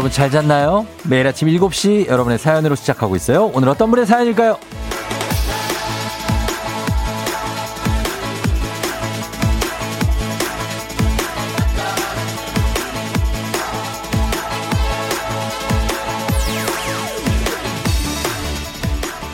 [0.00, 0.86] 여러분 잘 잤나요?
[1.04, 3.50] 매일 아침 7시 여러분의 사연으로 시작하고 있어요.
[3.52, 4.56] 오늘 어떤 분의 사연일까요?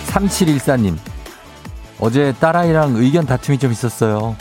[0.09, 0.97] 3714님,
[2.01, 4.35] 어제 딸아이랑 의견 다툼이 좀 있었어요.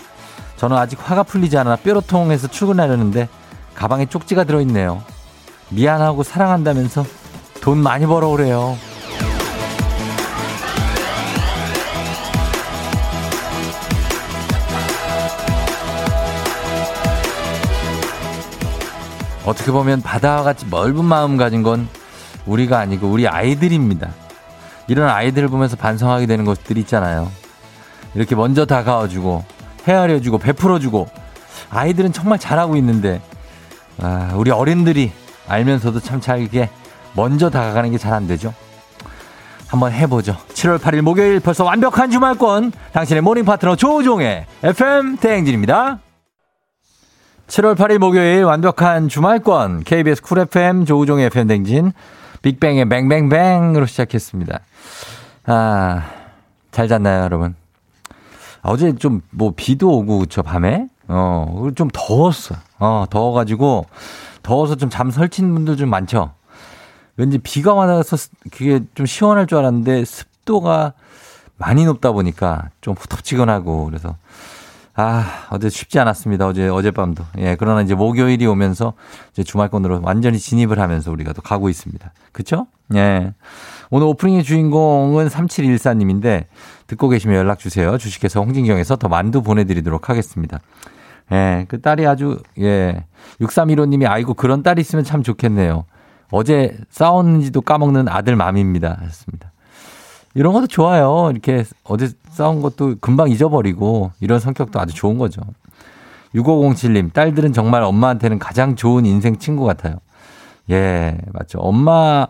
[0.58, 3.30] 저는 아직 화가 풀리지 않아 뾰로통해서 출근하려는데
[3.76, 5.04] 가방에 쪽지가 들어있네요.
[5.70, 7.06] 미안하고 사랑한다면서
[7.62, 8.78] 돈 많이 벌어 오래요.
[19.46, 21.88] 어떻게 보면 바다와 같이 넓은 마음 가진 건
[22.46, 24.10] 우리가 아니고 우리 아이들입니다.
[24.88, 27.32] 이런 아이들을 보면서 반성하게 되는 것들이 있잖아요.
[28.16, 29.44] 이렇게 먼저 다가와주고
[29.88, 31.08] 헤아려주고 베풀어주고
[31.70, 33.22] 아이들은 정말 잘하고 있는데
[34.00, 35.12] 아, 우리 어른들이
[35.48, 36.70] 알면서도 참잘 이게
[37.16, 38.54] 먼저 다가가는 게 잘 안 되죠.
[39.68, 40.38] 한번 해보죠.
[40.50, 46.00] 7월 8일 목요일 벌써 완벽한 주말권 당신의 morning 파트너 조우종의 FM 대행진입니다.
[47.48, 51.92] 7월 8일 목요일 완벽한 주말권 KBS Cool FM 조우종의 FM 대행진
[52.42, 54.60] 빅뱅의 뱅뱅뱅으로 시작했습니다.
[55.48, 56.04] 아,
[56.72, 57.56] 잘 잤나요, 여러분?
[58.62, 62.56] 어제 좀 뭐 비도 오고 저 밤에 어, 좀 더웠어.
[62.80, 63.86] 어, 더워가지고
[64.46, 66.34] 더워서 좀 잠 설친 분들 좀 많죠.
[67.18, 68.16] 왠지 비가 와서
[68.52, 70.94] 그게 좀 시원할 줄 알았는데 습도가
[71.58, 74.16] 많이 높다 보니까 좀 후텁지근하고 그래서
[74.94, 76.48] 아, 어제 쉽지 않았습니다.
[76.48, 77.26] 어제, 어젯밤도.
[77.40, 78.94] 예, 그러나 이제 목요일이 오면서
[79.34, 82.14] 이제 주말권으로 완전히 진입을 하면서 우리가 또 가고 있습니다.
[82.32, 82.68] 그쵸?
[82.94, 83.34] 예.
[83.90, 86.46] 오늘 오프닝의 주인공은 3714님인데
[86.88, 87.98] 듣고 계시면 연락 주세요.
[87.98, 90.60] 주식회사 홍진경에서 더 만두 보내드리도록 하겠습니다.
[91.32, 93.06] 예, 그 딸이 아주, 예.
[93.42, 95.86] 6315님이 아이고 그런 딸이 있으면 참 좋겠네요.
[96.32, 98.98] 어제 싸웠는지도 까먹는 아들 맘입니다.
[99.00, 99.52] 하셨습니다.
[100.34, 101.30] 이런 것도 좋아요.
[101.32, 105.42] 이렇게 어제 싸운 것도 금방 잊어버리고 이런 성격도 아주 좋은 거죠.
[106.36, 109.96] 6507님, 딸들은 정말 엄마한테는 가장 좋은 인생 친구 같아요.
[110.70, 111.60] 예, 맞죠.
[111.60, 112.28] 엄마,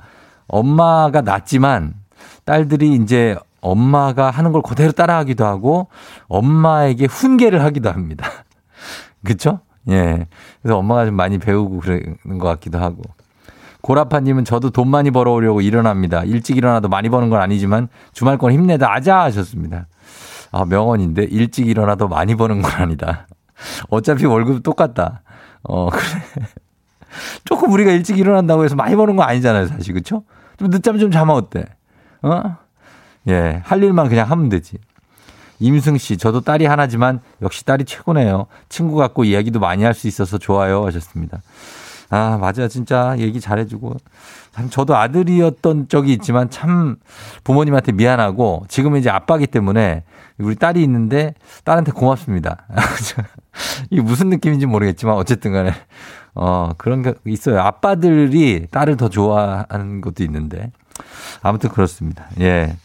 [0.47, 1.95] 엄마가 낫지만
[2.43, 5.87] 딸들이 이제 엄마가 하는 걸 그대로 따라하기도 하고
[6.27, 8.27] 엄마에게 훈계를 하기도 합니다.
[9.25, 9.59] 그쵸?
[9.89, 10.27] 예.
[10.61, 13.01] 그래서 엄마가 좀 많이 배우고 그러는 것 같기도 하고.
[13.81, 16.23] 고라파님은 저도 돈 많이 벌어오려고 일어납니다.
[16.23, 19.87] 일찍 일어나도 많이 버는 건 아니지만 주말권 힘내다 아자 하셨습니다.
[20.51, 23.27] 아, 명언인데 일찍 일어나도 많이 버는 건 아니다.
[23.89, 25.21] 어차피 월급 똑같다.
[25.63, 26.01] 어, 그래.
[27.45, 29.93] 조금 우리가 일찍 일어난다고 해서 많이 버는 건 아니잖아요, 사실.
[29.93, 30.23] 그쵸?
[30.57, 31.65] 좀 늦잠 좀 자면 어때?
[32.21, 32.57] 어?
[33.27, 34.77] 예, 할 일만 그냥 하면 되지.
[35.59, 38.47] 임승 씨, 저도 딸이 하나지만 역시 딸이 최고네요.
[38.69, 41.41] 친구 같고 이야기도 많이 할 수 있어서 좋아요 하셨습니다.
[42.09, 42.67] 아, 맞아.
[42.67, 43.95] 진짜 얘기 잘해주고.
[44.53, 46.97] 참, 저도 아들이었던 적이 있지만 참
[47.43, 50.03] 부모님한테 미안하고 지금은 이제 아빠기 때문에
[50.37, 51.33] 우리 딸이 있는데
[51.63, 52.65] 딸한테 고맙습니다.
[53.89, 55.73] 이게 무슨 느낌인지 모르겠지만 어쨌든 간에
[56.35, 57.59] 어, 그런 게 있어요.
[57.61, 60.71] 아빠들이 딸을 더 좋아하는 것도 있는데.
[61.41, 62.27] 아무튼 그렇습니다.
[62.39, 62.75] 예.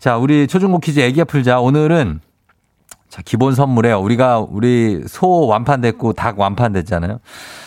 [0.00, 1.60] 자, 우리 초중고 퀴즈 애기야 풀자.
[1.60, 2.20] 오늘은
[3.10, 7.18] 자, 기본 선물에 우리가 우리 소 완판됐고 닭 완판됐잖아요.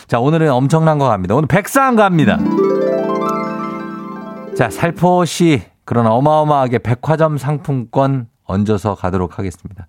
[0.08, 1.36] 자, 오늘은 엄청난 거 갑니다.
[1.36, 2.38] 오늘 백상 갑니다.
[4.56, 9.86] 자, 살포시 그런 어마어마하게 백화점 상품권 얹어서 가도록 하겠습니다.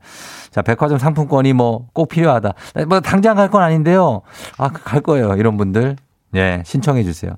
[0.52, 2.54] 자, 백화점 상품권이 뭐 꼭 필요하다.
[2.88, 4.22] 뭐 당장 갈 건 아닌데요.
[4.58, 5.34] 아, 갈 거예요.
[5.36, 5.96] 이런 분들.
[6.36, 7.36] 예, 신청해 주세요.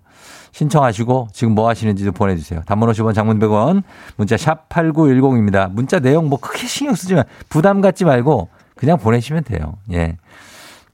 [0.51, 2.61] 신청하시고 지금 뭐 하시는지도 보내주세요.
[2.65, 3.83] 단문 50원 장문 100원
[4.15, 5.71] 문자 샵 8910입니다.
[5.71, 9.77] 문자 내용 뭐 크게 신경 쓰지 만 부담 갖지 말고 그냥 보내시면 돼요.
[9.91, 10.17] 예.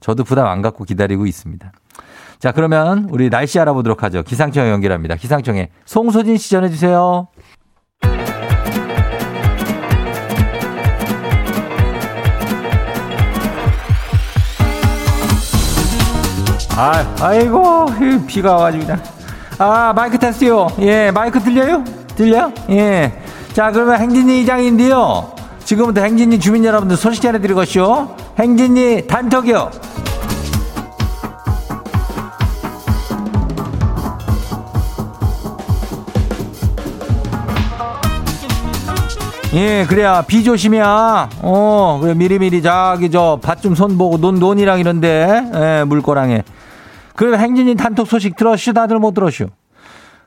[0.00, 1.72] 저도 부담 안 갖고 기다리고 있습니다.
[2.38, 4.22] 자, 그러면 우리 날씨 알아보도록 하죠.
[4.22, 5.16] 기상청 연결합니다.
[5.16, 7.28] 기상청에 송소진 씨 전해주세요.
[16.76, 17.86] 아, 아이고,
[18.26, 19.02] 비가 와가지고 그냥.
[19.58, 20.68] 아, 마이크 테스트요.
[20.80, 21.84] 예, 마이크 들려요?
[22.16, 22.50] 들려?
[22.70, 23.12] 예.
[23.52, 25.32] 자, 그러면 행진이 이장인데요.
[25.64, 28.08] 지금부터 행진이 주민 여러분들 소식 전해드리고쇼.
[28.38, 29.70] 행진이 단톡이요.
[39.54, 41.28] 예, 그래야 비 조심이야.
[41.42, 46.42] 어, 그래 미리미리 저기 저 밭 좀 손 보고 논 논이랑 이런데 예, 물고랑에.
[47.14, 48.72] 그럼 행진이 단톡 소식 들었슈?
[48.72, 49.46] 다들 못 들었슈?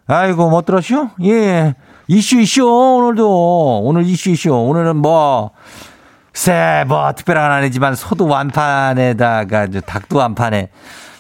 [0.08, 1.10] 아이고 못 들었슈?
[1.26, 1.76] 예,
[2.08, 5.52] 이슈 이슈 오늘도 오늘 이슈 이슈 오늘은 뭐.
[6.34, 10.70] 쎄, 뭐, 특별한 건 아니지만, 소도 완판에다가, 닭도 완판에,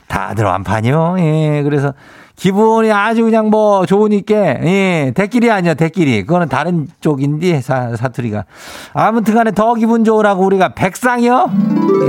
[0.08, 1.16] 다들 완판이요.
[1.18, 1.96] 예, 그래서,
[2.38, 6.24] 기분이 아주 그냥 뭐 좋으니까, 예, 대끼리 아니야, 대끼리.
[6.24, 8.46] 그거는 다른 쪽인데, 사, 사투리가.
[8.94, 11.50] 아무튼 간에 더 기분 좋으라고 우리가 백상이요?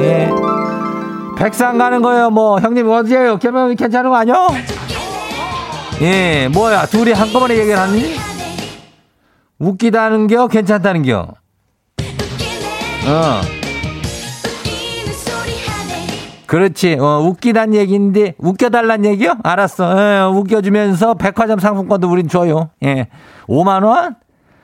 [0.01, 0.31] 예.
[1.39, 2.29] 백상 가는 거예요.
[2.29, 3.39] 뭐, 형님 어디에요?
[3.39, 4.49] 개명이 괜찮은 거 아니요?
[6.03, 6.85] 예, 뭐야.
[6.87, 8.17] 둘이 한꺼번에 얘기를 하니?
[9.59, 10.47] 웃기다는 겨?
[10.47, 11.27] 괜찮다는 겨?
[13.07, 13.58] 어.
[16.49, 16.97] 그렇지.
[16.99, 19.35] 어, 웃기단 얘기인데, 웃겨달란 얘기요?
[19.45, 19.85] 알았어.
[19.85, 22.71] 어, 웃겨주면서 백화점 상품권도 우린 줘요.
[22.83, 23.09] 예.
[23.47, 24.17] 5만 원?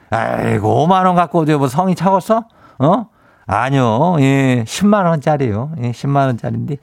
[0.09, 2.47] 아이고, 5만 원 갖고 뭐 성이 차겠어?
[2.79, 3.07] 어?
[3.47, 4.17] 아니요.
[4.21, 4.65] 예.
[4.67, 5.73] 10만 원짜리요.
[5.83, 6.79] 예, 10만 원짜리인데.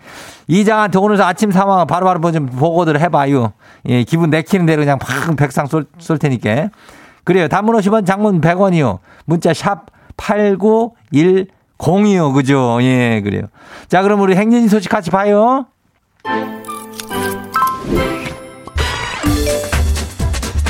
[0.48, 3.54] 이장한테 오늘 아침 상황 바로바로 뭐좀 보고들 해 봐요.
[3.88, 6.70] 예, 기분 내키는 대로 그냥 팍 백상 쏠, 쏠 테니까.
[7.24, 7.48] 그래요.
[7.48, 9.00] 단문 50원, 장문 100원이요.
[9.26, 9.88] 문자 샵
[10.18, 11.48] 8910.
[11.82, 12.78] 공이요, 그죠?
[12.82, 13.42] 예, 그래요.
[13.88, 15.66] 자, 그럼 우리 행진 소식 같이 봐요.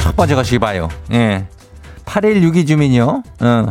[0.02, 0.88] 첫 번째 것이 봐요.
[1.12, 1.48] 예.
[2.06, 3.24] 8162 주민이요.
[3.42, 3.66] 어.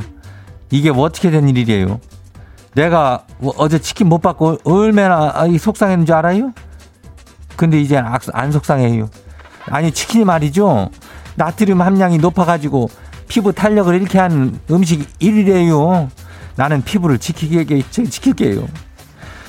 [0.71, 1.99] 이게 뭐 어떻게 된 일이에요?
[2.75, 3.25] 내가
[3.57, 6.53] 어제 치킨 못 받고 얼마나 속상했는 줄 알아요?
[7.57, 7.97] 근데 이제
[8.33, 9.09] 안 속상해요.
[9.67, 10.91] 아니, 치킨이 말이죠.
[11.37, 12.91] 나트륨 함량이 높아가지고
[13.29, 16.09] 피부 탄력을 이렇게 하는 음식 1위래요.
[16.61, 18.69] 나는 피부를 지키게, 지킬게요.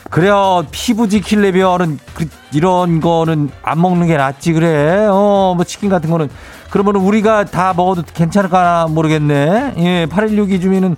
[0.09, 0.65] 그래요.
[0.71, 5.07] 피부 지킬래면은 그, 이런 거는 안 먹는 게 낫지 그래.
[5.09, 6.29] 어, 뭐 치킨 같은 거는
[6.69, 9.73] 그러면 우리가 다 먹어도 괜찮을까 모르겠네.
[9.79, 10.95] 예, 8162 주민은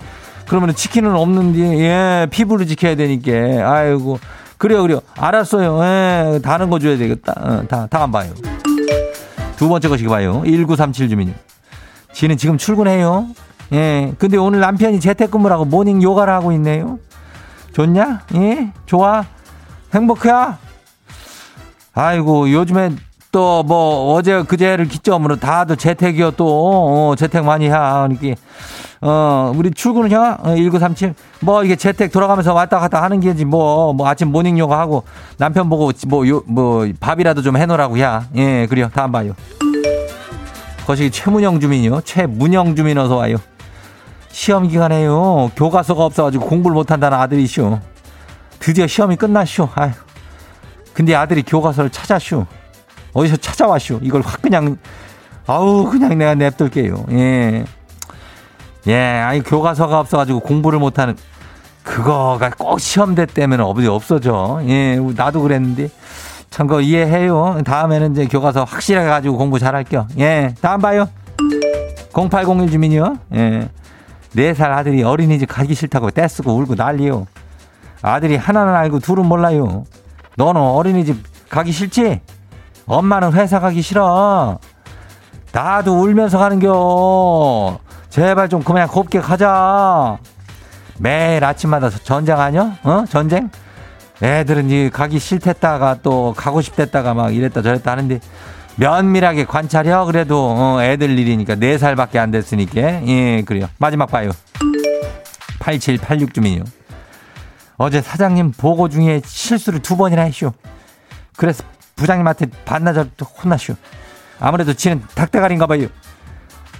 [0.47, 3.31] 그러면 치킨은 없는데 예, 피부를 지켜야 되니까.
[3.71, 4.19] 아이고.
[4.59, 4.99] 그래요, 그래요.
[5.17, 5.79] 알았어요.
[5.83, 7.33] 예, 다른 거 줘야 되겠다.
[7.37, 8.31] 어, 다, 다 안 봐요.
[9.55, 10.43] 두 번째 것이 봐요.
[10.45, 11.33] 1937 주민요.
[12.13, 13.29] 지는 지금 출근해요.
[13.71, 14.13] 예.
[14.17, 16.99] 근데 오늘 남편이 재택근무라고 모닝 요가를 하고 있네요.
[17.73, 18.21] 좋냐?
[18.35, 18.71] 예?
[18.85, 19.25] 좋아?
[19.93, 20.57] 행복해야?
[21.93, 22.97] 아이고, 요즘엔
[23.31, 27.69] 또뭐 어제 그제를 기점으로 다들 재택이요 또, 어, 재택 많이 해.
[27.71, 28.35] 그러니까,
[29.01, 30.37] 어, 우리 출근은요?
[30.39, 31.13] 어, 1937.
[31.41, 35.03] 뭐 이게 재택 돌아가면서 왔다 갔다 하는 게지 뭐, 뭐 아침 morning 요가 하고
[35.37, 38.27] 남편 보고 뭐 요, 뭐 밥이라도 좀 해놓으라고 야.
[38.35, 38.89] 예, 그래요.
[38.93, 39.33] 다음 봐요.
[40.85, 42.01] 거시기 최문영 주민이요.
[42.01, 43.37] 최문영 주민 어서 와요.
[44.33, 45.51] 시험 기간에요.
[45.55, 47.79] 교과서가 없어가지고 공부를 못한다는 아들이시오.
[48.57, 49.69] 드디어 시험이 끝났쇼.
[49.75, 49.91] 아유.
[50.91, 52.47] 근데 아들이 교과서를 찾았쇼.
[53.13, 53.99] 어디서 찾아왔쇼.
[54.01, 54.77] 이걸 확 그냥,
[55.45, 57.05] 아우, 그냥 내가 냅둘게요.
[57.11, 57.65] 예.
[58.87, 61.15] 예, 아니, 교과서가 없어가지고 공부를 못하는,
[61.83, 64.61] 그거가 꼭 시험대 때문에 어디 없어져.
[64.65, 65.89] 예, 나도 그랬는데.
[66.49, 67.61] 참, 그거 이해해요.
[67.63, 70.07] 다음에는 이제 교과서 확실하게 가지고 공부 잘할게요.
[70.17, 71.07] 예, 다음 봐요.
[72.13, 73.17] 0801 주민이요.
[73.35, 73.69] 예.
[74.35, 77.27] 네 살 아들이 어린이집 가기 싫다고 떼쓰고 울고 난리요.
[78.01, 79.85] 아들이 하나는 알고 둘은 몰라요.
[80.35, 82.21] 너는 어린이집 가기 싫지?
[82.85, 84.57] 엄마는 회사 가기 싫어.
[85.51, 87.79] 나도 울면서 가는겨.
[88.09, 90.17] 제발 좀 그냥 곱게 가자.
[90.97, 92.77] 매일 아침마다 전쟁 아니야?
[92.83, 93.05] 어?
[93.09, 93.49] 전쟁?
[94.21, 98.19] 애들은 이 가기 싫댔다가 또 가고 싶댔다가 막 이랬다 저랬다 하는데
[98.75, 99.91] 면밀하게 관찰해.
[100.05, 103.05] 그래도 어, 애들 일이니까 4살밖에 안 됐으니까.
[103.07, 103.67] 예, 그래요.
[103.77, 104.31] 마지막 봐요.
[105.59, 106.63] 8786 주민이요.
[107.77, 110.53] 어제 사장님 보고 중에 실수를 두 번이나 했쇼.
[111.37, 111.63] 그래서
[111.95, 113.11] 부장님한테 반나절
[113.43, 113.75] 혼났쇼.
[114.39, 115.87] 아무래도 지는 닭대가리인가 봐요.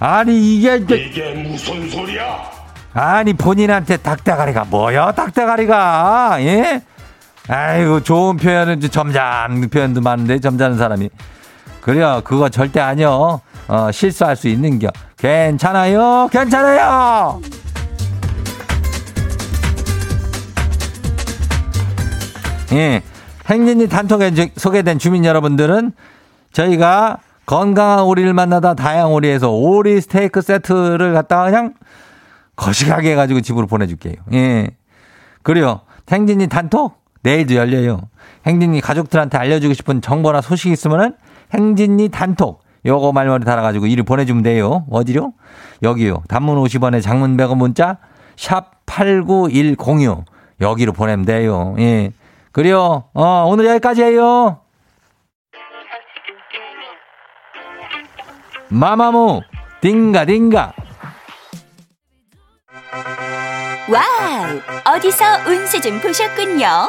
[0.00, 2.50] 아니 이게 이게 무슨 소리야?
[2.92, 5.12] 아니 본인한테 닭대가리가 뭐야?
[5.12, 6.82] 닭대가리가 예?
[7.48, 11.10] 아이고 좋은 표현은 점잖은 표현도 많은데 점잖은 사람이
[11.84, 12.22] 그래요.
[12.24, 13.42] 그거 절대 아니요.
[13.68, 14.88] 어, 실수할 수 있는 겨.
[15.18, 16.30] 괜찮아요.
[16.32, 17.42] 괜찮아요.
[22.72, 23.02] 예.
[23.50, 25.92] 행진이 단톡에 소개된 주민 여러분들은
[26.52, 31.74] 저희가 건강한 오리를 만나다 다양 오리에서 오리 스테이크 세트를 갖다가 그냥
[32.56, 34.14] 거시하게 해가지고 집으로 보내줄게요.
[34.32, 34.70] 예.
[35.42, 35.82] 그래요.
[36.10, 38.00] 행진이 단톡 내일도 열려요.
[38.46, 41.12] 행진이 가족들한테 알려주고 싶은 정보나 소식 있으면은
[41.52, 42.62] 행진이 단톡.
[42.86, 44.84] 요거 말머리 달아가지고 일을 보내주면 돼요.
[44.90, 45.32] 어디로?
[45.82, 46.22] 여기요.
[46.28, 47.98] 단문 50원에 장문 100원 문자
[48.36, 50.24] 샵 8910요.
[50.60, 51.74] 여기로 보내면 돼요.
[51.78, 52.12] 예.
[52.52, 53.04] 그래요.
[53.14, 54.60] 어, 오늘 여기까지예요.
[58.68, 59.40] 마마무
[59.80, 60.72] 딩가 딩가
[63.88, 64.94] Wow!
[64.96, 66.88] 어디서 운세 좀 보셨군요.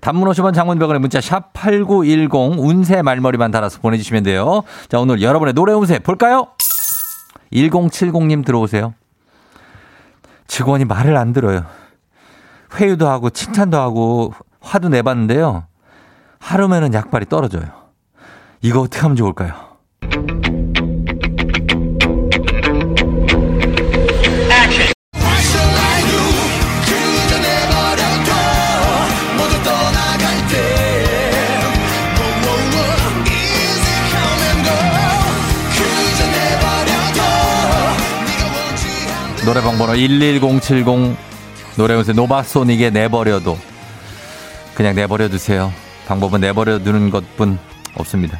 [0.00, 4.62] 단문 50원 장문병원의 문자 샵 8910 운세 말머리만 달아서 보내주시면 돼요.
[4.88, 6.48] 자 오늘 여러분의 노래 운세 볼까요?
[7.52, 8.94] 1070님 들어오세요.
[10.46, 11.64] 직원이 말을 안 들어요.
[12.74, 15.64] 회유도 하고 칭찬도 하고 화도 내봤는데요.
[16.38, 17.64] 하루면은 약발이 떨어져요.
[18.62, 19.69] 이거 어떻게 하면 좋을까요?
[39.50, 41.16] 노래방 번호 11070
[41.76, 43.58] 노래운세 노바소닉의 내버려도
[44.76, 45.72] 그냥 내버려 두세요.
[46.06, 47.58] 방법은 내버려 두는 것뿐
[47.96, 48.38] 없습니다.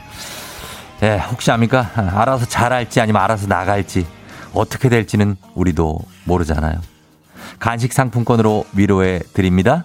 [1.03, 1.91] 예, 혹시 압니까?
[1.97, 4.07] 알아서 잘할지 아니면 알아서 나갈지
[4.55, 6.81] 어떻게 될지는 우리도 모르잖아요.
[7.59, 9.85] 간식 상품권으로 위로해 드립니다.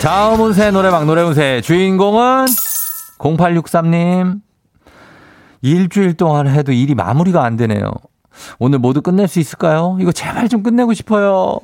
[0.00, 2.46] 다음 운세 노래방 노래 운세 주인공은
[3.18, 4.40] 0863님.
[5.60, 7.92] 일주일 동안 해도 일이 마무리가 안 되네요.
[8.58, 9.98] 오늘 모두 끝낼 수 있을까요?
[10.00, 11.58] 이거 제발 좀 끝내고 싶어요.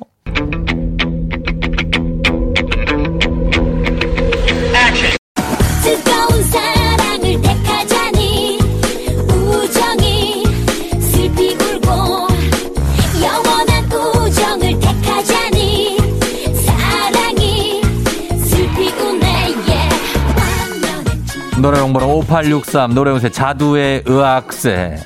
[21.61, 24.97] 번호 5863 노래운세 자두의 의학세.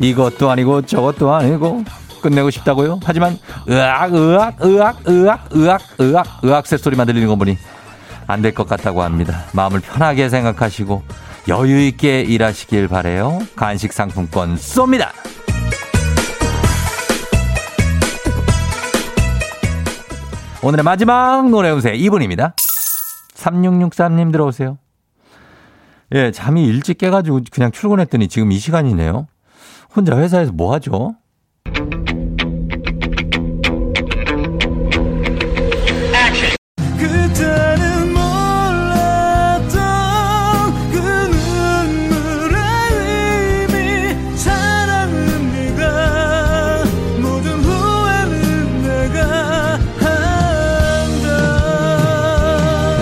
[0.00, 1.84] 이것도 아니고 저것도 아니고
[2.22, 3.00] 끝내고 싶다고요?
[3.04, 7.56] 하지만 의학 의학 의학 의학 의학 의학 의학세 소리만 들리는 거 보니
[8.26, 9.44] 안 될 것 같다고 합니다.
[9.52, 11.02] 마음을 편하게 생각하시고
[11.48, 13.38] 여유 있게 일하시길 바래요.
[13.56, 15.08] 간식 상품권 쏩니다.
[20.62, 22.52] 오늘의 마지막 노래 운세 2분입니다.
[23.36, 24.78] 3663님 들어오세요.
[26.14, 29.26] 예, 잠이 일찍 깨가지고 그냥 출근했더니 지금 이 시간이네요.
[29.94, 31.16] 혼자 회사에서 뭐 하죠?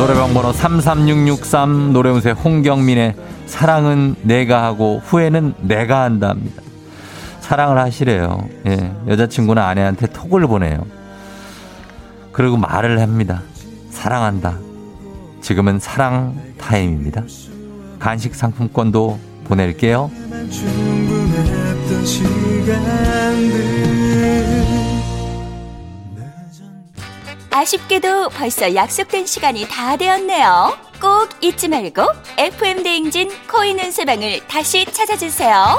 [0.06, 6.62] 노래방 번호 33663 노래운세 홍경민의 사랑은 내가 하고 후회는 내가 한다 합니다.
[7.40, 8.48] 사랑을 하시래요.
[8.68, 10.86] 예, 여자친구는 아내한테 톡을 보내요.
[12.30, 13.42] 그리고 말을 합니다.
[13.90, 14.60] 사랑한다.
[15.40, 17.24] 지금은 사랑 타임입니다.
[17.98, 20.08] 간식 상품권도 보낼게요.
[20.48, 23.75] 충분했던 시간들
[27.56, 30.76] 아쉽게도 벌써 약속된 시간이 다 되었네요.
[31.00, 32.02] 꼭 잊지 말고
[32.36, 35.78] FM 대행진 코인 운세방을 다시 찾아주세요.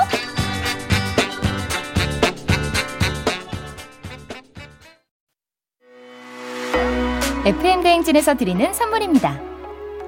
[7.46, 9.40] FM 대행진에서 드리는 선물입니다.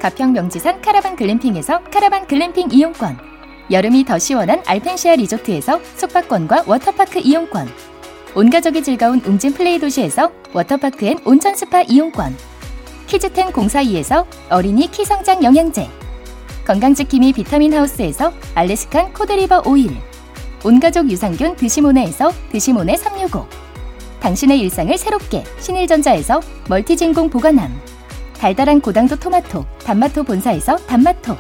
[0.01, 3.19] 가평 명지산 카라반 글램핑에서 카라반 글램핑 이용권.
[3.69, 7.69] 여름이 더 시원한 알펜시아 리조트에서 숙박권과 워터파크 이용권.
[8.35, 12.37] 온 가족이 즐거운 웅진 플레이 도시에서 워터파크 and 온천 스파 이용권.
[13.07, 15.89] 키즈텐 공사이에서 어린이 키 성장 영양제.
[16.65, 19.97] 건강지킴이 비타민 하우스에서 Alaskan cod liver oil.
[20.63, 23.47] 온가족 유산균 드시모네에서 드시모네 365.
[24.19, 27.79] 당신의 일상을 새롭게 신일전자에서 멀티진공 보관함
[28.37, 31.37] 달달한 고당도 토마토 단마토 본사에서 단마토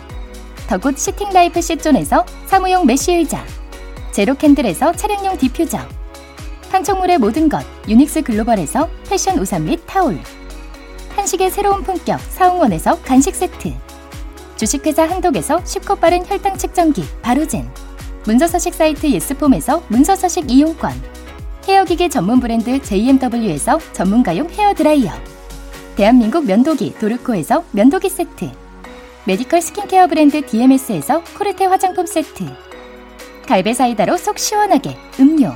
[0.67, 3.43] The Good Sitting Life 시존에서 사무용 메쉬 의자
[4.13, 5.98] 제로캔들에서 차량용 디퓨저
[6.69, 10.19] 판촉물의 모든 것 유닉스 글로벌에서 패션 우산 및 타올.
[11.15, 13.73] 한식의 새로운 품격 사홍원에서 간식 세트.
[14.55, 17.69] 주식회사 한독에서 쉽고 빠른 혈당 측정기 바로젠.
[18.25, 20.91] 문서서식 사이트 예스폼에서 문서서식 이용권.
[21.67, 25.11] 헤어기계 전문 브랜드 JMW에서 전문가용 헤어드라이어.
[25.95, 28.49] 대한민국 면도기 도르코에서 면도기 세트.
[29.25, 32.45] 메디컬 스킨케어 브랜드 DMS에서 코르테 화장품 세트.
[33.47, 35.55] 갈배 사이다로 속 시원하게 음료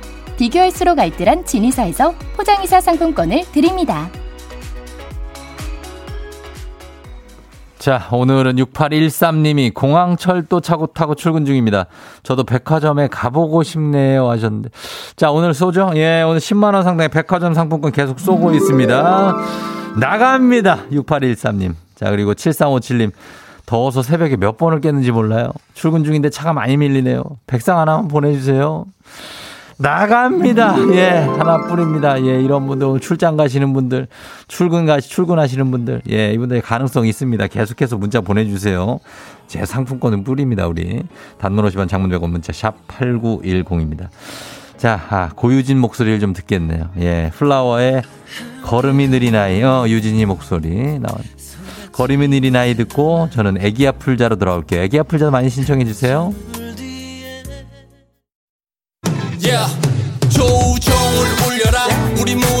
[0.41, 4.09] 비교할수록 알뜰한 진이사에서 포장이사 상품권을 드립니다.
[7.77, 11.85] 자, 오늘은 6813님이 공항철도 차고 타고 출근 중입니다.
[12.23, 14.69] 저도 백화점에 가보고 싶네요 하셨는데.
[15.15, 15.91] 자, 오늘 쏘죠?
[15.93, 19.35] 예, 오늘 10만원 상당의 백화점 상품권 계속 쏘고 있습니다.
[19.99, 20.85] 나갑니다.
[20.91, 21.75] 6813님.
[21.93, 23.11] 자, 그리고 7357님.
[23.67, 25.51] 더워서 새벽에 몇 번을 깼는지 몰라요.
[25.75, 27.23] 출근 중인데 차가 많이 밀리네요.
[27.45, 28.87] 백상 하나만 보내주세요.
[29.81, 30.75] 나갑니다.
[30.93, 32.23] 예, 하나뿐입니다.
[32.25, 34.07] 예, 이런 분들 오늘 출장 가시는 분들,
[34.47, 37.47] 출근 가시 출근하시는 분들, 예, 이분들 가능성 있습니다.
[37.47, 38.99] 계속해서 문자 보내주세요.
[39.47, 40.67] 제 상품권은 뿌립니다.
[40.67, 41.03] 우리
[41.39, 44.09] 단문 50원 장문 100원 문자 샵 #8910입니다.
[44.77, 46.89] 자, 아, 고유진 목소리를 좀 듣겠네요.
[46.99, 48.03] 예, 플라워의
[48.63, 51.17] 걸음이 느린 아이, 어, 유진이 목소리 나온.
[51.91, 54.81] 걸음이 느린 아이 듣고 저는 애기야 풀자로 돌아올게요.
[54.83, 56.33] 애기야 풀자 많이 신청해 주세요.
[59.43, 59.75] Yeah.
[60.29, 61.87] 조우종을 울려라
[62.19, 62.60] 우리 모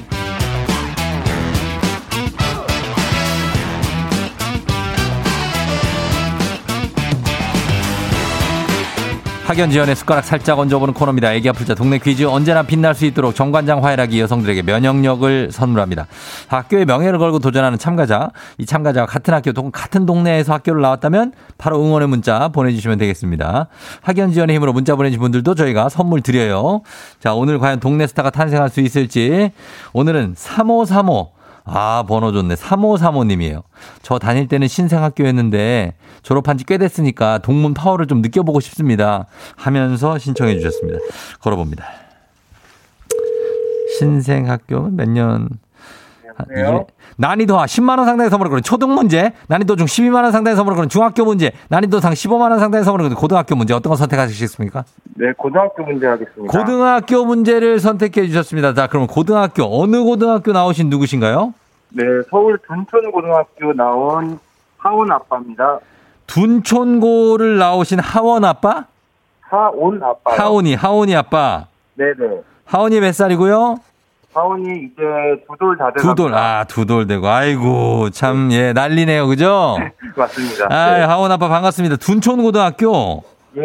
[9.45, 11.33] 학연 지원의 숟가락 살짝 얹어보는 코너입니다.
[11.33, 16.07] 애기 아플 자 동네 퀴즈 언제나 빛날 수 있도록 정관장 화이락이 여성들에게 면역력을 선물합니다.
[16.47, 21.83] 학교의 명예를 걸고 도전하는 참가자, 이 참가자와 같은 학교 혹은 같은 동네에서 학교를 나왔다면 바로
[21.83, 23.67] 응원의 문자 보내주시면 되겠습니다.
[24.01, 26.81] 학연 지원의 힘으로 문자 보내주신 분들도 저희가 선물 드려요.
[27.19, 29.51] 자, 오늘 과연 동네 스타가 탄생할 수 있을지
[29.91, 32.55] 오늘은 3535 아, 번호 좋네.
[32.55, 33.63] 3535님이에요.
[34.01, 35.93] 저 다닐 때는 신생학교였는데
[36.23, 39.25] 졸업한 지 꽤 됐으니까 동문 파워를 좀 느껴보고 싶습니다.
[39.55, 40.99] 하면서 신청해 주셨습니다.
[41.39, 41.85] 걸어봅니다.
[43.99, 45.49] 신생학교는 몇 년?
[46.51, 46.85] 이게
[47.17, 50.75] 난이도 하 10만 원 상당의 선물을 거는 초등 문제, 난이도 중 12만 원 상당의 선물을
[50.75, 54.83] 거는 중학교 문제, 난이도 상 15만 원 상당의 선물을 거는 고등학교 문제 어떤 거 선택하시겠습니까?
[55.15, 56.51] 네, 고등학교 문제 하겠습니다.
[56.57, 58.73] 고등학교 문제를 선택해 주셨습니다.
[58.73, 61.53] 자, 그러면 고등학교 어느 고등학교 나오신 누구신가요?
[61.89, 64.39] 네, 서울 둔촌고등학교 나온
[64.77, 65.79] 하온 아빠입니다.
[66.27, 68.85] 둔촌고를 나오신 하원 아빠?
[69.41, 70.33] 하온 아빠.
[70.33, 71.67] 하온이, 하온이 아빠.
[71.95, 72.41] 네네.
[72.65, 73.77] 하온이 몇 살이고요?
[74.33, 75.01] 하온이 이제
[75.47, 76.01] 두 돌다 돼갑니다.
[76.01, 77.27] 두 돌, 아, 두 돌 되고.
[77.27, 79.27] 아이고, 참, 예, 난리네요.
[79.27, 79.77] 그죠?
[80.15, 80.67] 맞습니다.
[80.69, 81.03] 아, 네.
[81.03, 81.97] 하온 아빠 반갑습니다.
[81.97, 83.23] 둔촌고등학교.
[83.57, 83.61] 예.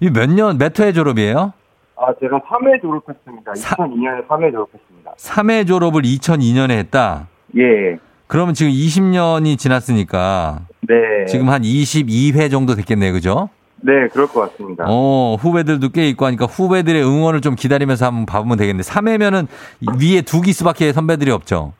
[0.00, 1.52] 이 몇 년, 몇 회 졸업이에요?
[1.96, 3.54] 아, 제가 3회 졸업했습니다.
[3.56, 5.12] 사- 2002년에 3회 졸업했습니다.
[5.16, 7.28] 3회 졸업을 2002년에 했다.
[7.56, 7.98] 예.
[8.26, 11.24] 그러면 지금 20년이 지났으니까 네.
[11.26, 13.12] 지금 한 22회 정도 됐겠네요.
[13.12, 13.48] 그죠?
[13.80, 14.84] 네, 그럴 것 같습니다.
[14.88, 18.82] 어, 후배들도 꽤 있고 하니까 후배들의 응원을 좀 기다리면서 한번 봐보면 되겠네.
[18.82, 19.46] 3회면은
[20.00, 21.72] 위에 두 기수밖에 선배들이 없죠.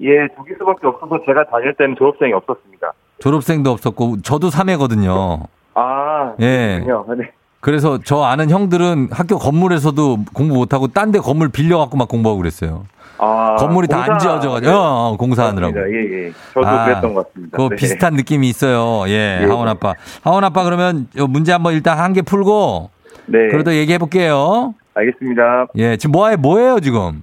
[0.00, 2.92] 예, 두 기수밖에 없어서 제가 다닐 때는 졸업생이 없었습니다.
[3.20, 5.46] 졸업생도 없었고 저도 3회거든요.
[5.74, 6.82] 아, 예.
[6.84, 7.14] 그렇군요.
[7.22, 7.30] 네.
[7.60, 12.84] 그래서 저 아는 형들은 학교 건물에서도 공부 못하고 딴 데 건물 빌려갖고 막 공부하고 그랬어요.
[13.24, 15.72] 아, 건물이 다 안 지어져가지고 어, 어, 공사하느라고.
[15.74, 15.98] 맞습니다.
[15.98, 16.32] 예, 예.
[16.52, 17.56] 저도 아, 그랬던 것 같습니다.
[17.56, 17.76] 그 네.
[17.76, 19.08] 비슷한 느낌이 있어요.
[19.08, 19.46] 예, 예.
[19.46, 19.94] 하원 아빠.
[20.22, 22.90] 하원 아빠 그러면 요 문제 한번 일단 한 개 풀고
[23.26, 23.48] 네.
[23.48, 24.74] 그래도 얘기해 볼게요.
[24.94, 25.66] 알겠습니다.
[25.76, 27.22] 예, 지금 뭐해 뭐예요 지금?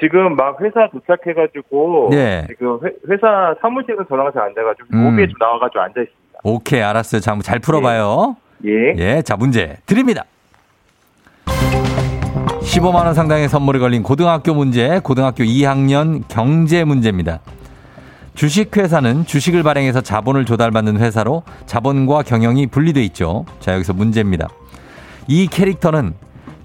[0.00, 2.44] 지금 막 회사 도착해가지고 예.
[2.48, 5.04] 지금 회, 회사 사무실은 전화가 잘 안 돼가지고 음.
[5.10, 6.38] 로비에 좀 나와가지고 앉아 있습니다.
[6.42, 7.20] 오케이, 알았어요.
[7.20, 8.36] 자, 잘 풀어봐요.
[8.66, 8.94] 예.
[8.96, 10.24] 예, 자, 문제 드립니다.
[12.74, 17.38] 15만 원 상당의 선물이 걸린 고등학교 문제, 고등학교 2학년 경제 문제입니다.
[18.34, 23.44] 주식회사는 주식을 발행해서 자본을 조달받는 회사로 자본과 경영이 분리돼 있죠.
[23.60, 24.48] 자, 여기서 문제입니다.
[25.28, 26.14] 이 캐릭터는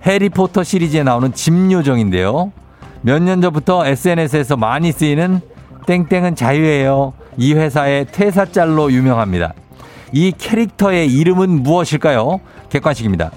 [0.04, 2.52] 해리포터 시리즈에 나오는 짐요정인데요.
[3.02, 5.41] 몇 년 전부터 SNS에서 많이 쓰이는
[5.86, 7.13] 땡땡은 자유예요.
[7.38, 9.54] 이 회사의 퇴사짤로 유명합니다.
[10.12, 12.39] 이 캐릭터의 이름은 무엇일까요?
[12.69, 13.32] 객관식입니다.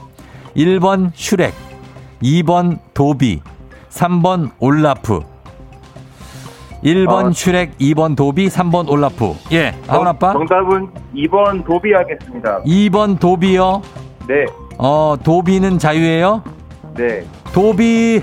[0.57, 1.53] 1번 슈렉,
[2.23, 3.41] 2번 도비,
[3.91, 5.21] 3번 올라프.
[6.85, 7.33] 1번 어.
[7.33, 9.35] 슈렉, 2번 도비, 3번 올라프.
[9.53, 10.33] 예, 하은 아빠?
[10.33, 12.61] 정답은 2번 도비 하겠습니다.
[12.65, 13.83] 2번 도비요.
[14.27, 14.47] 네,
[14.79, 16.43] 어, 도비는 자유예요?
[16.97, 17.25] 네.
[17.53, 18.23] 도비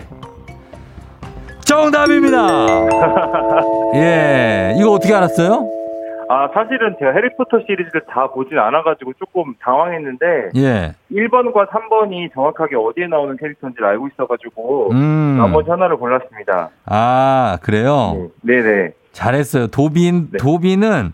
[1.63, 2.47] 정답입니다.
[3.95, 5.67] 예, 이거 어떻게 알았어요?
[6.31, 13.07] 아, 사실은 제가 해리포터 시리즈를 다 보진 않아가지고 조금 당황했는데, 예, 1번과 3번이 정확하게 어디에
[13.07, 16.69] 나오는 캐릭터인지를 알고 있어가지고, 음, 나머지 하나를 골랐습니다.
[16.85, 18.29] 아 그래요.
[18.41, 18.91] 네, 네.
[19.11, 19.67] 잘했어요.
[19.67, 20.37] 도빈 네.
[20.37, 21.13] 도비는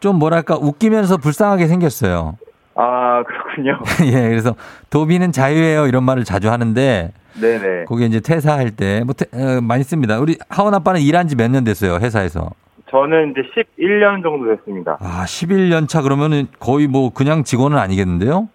[0.00, 2.36] 좀 뭐랄까 웃기면서 불쌍하게 생겼어요.
[2.74, 3.78] 아, 그렇군요.
[4.14, 4.54] 예, 그래서
[4.90, 7.84] 도비는 자유예요 이런 말을 자주 하는데 네네.
[7.86, 9.14] 거기 이제 퇴사할 때뭐
[9.62, 10.18] 많이 씁니다.
[10.20, 12.50] 우리 하원 아빠는 일한 지 몇 년 됐어요 회사에서?
[12.90, 13.42] 저는 이제
[13.78, 14.98] 11년 정도 됐습니다.
[15.00, 18.48] 아 11년 차 그러면은 거의 뭐 그냥 직원은 아니겠는데요?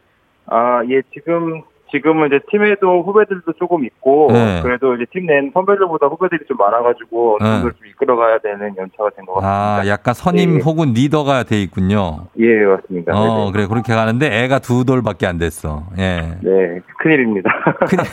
[0.48, 4.62] 아, 예, 지금, 지금은 이제 팀에도 후배들도 조금 있고, 네.
[4.64, 7.46] 그래도 이제 팀 낸 선배들보다 후배들이 좀 많아가지고, 네.
[7.46, 9.82] 정도 좀 이끌어가야 되는 연차가 된 것 같습니다.
[9.82, 10.60] 아 약간 선임 예.
[10.62, 12.28] 혹은 리더가 돼 있군요.
[12.40, 13.14] 예, 맞습니다.
[13.18, 13.52] 어 네네.
[13.54, 15.84] 그래 그렇게 가는데 애가 두 돌밖에 안 됐어.
[15.98, 16.38] 예.
[16.42, 17.50] 네, 큰일입니다.
[17.88, 18.04] 근데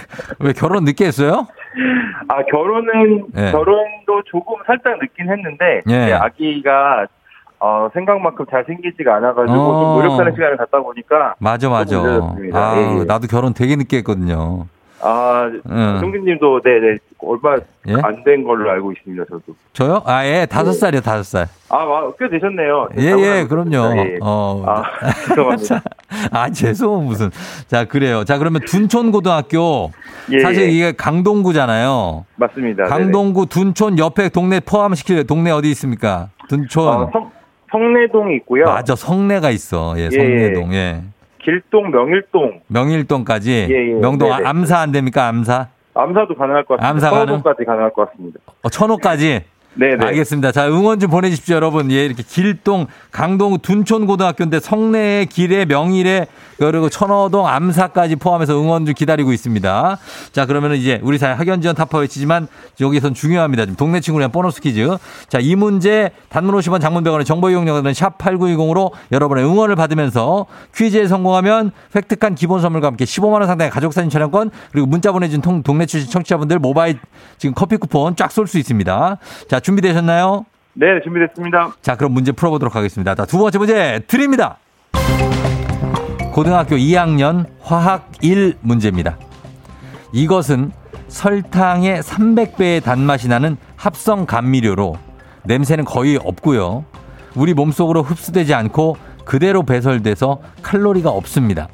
[0.41, 1.47] 왜 결혼 늦게 했어요?
[2.29, 3.51] 아, 결혼은, 예.
[3.51, 6.13] 결혼도 조금 살짝 늦긴 했는데, 예.
[6.13, 7.07] 아기가,
[7.65, 9.81] 어, 생각만큼 잘 생기지가 않아가지고, 어.
[9.81, 11.97] 좀 노력하는 시간을 갖다 보니까, 맞아 맞아.
[12.53, 13.05] 아 예, 예.
[13.05, 14.67] 나도 결혼 되게 늦게 했거든요.
[15.01, 15.99] 아, 응.
[16.01, 17.57] 송진님도, 네네, 얼마
[17.89, 17.95] 예?
[18.03, 19.55] 안된 걸로 알고 있습니다, 저도.
[19.73, 20.03] 저요?
[20.07, 21.47] 아, 예, 다섯 살이요, 다섯 살.
[21.69, 22.89] 아, 와, 꽤 되셨네요.
[22.99, 23.97] 예, 예, 그럼요.
[23.97, 24.19] 예.
[24.21, 24.65] 어.
[24.67, 24.83] 아,
[25.29, 25.83] 죄송합니다.
[26.33, 27.31] 아, 죄송, 무슨.
[27.69, 28.25] 자, 그래요.
[28.25, 29.91] 자, 그러면 둔촌고등학교.
[30.31, 30.69] 예, 사실 예.
[30.69, 32.25] 이게 강동구잖아요.
[32.37, 32.85] 맞습니다.
[32.85, 36.29] 강동구, 둔촌 옆에 동네 포함시킬 동네 어디 있습니까?
[36.49, 36.85] 둔촌.
[36.85, 37.03] 네네.
[37.05, 37.31] 어, 성,
[37.73, 38.67] 성내동이 있고요.
[38.67, 39.95] 맞아, 성내가 있어.
[39.97, 40.73] 예, 성내동.
[40.75, 41.01] 예.
[41.43, 43.67] 길동, 명일동, 명일동까지.
[43.71, 43.95] 예, 예.
[43.95, 44.45] 명동 네네.
[44.45, 45.27] 암사 안 됩니까?
[45.27, 45.67] 암사?
[45.95, 46.89] 암사도 가능할 것 같습니다.
[47.09, 47.11] 암사?
[47.11, 48.39] 서울동까지 가능할 것 같습니다.
[48.63, 49.41] 어, 천호까지.
[49.75, 50.05] 네네.
[50.05, 50.53] 알겠습니다.
[50.53, 51.91] 자, 응원 좀 보내주십시오, 여러분.
[51.91, 56.27] 예, 이렇게 길동, 강동, 둔촌고등학교인데 성내에, 길에, 명일에,
[56.71, 59.99] 그리고 천호동, 암사까지 포함해서 응원 좀 기다리고 있습니다.
[60.33, 62.47] 자, 그러면 이제 우리 사회 학연 지원 타파 외치지만
[62.81, 63.65] 여기선 중요합니다.
[63.65, 64.97] 지금 동네 친구랑 보너스 퀴즈.
[65.29, 71.73] 자, 이 문제 단문 50원 장문병원의 정보 이용료는 샵 8910으로 여러분의 응원을 받으면서 퀴즈에 성공하면
[71.97, 76.59] 획득한 기본 선물과 함께 15만원 상당의 가족사진 촬영권 그리고 문자 보내준 통, 동네 출신 청취자분들
[76.59, 76.99] 모바일
[77.39, 79.19] 지금 커피 쿠폰 쫙 쏠 수 있습니다.
[79.49, 80.45] 자, 준비되셨나요?
[80.75, 81.75] 네, 준비됐습니다.
[81.83, 83.15] 자, 그럼 문제 풀어보도록 하겠습니다.
[83.15, 84.59] 자, 두 번째 문제 드립니다.
[86.33, 89.19] 고등학교 2학년 화학 1 문제입니다.
[90.15, 90.73] 이것은
[91.09, 94.97] 설탕의 300배의 단맛이 나는 합성 감미료로
[95.45, 96.87] 냄새는 거의 없고요.
[97.35, 101.69] 우리 몸속으로 흡수되지 않고 그대로 배설돼서 칼로리가 없습니다.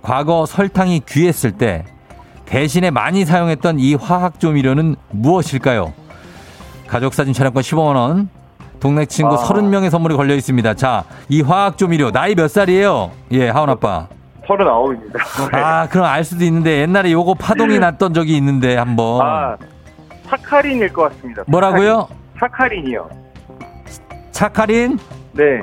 [0.00, 1.84] 과거 설탕이 귀했을 때
[2.46, 5.92] 대신에 많이 사용했던 이 화학 조미료는 무엇일까요?
[6.86, 8.28] 가족사진 촬영권 15만원,
[8.80, 9.38] 동네 친구 아.
[9.38, 10.74] 30명의 선물이 걸려 있습니다.
[10.74, 13.10] 자, 이 화학 조미료, 나이 몇 살이에요?
[13.32, 14.06] 예, 하원 아빠.
[14.46, 15.18] 39입니다.
[15.52, 19.20] 아, 그럼 알 수도 있는데 옛날에 요거 파동이 났던 적이 있는데 한번.
[19.22, 19.56] 아,
[20.26, 21.42] 사카린일 것 같습니다.
[21.46, 22.08] 뭐라고요?
[22.38, 23.08] 사카린이요.
[24.32, 24.98] 사카린?
[25.32, 25.60] 네,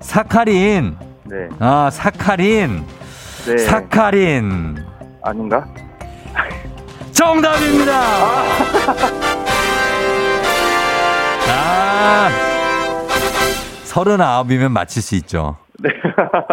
[0.00, 0.96] 사카린.
[1.24, 2.84] 네, 아, 사카린.
[3.46, 3.58] 네.
[3.58, 4.76] 사카린.
[5.22, 5.64] 아닌가?
[7.12, 7.92] 정답입니다.
[11.50, 12.47] 아.
[13.98, 15.56] 서른아홉이면 맞힐 수 있죠.
[15.80, 15.90] 네.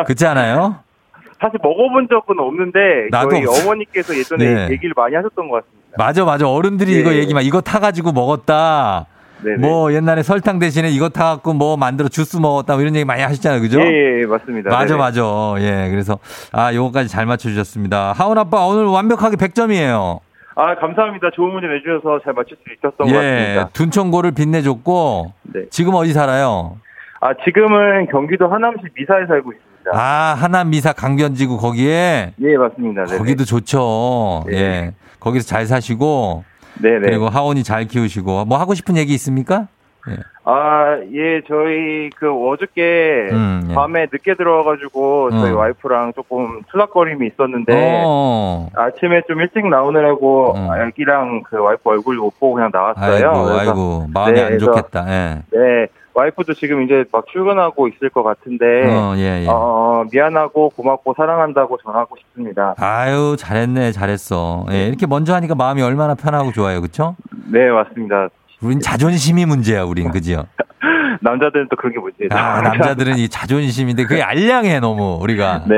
[0.05, 0.77] 그렇지 않아요?
[1.39, 2.79] 사실 먹어본 적은 없는데
[3.12, 3.63] 나도 저희 없어.
[3.63, 4.67] 어머니께서 예전에 네.
[4.71, 5.95] 얘기를 많이 하셨던 것 같습니다.
[5.97, 6.49] 맞아, 맞아.
[6.49, 6.99] 어른들이 예.
[6.99, 9.05] 이거 얘기만 이거 타가지고 먹었다.
[9.43, 9.58] 네네.
[9.58, 12.73] 뭐 옛날에 설탕 대신에 이거 타갖고 뭐 만들어 주스 먹었다.
[12.73, 13.79] 뭐 이런 얘기 많이 하시잖아요, 그죠?
[13.79, 14.71] 예, 예, 맞습니다.
[14.71, 14.97] 맞아, 네네.
[14.97, 15.21] 맞아.
[15.60, 16.17] 예, 그래서
[16.51, 18.13] 아 요거까지 잘 맞춰주셨습니다.
[18.13, 20.19] 하원 아빠 오늘 완벽하게 100점이에요.
[20.55, 21.29] 아, 감사합니다.
[21.36, 23.69] 좋은 문제 내주셔서 잘 맞출 수 있었던 것 예, 같습니다.
[23.73, 25.62] 둔촌고를 빛내줬고 네.
[25.69, 26.77] 지금 어디 살아요?
[27.25, 29.91] 아, 지금은 경기도 하남시 미사에 살고 있습니다.
[29.93, 33.05] 아 하남 미사 강변지구 거기에 예, 맞습니다.
[33.05, 33.17] 네네.
[33.17, 34.43] 거기도 좋죠.
[34.47, 34.57] 네.
[34.57, 36.43] 예, 거기서 잘 사시고
[36.81, 36.99] 네네.
[36.99, 39.67] 그리고 하원이 잘 키우시고 뭐 하고 싶은 얘기 있습니까?
[40.07, 40.17] 예.
[40.43, 43.73] 아, 예, 저희 그 어저께 음, 예.
[43.73, 45.57] 밤에 늦게 들어와가지고 저희 음.
[45.57, 48.69] 와이프랑 조금 투닥거림이 있었는데 어.
[48.75, 50.69] 아침에 좀 일찍 나오느라고 음.
[50.69, 53.29] 아기랑 그 와이프 얼굴 못 보고 그냥 나왔어요.
[53.29, 55.05] 아이고, 아이고, 마음이 네, 안 좋겠다.
[55.09, 55.41] 예.
[55.51, 59.47] 네, 와이프도 지금 이제 막 출근하고 있을 것 같은데 어, 예, 예.
[59.49, 62.73] 어, 미안하고 고맙고 사랑한다고 전하고 싶습니다.
[62.78, 64.65] 아유, 잘했네, 잘했어.
[64.71, 67.15] 예, 이렇게 먼저 하니까 마음이 얼마나 편하고 좋아요, 그쵸?
[67.51, 68.30] 네, 맞습니다.
[68.62, 70.45] 우린 자존심이 문제야, 우린, 그지요?
[71.21, 72.36] 남자들은 또 그런 게 문제죠.
[72.36, 75.65] 아, 남자들은 이 자존심인데 그게 알량해, 너무, 우리가.
[75.67, 75.75] 네.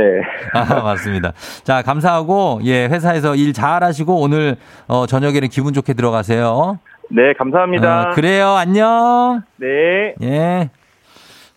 [0.54, 1.34] 아, 맞습니다.
[1.64, 6.80] 자, 감사하고, 예, 회사에서 일 잘하시고, 오늘, 어, 저녁에는 기분 좋게 들어가세요.
[7.10, 8.10] 네, 감사합니다.
[8.10, 9.42] 어, 그래요, 안녕.
[9.58, 10.16] 네.
[10.22, 10.70] 예.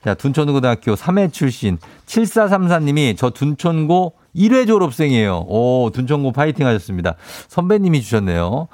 [0.05, 5.45] 자, 둔촌고등학교 3회 출신 7434님이 저 둔촌고 1회 졸업생이에요.
[5.49, 7.17] 오, 둔촌고 파이팅 하셨습니다.
[7.49, 8.69] 선배님이 주셨네요.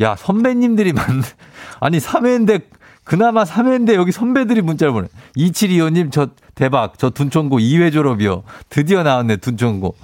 [0.00, 1.06] 야, 선배님들이 많,
[1.80, 2.62] 아니, 3회인데,
[3.04, 5.08] 그나마 3회인데 여기 선배들이 문자를 보내.
[5.36, 6.96] 2725님, 저 대박.
[6.96, 8.44] 저 둔촌고 2회 졸업이요.
[8.68, 9.94] 드디어 나왔네, 둔촌고.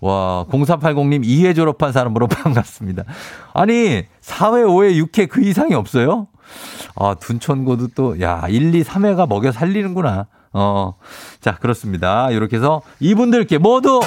[0.00, 3.04] 와, 0480님 2회 졸업한 사람으로 반갑습니다.
[3.52, 6.28] 아니, 4회, 5회, 6회 그 이상이 없어요?
[6.96, 10.26] 아, 둔촌고도 또, 야, 1, 2, 3회가 먹여 살리는구나.
[10.52, 10.94] 어.
[11.40, 12.30] 자, 그렇습니다.
[12.30, 14.00] 이렇게 해서 이분들께 모두,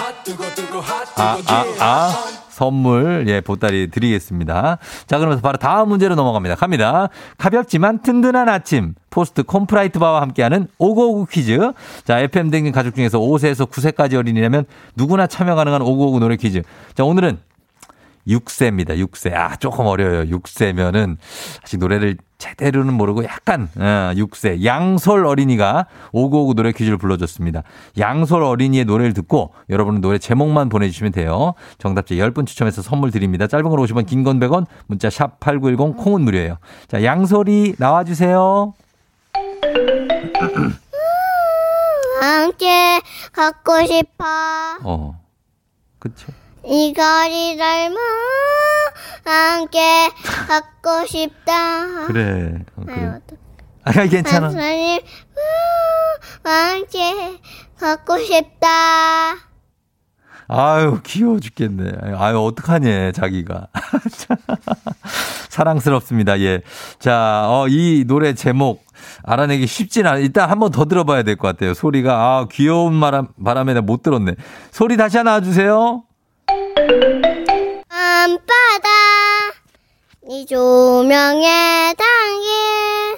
[1.17, 2.13] 아, 아, 아,
[2.61, 4.77] 선물, 예, 보따리 드리겠습니다.
[5.07, 6.53] 자, 그러면서 바로 다음 문제로 넘어갑니다.
[6.53, 7.09] 갑니다.
[7.39, 8.93] 가볍지만 든든한 아침.
[9.09, 11.57] 포스트 콘푸라이트 바와 함께하는 오구오구 퀴즈.
[12.03, 16.61] 자, FM 대행진 가족 중에서 5세에서 9세까지 어린이라면 누구나 참여 가능한 오구오구 노래 퀴즈.
[16.93, 17.39] 자, 오늘은
[18.27, 18.89] 6세입니다.
[19.07, 19.33] 6세.
[19.33, 20.23] 아, 조금 어려워요.
[20.37, 21.17] 6세면은
[21.63, 27.61] 아직 노래를 제대로는 모르고 약간 어, 6세 양솔 어린이가 5959 노래 퀴즈를 불러줬습니다.
[27.99, 31.53] 양솔 어린이의 노래를 듣고 여러분은 노래 제목만 보내주시면 돼요.
[31.77, 33.45] 정답자 10분 추첨해서 선물 드립니다.
[33.47, 36.57] 짧은 글 50원, 긴 건 100원, 문자 샵 8910 콩은 무료예요.
[36.87, 38.73] 자, 양솔이 나와주세요.
[42.21, 44.25] 함께 갖고 싶어
[44.83, 45.19] 어,
[45.99, 46.27] 그쵸.
[46.65, 47.95] 이 거리 닮아
[49.25, 50.09] 함께
[50.47, 52.53] 갖고 싶다 그래.
[52.75, 53.19] 어, 그래.
[53.83, 54.47] 아유, 아, 괜찮아.
[54.49, 55.01] 하나님
[56.43, 57.39] 함께
[57.79, 58.67] 갖고 싶다
[60.47, 61.93] 아유, 귀여워 죽겠네.
[62.17, 63.67] 아유, 어떡하니, 자기가.
[65.47, 66.41] 사랑스럽습니다.
[66.41, 66.61] 예.
[66.99, 68.83] 자, 어, 이 노래 제목
[69.23, 70.17] 알아내기 쉽진 않아.
[70.19, 71.73] 일단 한 번 더 들어봐야 될 것 같아요.
[71.73, 74.35] 소리가, 아, 귀여운 바람, 바람에 못 들었네.
[74.71, 76.03] 소리 다시 하나 놔주세요.
[78.21, 78.87] 밤바다.
[80.29, 83.17] 이 조명에 담긴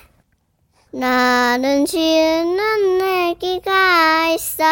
[0.93, 4.63] 나는 지은 내기가 있어.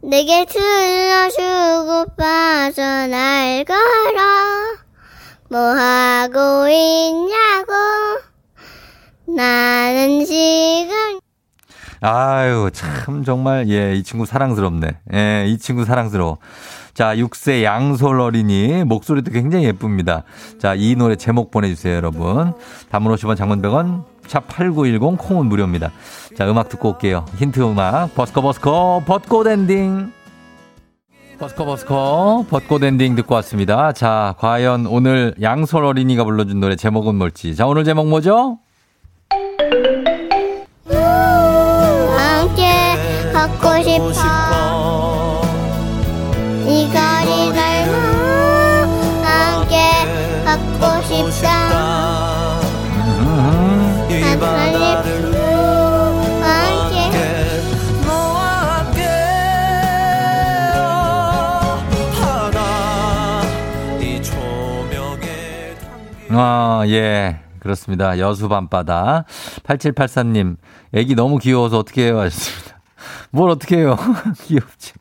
[0.00, 4.78] 내게 들려주고 빠져날 걸어
[5.50, 7.72] 뭐 하고 있냐고.
[9.26, 11.20] 나는 지금
[12.00, 14.98] 아유, 참, 정말, 예, 이 친구 사랑스럽네.
[15.14, 16.36] 예, 이 친구 사랑스러워.
[16.94, 18.84] 자, 6세 양솔 어린이.
[18.84, 20.22] 목소리도 굉장히 예쁩니다.
[20.60, 22.54] 자, 이 노래 제목 보내주세요, 여러분.
[22.90, 25.90] 단문 50원 장문 100원, 샵 8910 콩은 무료입니다.
[26.36, 27.26] 자, 음악 듣고 올게요.
[27.36, 28.14] 힌트 음악.
[28.14, 30.12] 버스커 버스커 벚꽃 엔딩.
[31.38, 33.90] 버스커 버스커 벚꽃 엔딩 듣고 왔습니다.
[33.92, 37.56] 자, 과연 오늘 양솔 어린이가 불러준 노래 제목은 뭘지.
[37.56, 38.58] 자, 오늘 제목 뭐죠?
[42.16, 44.43] 함께 갖고 싶어
[66.84, 67.40] 아, 예.
[67.60, 68.18] 그렇습니다.
[68.18, 69.24] 여수 밤바다.
[69.62, 70.56] 8783님,
[70.92, 72.20] 애기 너무 귀여워서 어떻게 해요?
[72.20, 72.78] 하셨습니다.
[73.32, 73.96] 뭘 어떻게 해요?
[74.44, 74.92] 귀엽지.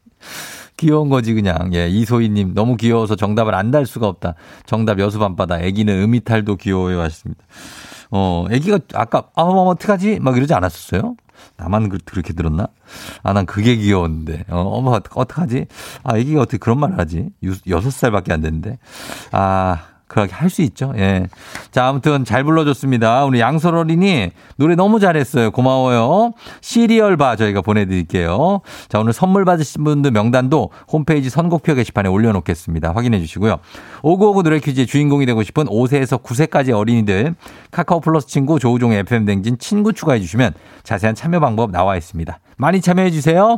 [0.77, 1.73] 귀여운 거지, 그냥.
[1.73, 1.89] 예.
[1.89, 4.35] 이소희님, 너무 귀여워서 정답을 안 달 수가 없다.
[4.65, 5.59] 정답 여수 밤바다.
[5.59, 7.01] 애기는 음이탈도 귀여워요.
[7.01, 7.43] 하셨습니다.
[8.11, 10.19] 어, 애기가 아까, 아, 뭐, 어떡하지?
[10.21, 11.15] 막 이러지 않았었어요?
[11.57, 12.67] 나만 그- 그렇게 들었나?
[13.23, 14.45] 아, 난 그게 귀여웠는데.
[14.49, 15.65] 어, 어머, 어떡- 어떡하지?
[16.05, 17.27] 아, 애기가 어떻게 그런 말을 하지?
[17.43, 18.77] 유- 여섯 살밖에 안 됐는데.
[19.31, 19.79] 아,
[20.13, 20.93] 그렇게 할 수 있죠.
[20.97, 21.25] 예.
[21.71, 23.25] 자, 아무튼 잘 불러줬습니다.
[23.25, 25.49] 우리 양설 어린이 노래 너무 잘했어요.
[25.49, 26.33] 고마워요.
[26.61, 28.61] 시리얼 바 저희가 보내드릴게요.
[28.89, 32.91] 자, 오늘 선물 받으신 분들 명단도 홈페이지 선곡표 게시판에 올려놓겠습니다.
[32.93, 33.57] 확인해 주시고요.
[34.03, 37.33] 오구오구 노래 퀴즈의 주인공이 되고 싶은 5세에서 9세까지 어린이들
[37.71, 42.37] 카카오 플러스 친구 조우종의 FM 댕진 친구 추가해 주시면 자세한 참여 방법 나와 있습니다.
[42.57, 43.57] 많이 참여해 주세요.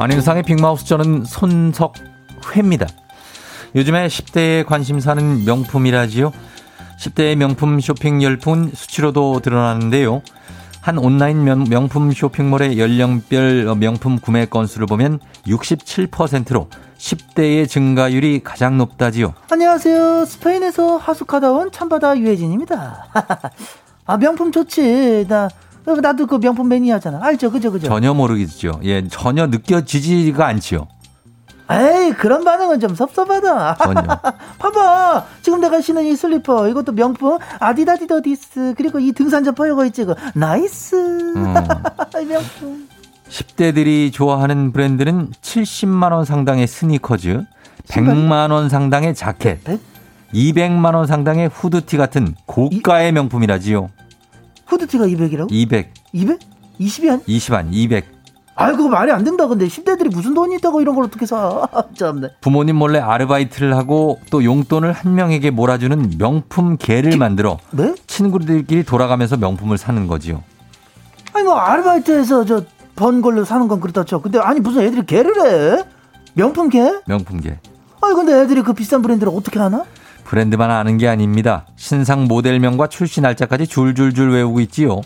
[0.00, 2.86] 안윤상의 빅마우스 저는 손석회입니다.
[3.74, 6.32] 요즘에 10대의 관심사는 명품이라지요.
[7.00, 10.22] 10대의 명품 쇼핑 열풍은 수치로도 드러나는데요.
[10.80, 19.34] 한 온라인 명, 명품 쇼핑몰의 연령별 명품 구매 건수를 보면 67%로 10대의 증가율이 가장 높다지요.
[19.50, 20.24] 안녕하세요.
[20.26, 23.06] 스페인에서 하숙하다 온 참바다 유혜진입니다.
[24.06, 25.26] 아 명품 좋지.
[25.28, 25.48] 나
[25.96, 27.20] 나도 그 명품 매니아잖아.
[27.22, 27.86] 알죠, 그죠, 그죠.
[27.88, 28.80] 전혀 모르겠죠.
[28.84, 30.86] 예, 전혀 느껴지지가 않지요.
[31.70, 33.76] 에이 그런 반응은 좀 섭섭하다.
[33.76, 34.02] 전혀.
[34.58, 40.06] 봐봐 지금 내가 신은 이 슬리퍼 이것도 명품 아디다디더디스 그리고 이 등산 점퍼 이거 있지
[40.06, 40.94] 그 나이스
[41.36, 41.54] 음.
[42.26, 42.88] 명품
[43.28, 47.44] 10대들이 좋아하는 브랜드는 70만 원 상당의 스니커즈,
[47.88, 49.60] 100만 원 상당의 자켓,
[50.32, 53.90] 200만 원 상당의 후드티 같은 고가의 명품이라지요.
[54.68, 55.48] 후드티가 200이라고?
[55.50, 56.38] 200, 200?
[56.80, 57.20] 20이 한?
[57.26, 58.04] 20 안, 200.
[58.54, 62.28] 아이 그거 말이 안 된다 근데 10대들이 무슨 돈이 있다고 이런 걸 어떻게 사 참네
[62.40, 67.94] 부모님 몰래 아르바이트를 하고 또 용돈을 한 명에게 몰아주는 명품 개를 만들어 네?
[68.08, 70.42] 친구들끼리 돌아가면서 명품을 사는 거지요.
[71.32, 72.64] 아니 뭐 아르바이트해서 저
[72.96, 75.84] 번 걸로 사는 건 그렇다 쳐 근데 아니 무슨 애들이 개를 해?
[76.34, 76.82] 명품 개?
[77.06, 77.56] 명품 개.
[78.00, 79.84] 아니 근데 애들이 그 비싼 브랜드를 어떻게 하나?
[80.28, 81.64] 브랜드만 아는 게 아닙니다.
[81.76, 85.00] 신상 모델명과 출시 날짜까지 줄줄줄 외우고 있지요.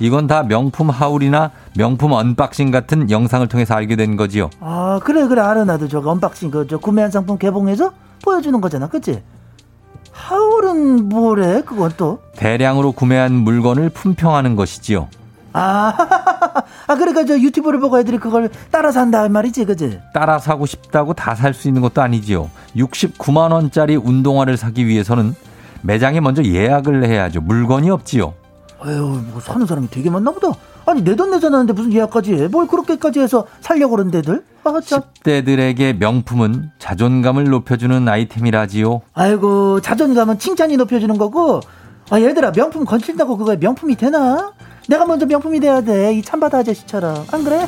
[0.00, 4.50] 이건 다 명품 haul이나 명품 unboxing 같은 영상을 통해서 알게 된 거지요.
[4.58, 7.92] 아 그래 그래 알아 나도 저거 unboxing 그거 구매한 상품 개봉해서
[8.24, 9.22] 보여주는 거잖아 그치?
[10.10, 12.18] haul은 뭐래 그건 또?
[12.34, 15.06] 대량으로 구매한 물건을 품평하는 것이지요.
[15.58, 15.94] 아,
[16.86, 19.98] 아 그러니까 저 유튜브를 보고 애들이 그걸 따라 산다 이 말이지 그치?
[20.12, 22.50] 따라 사고 싶다고 다 살 수 있는 것도 아니지요.
[22.76, 25.34] 69만 원짜리 운동화를 사기 위해서는
[25.82, 27.40] 매장에 먼저 예약을 해야죠.
[27.40, 28.34] 물건이 없지요.
[28.80, 30.48] 아유 뭐 사는 사람이 되게 많나 보다
[30.84, 32.48] 아니 내 돈 내잖아는데 무슨 예약까지 해?
[32.48, 34.44] 뭘 그렇게까지 해서 살려고 그러는 데들?
[34.64, 35.00] 아 참.
[35.24, 39.00] 10대들에게 명품은 자존감을 높여주는 아이템이라지요.
[39.14, 41.60] 아이고 자존감은 칭찬이 높여주는 거고
[42.10, 44.52] 아 얘들아 명품 건친다고 그거에 명품이 되나?
[44.88, 47.66] 내가 먼저 명품이 돼야 돼이 참바다 아저씨처럼 안 그래?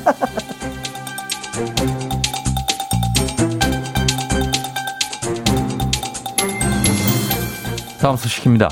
[8.01, 8.69] 다음 소식입니다.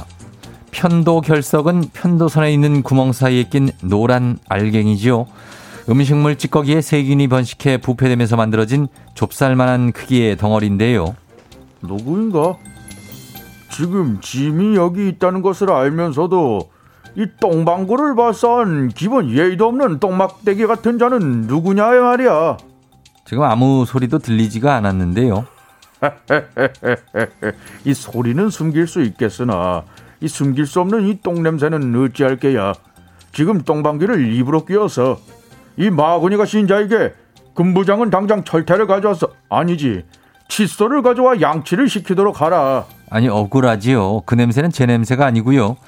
[0.71, 5.27] 편도 결석은 편도선에 있는 구멍 사이에 낀 노란 알갱이지요.
[5.89, 11.17] 음식물 찌꺼기에 세균이 번식해 부패되면서 만들어진 좁쌀만한 크기의 덩어리인데요.
[11.83, 12.57] 누구인가?
[13.71, 16.71] 지금 짐이 여기 있다는 것을 알면서도
[17.17, 22.59] 이 똥방구를 발사한 기본 예의도 없는 똥막대기 같은 자는 누구냐 의 말이야.
[23.25, 25.47] 지금 아무 소리도 들리지가 않았는데요.
[27.87, 29.83] 이 소리는 숨길 수 있겠으나
[30.21, 32.75] 이 숨길 수 없는 이 똥냄새는 어찌할 게야.
[33.33, 35.19] 지금 똥방귀를 입으로 끼워서
[35.79, 37.15] 이 마구니가 신자에게
[37.55, 40.05] 금부장은 당장 철퇴를 가져와서 아니지
[40.49, 42.85] 칫솔을 가져와 양치를 시키도록 하라.
[43.09, 44.21] 아니 억울하지요.
[44.27, 45.79] 그 냄새는 제 냄새가 아니고요.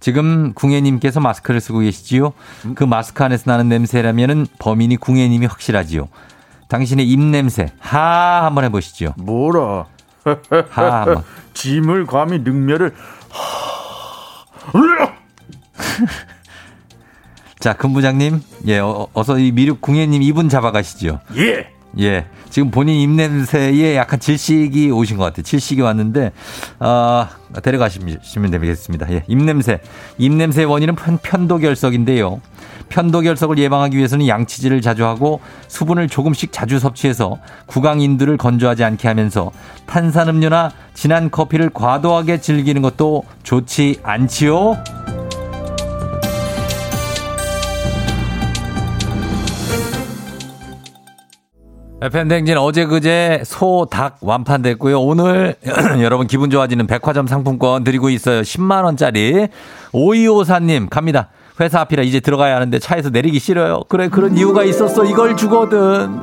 [0.00, 2.32] 지금 궁예님께서 마스크를 쓰고 계시지요.
[2.74, 6.08] 그 마스크 안에서 나는 냄새라면은 범인이 궁예님이 확실하지요.
[6.68, 9.14] 당신의 입 냄새 하 한번 해보시죠.
[9.18, 9.86] 뭐라?
[10.70, 11.22] 하 한번.
[11.54, 12.94] 짐을 감히 능멸을
[17.58, 21.20] 자, 금부장님, 예, 어, 어서 이 미륵 궁예님 입은 잡아가시죠.
[21.36, 21.75] 예.
[21.98, 22.26] 예.
[22.50, 25.42] 지금 본인 입냄새에 약간 질식이 오신 것 같아요.
[25.42, 26.32] 질식이 왔는데,
[26.80, 27.28] 어,
[27.62, 29.12] 데려가시면 되겠습니다.
[29.12, 29.24] 예.
[29.28, 29.80] 입냄새.
[30.18, 32.40] 입냄새의 원인은 편, 편도결석인데요.
[32.88, 39.50] 편도결석을 예방하기 위해서는 양치질을 자주 하고 수분을 조금씩 자주 섭취해서 구강인두를 건조하지 않게 하면서
[39.86, 45.25] 탄산음료나 진한 커피를 과도하게 즐기는 것도 좋지 않지요?
[52.00, 55.00] 팬댕진 어제 그제 소, 닭 완판됐고요.
[55.00, 55.54] 오늘
[56.02, 58.42] 여러분 기분 좋아지는 백화점 상품권 드리고 있어요.
[58.42, 59.48] 10만원짜리.
[59.92, 61.28] 오이오사님 갑니다.
[61.58, 63.80] 회사 앞이라 이제 들어가야 하는데 차에서 내리기 싫어요.
[63.88, 65.06] 그래, 그런 이유가 있었어.
[65.06, 66.20] 이걸 주거든.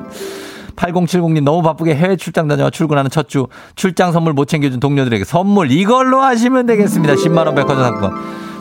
[0.76, 5.72] 8070님 너무 바쁘게 해외 출장 다녀 출근하는 첫 주 출장 선물 못 챙겨준 동료들에게 선물
[5.72, 7.16] 이걸로 하시면 되겠습니다.
[7.16, 8.14] 10만원 백화점 상품권.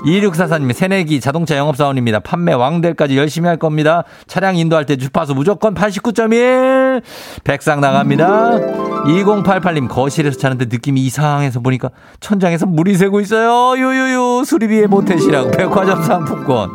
[0.05, 2.21] 2644님, 새내기 자동차 영업사원입니다.
[2.21, 4.05] 판매 왕들까지 열심히 할 겁니다.
[4.27, 7.03] 차량 인도할 때 주파수 무조건 89.1!
[7.45, 8.59] 백상 나갑니다.
[9.05, 11.91] 2088님, 거실에서 자는데 느낌이 이상해서 보니까
[12.21, 13.81] 천장에서 물이 새고 있어요.
[13.81, 16.71] 요요요, 수리비에 모태시라고 백화점 상품권.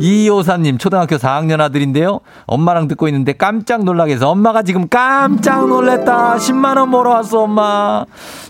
[0.00, 2.20] 2254님, 초등학교 4학년 아들인데요.
[2.46, 6.36] 엄마랑 듣고 있는데 깜짝 놀라게 해서 엄마가 지금 깜짝 놀랬다.
[6.36, 8.04] 10만원 몰아왔어, 엄마.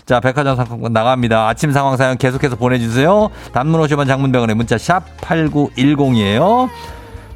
[0.05, 1.47] 자, 백화점 상품권 나갑니다.
[1.47, 3.29] 아침 상황 사연 계속해서 보내주세요.
[3.53, 6.69] 단문 50원 장문 병원의 문자 샵 8910이에요.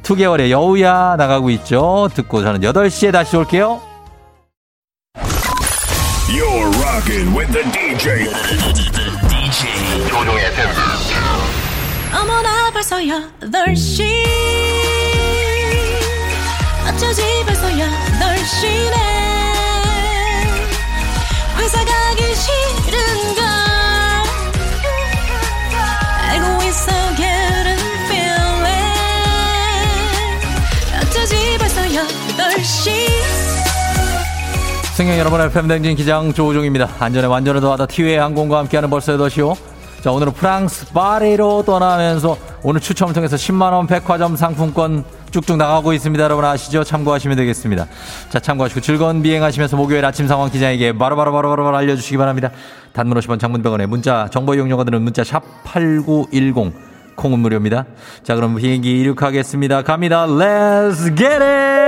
[0.02, 2.08] 2개월의 여우야 나가고 있죠.
[2.14, 3.80] 듣고 저는 8시에 다시 올게요.
[6.28, 8.28] You're rocking with the DJ.
[9.28, 10.68] DJ 조종의 FM.
[12.14, 14.04] 어머나 벌써 8시
[16.88, 18.96] 어쩌지 벌써 8시네
[21.58, 22.97] 회사 가기 싫은
[34.98, 36.88] 승객 여러분, FM댕진 기장 조우종입니다.
[36.98, 39.56] 안전에 완전을 더하다 티웨이 항공과 함께하는 벌써 8시요.
[40.00, 46.24] 자, 오늘은 프랑스 파리로 떠나면서 오늘 추첨을 통해서 10만원 백화점 상품권 쭉쭉 나가고 있습니다.
[46.24, 46.82] 여러분 아시죠?
[46.82, 47.86] 참고하시면 되겠습니다.
[48.28, 52.50] 자, 참고하시고 즐거운 비행하시면서 목요일 아침 상황 기장에게 바로 바로바로 바로 알려주시기 바랍니다.
[52.92, 56.72] 단문 50원 장문병원에 문자, 정보 이용료가 드는 문자 샵 8910.
[57.14, 57.84] 콩은 무료입니다.
[58.24, 59.82] 자, 그럼 비행기 이륙하겠습니다.
[59.82, 60.26] 갑니다.
[60.26, 61.87] Let's get it!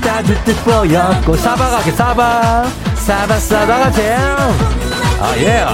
[0.00, 2.64] 따질 듯 보였고 사바가게 사바.
[2.94, 4.16] 사바 사바가게
[5.20, 5.66] 아예.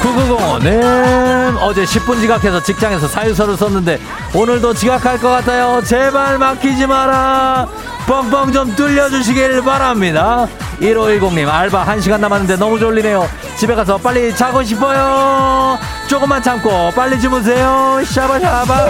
[0.00, 3.98] 9905는 어제 10분 지각해서 직장에서 사유서를 썼는데
[4.34, 5.82] 오늘도 지각할 것 같아요.
[5.84, 7.68] 제발 맡기지 마라.
[8.06, 10.46] 뻥뻥 좀 뚫려주시길 바랍니다.
[10.80, 13.28] 1510님 알바 1시간 남았는데 너무 졸리네요.
[13.56, 15.78] 집에 가서 빨리 자고 싶어요.
[16.08, 18.00] 조금만 참고 빨리 주무세요.
[18.04, 18.88] 샤바샤바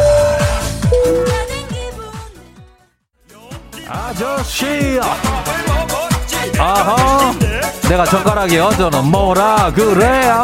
[3.92, 4.98] 아저씨.
[6.58, 7.32] 아하.
[7.88, 8.70] 내가 젓가락이요.
[8.78, 10.42] 저는 뭐라 그래요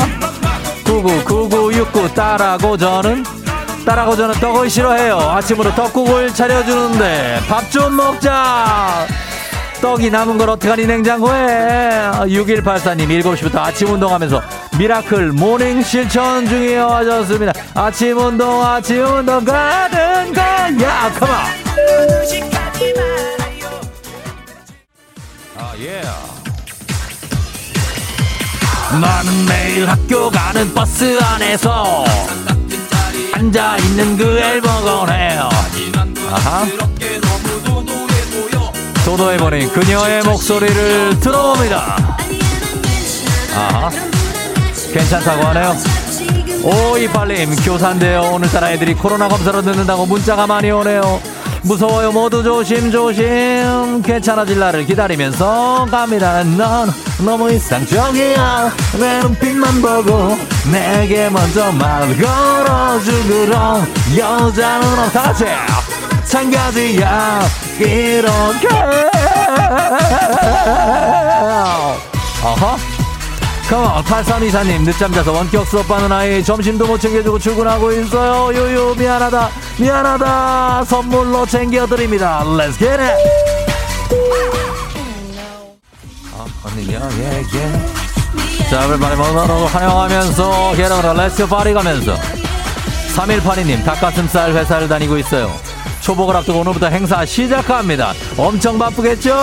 [0.85, 3.25] 999969 따라고 저는
[3.87, 5.19] 따라고 저는 떡을 싫어해요.
[5.19, 9.07] 아침으로 떡국을 차려주는데 밥 좀 먹자.
[9.81, 12.11] 떡이 남은 걸 어떡하니 냉장고에?
[12.25, 14.43] 6184님 7시부터 아침 운동하면서
[14.79, 17.53] miracle morning 실천 중이에요 하셨습니다.
[17.75, 21.13] 아침 운동 아침 운동 가는 거야.
[21.19, 21.59] come on
[25.61, 26.01] 아, 예.
[29.01, 32.05] 나는 매일 학교 가는 버스 안에서
[33.35, 35.09] 앉아 있는 그 앨범을
[36.31, 36.65] 아하.
[39.05, 42.17] 도도해보니 그녀의 목소리를 들어봅니다.
[43.57, 43.91] 아하.
[44.93, 45.77] 괜찮다고 하네요.
[46.63, 48.21] 오이팔님 교사인데요.
[48.33, 51.21] 오늘따라 애들이 코로나 검사로 늦는다고 문자가 많이 오네요.
[51.63, 52.13] 무서워요.
[52.13, 54.03] 모두 조심조심.
[54.03, 56.43] 괜찮아질 날을 기다리면서 갑니다.
[56.45, 56.91] 넌
[57.25, 58.73] 너무 이상적이야.
[58.99, 60.37] 내 눈빛만 보고
[60.71, 63.53] 내게 먼저 말 걸어주고
[64.17, 65.45] 여자는 없다지.
[66.25, 67.41] 창가지야.
[67.79, 68.69] 이렇게.
[72.43, 72.98] 어허.
[73.69, 78.51] 컴온 8324님 늦잠 자서 원격 수업하는 아이 점심도 못 챙겨주고 출근하고 있어요.
[78.55, 80.85] 유유 미안하다 미안하다.
[80.85, 82.43] 선물로 챙겨드립니다.
[86.35, 87.73] 아, 언니 야예예.
[88.71, 92.17] 자 everybody 모두 환영하면서 게러라 렛츠 파리 가면서.
[93.17, 95.53] 3182님 닭가슴살 회사를 다니고 있어요.
[96.01, 98.15] 초복을 앞두고 오늘부터 행사 시작합니다.
[98.39, 99.35] 엄청 바쁘겠죠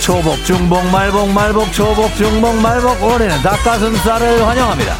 [0.00, 4.94] 초복, 중복, 말복, 말복, 초복, 중복, 말복, 올해는 닭가슴살을 환영합니다.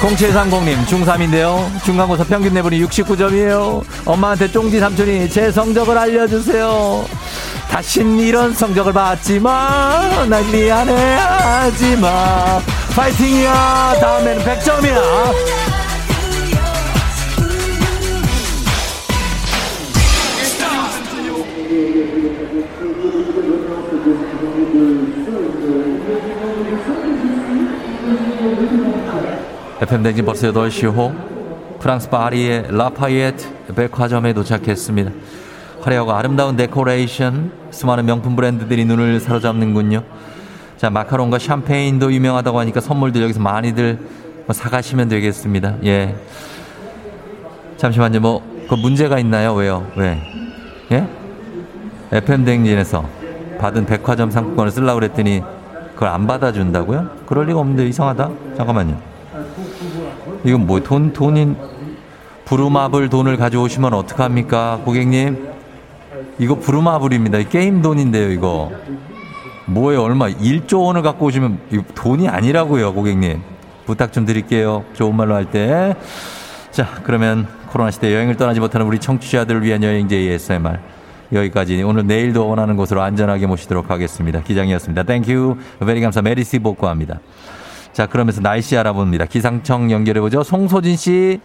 [0.00, 1.82] 0730님, 중3인데요.
[1.84, 3.82] 중간고사 평균 내분이 69점이에요.
[4.04, 7.06] 엄마한테 쫑지 삼촌이 제 성적을 알려주세요.
[7.70, 10.24] 다신 이런 성적을 받지 마.
[10.28, 12.60] 날 미안해 하지 마.
[12.94, 13.96] 파이팅이야.
[14.00, 15.75] 다음에는 100점이야.
[29.86, 31.12] FM 댕진 벌써 8시 호
[31.78, 35.10] 프랑스 파리의 라파이에트 백화점에 도착했습니다.
[35.82, 40.02] 화려하고 아름다운 데코레이션 수많은 명품 브랜드들이 눈을 사로잡는군요.
[40.76, 43.98] 자 마카롱과 샴페인도 유명하다고 하니까 선물들 여기서 많이들
[44.46, 45.76] 뭐 사가시면 되겠습니다.
[45.84, 46.16] 예.
[47.76, 48.20] 잠시만요.
[48.20, 49.54] 뭐 그 문제가 있나요?
[49.54, 49.86] 왜요?
[49.96, 50.20] 왜?
[50.90, 51.08] 예?
[52.10, 53.08] FM 댕진에서
[53.58, 55.42] 받은 백화점 상품권을 쓰려고 그랬더니
[55.94, 57.10] 그걸 안 받아준다고요?
[57.26, 58.30] 그럴 리가 없는데 이상하다.
[58.56, 59.15] 잠깐만요.
[60.46, 61.56] 이건 뭐 돈 돈인
[62.44, 65.48] 부루마블 돈을 가져오시면 어떡합니까 고객님?
[66.38, 67.42] 이거 부루마블입니다.
[67.48, 68.70] 게임 돈인데요 이거.
[69.66, 71.58] 뭐에 얼마 1조 원을 갖고 오시면
[71.96, 73.42] 돈이 아니라고요 고객님.
[73.86, 74.84] 부탁 좀 드릴게요.
[74.92, 75.96] 좋은 말로 할 때.
[76.70, 80.78] 자 그러면 코로나 시대 여행을 떠나지 못하는 우리 청취자들을 위한 여행지 ASMR
[81.32, 81.82] 여기까지.
[81.82, 84.40] 오늘 내일도 원하는 곳으로 안전하게 모시도록 하겠습니다.
[84.42, 85.02] 기장이었습니다.
[85.02, 85.92] Thank you.
[85.92, 86.22] Very 감사.
[86.22, 87.18] Merci beaucoup합니다.
[87.96, 89.24] 자, 그러면서 날씨 알아봅니다.
[89.24, 90.42] 기상청 연결해보죠.
[90.42, 91.40] 송소진 씨.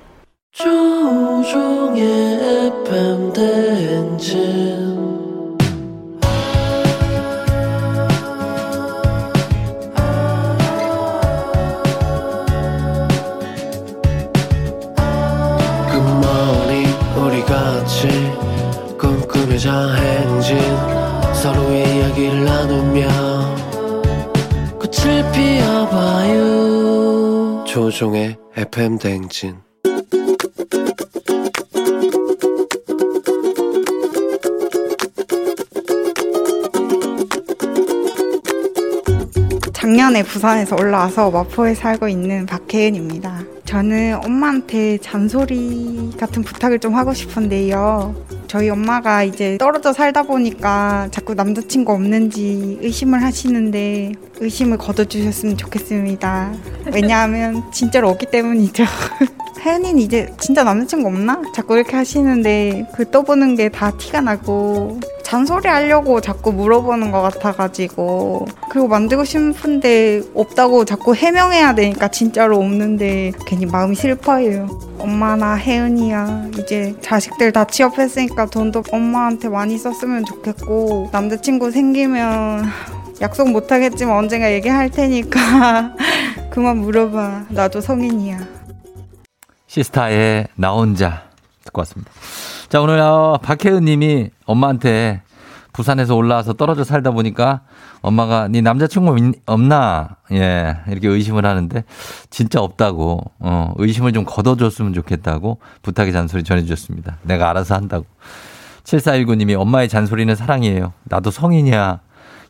[18.99, 20.60] 꿈꾸며자 행진
[21.34, 23.40] 서로의 이야기를 나누며
[25.02, 26.43] 꽃을 피워봐요
[27.66, 29.58] 조종의 FM 대행진
[39.74, 43.41] 작년에 부산에서 올라와서 마포에 살고 있는 박혜은입니다.
[43.66, 48.16] 저는 엄마한테 잔소리 같은 부탁을 좀 하고 싶은데요.
[48.52, 56.52] 저희 엄마가 이제 떨어져 살다 보니까 자꾸 남자친구 없는지 의심을 하시는데 의심을 걷어주셨으면 좋겠습니다.
[56.93, 58.84] 왜냐하면 진짜로 없기 때문이죠.
[59.64, 61.41] 혜은이는 이제 진짜 남자친구 없나?
[61.53, 68.47] 자꾸 이렇게 하시는데 그 떠보는 게 다 티가 나고 잔소리 하려고 자꾸 물어보는 것 같아가지고
[68.70, 74.68] 그리고 만들고 싶은데 없다고 자꾸 해명해야 되니까 진짜로 없는데 괜히 마음이 슬퍼요.
[74.99, 82.66] 엄마나 혜은이야 이제 자식들 다 취업했으니까 돈도 엄마한테 많이 썼으면 좋겠고 남자친구 생기면
[83.22, 85.95] 약속 못하겠지만 언젠가 얘기할 테니까
[86.49, 87.45] 그만 물어봐.
[87.49, 88.61] 나도 성인이야.
[89.76, 91.30] 시스타의 나 혼자
[91.63, 92.11] 듣고 왔습니다.
[92.67, 95.22] 자, 오늘 어, 박혜은 님이 엄마한테
[95.72, 97.61] 부산에서 올라와서 떨어져 살다 보니까
[98.01, 100.17] 엄마가 네 남자친구 있- 없나?
[100.34, 101.86] 예, 이렇게 의심을 하는데
[102.30, 107.19] 진짜 없다고, 어, 의심을 좀 걷어줬으면 좋겠다고 부탁의 잔소리 전해주셨습니다.
[107.22, 108.05] 내가 알아서 한다고.
[108.84, 110.91] 7419님이 엄마의 잔소리는 사랑이에요.
[111.05, 112.01] 나도 성인이야.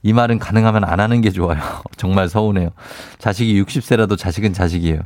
[0.01, 1.59] 이 말은 가능하면 안 하는 게 좋아요.
[1.97, 2.69] 정말 서운해요.
[3.19, 5.01] 자식이 60세라도 자식은 자식이에요.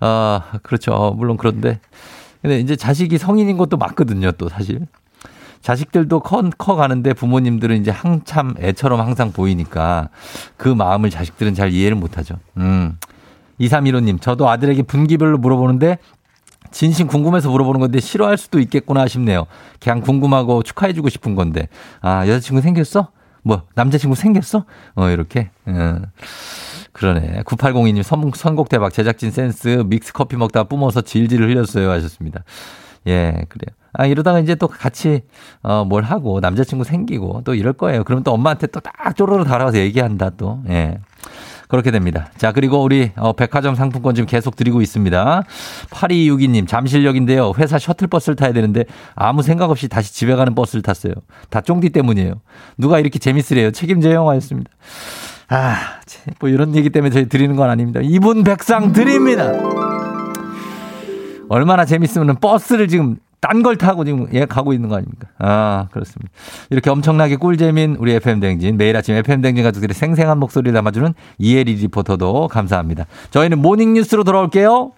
[0.00, 0.92] 아, 그렇죠.
[0.92, 1.80] 어, 물론 그런데.
[2.42, 4.86] 근데 이제 자식이 성인인 것도 맞거든요, 또 사실.
[5.60, 10.08] 자식들도 커, 커 가는데 부모님들은 이제 한참 애처럼 항상 보이니까
[10.56, 12.36] 그 마음을 자식들은 잘 이해를 못하죠.
[12.58, 12.96] 음.
[13.60, 15.98] 2315님, 저도 아들에게 분기별로 물어보는데
[16.70, 19.46] 진심 궁금해서 물어보는 건데 싫어할 수도 있겠구나 싶네요.
[19.80, 21.68] 그냥 궁금하고 축하해주고 싶은 건데.
[22.00, 23.08] 아, 여자친구 생겼어?
[23.42, 24.64] 뭐, 남자친구 생겼어?
[24.94, 25.50] 어, 이렇게.
[25.66, 26.04] 음.
[26.92, 27.42] 그러네.
[27.44, 32.42] 9802님 선, 선곡 대박 제작진 센스 믹스 커피 먹다가 뿜어서 질질 흘렸어요 하셨습니다.
[33.06, 33.74] 예, 그래요.
[33.92, 35.22] 아, 이러다가 이제 또 같이,
[35.62, 38.04] 어, 뭘 하고, 남자친구 생기고, 또 이럴 거예요.
[38.04, 40.60] 그럼 또 엄마한테 또 딱 쪼르르 달아서 얘기한다, 또.
[40.68, 40.98] 예.
[41.68, 42.30] 그렇게 됩니다.
[42.36, 45.42] 자, 그리고 우리, 어, 백화점 상품권 지금 계속 드리고 있습니다.
[45.90, 47.52] 8262님, 잠실역인데요.
[47.58, 48.84] 회사 셔틀버스를 타야 되는데
[49.14, 51.12] 아무 생각 없이 다시 집에 가는 버스를 탔어요.
[51.50, 52.34] 다 쫑디 때문이에요.
[52.78, 53.70] 누가 이렇게 재밌으래요.
[53.70, 54.70] 책임져 영화였습니다.
[55.48, 58.00] 아, 참, 뭐 이런 얘기 때문에 저희 드리는 건 아닙니다.
[58.02, 59.50] 이분 백상 드립니다.
[61.48, 65.28] 얼마나 재밌으면 버스를 지금 딴 걸 타고 지금 예 가고 있는 거 아닙니까?
[65.38, 66.30] 아 그렇습니다.
[66.70, 71.74] 이렇게 엄청나게 꿀잼인 우리 FM 대행진 매일 아침 FM 대행진 가족들의 생생한 목소리를 담아주는 이혜리
[71.74, 73.06] 리포터도 감사합니다.
[73.30, 74.90] 저희는 morning 뉴스로 돌아올게요.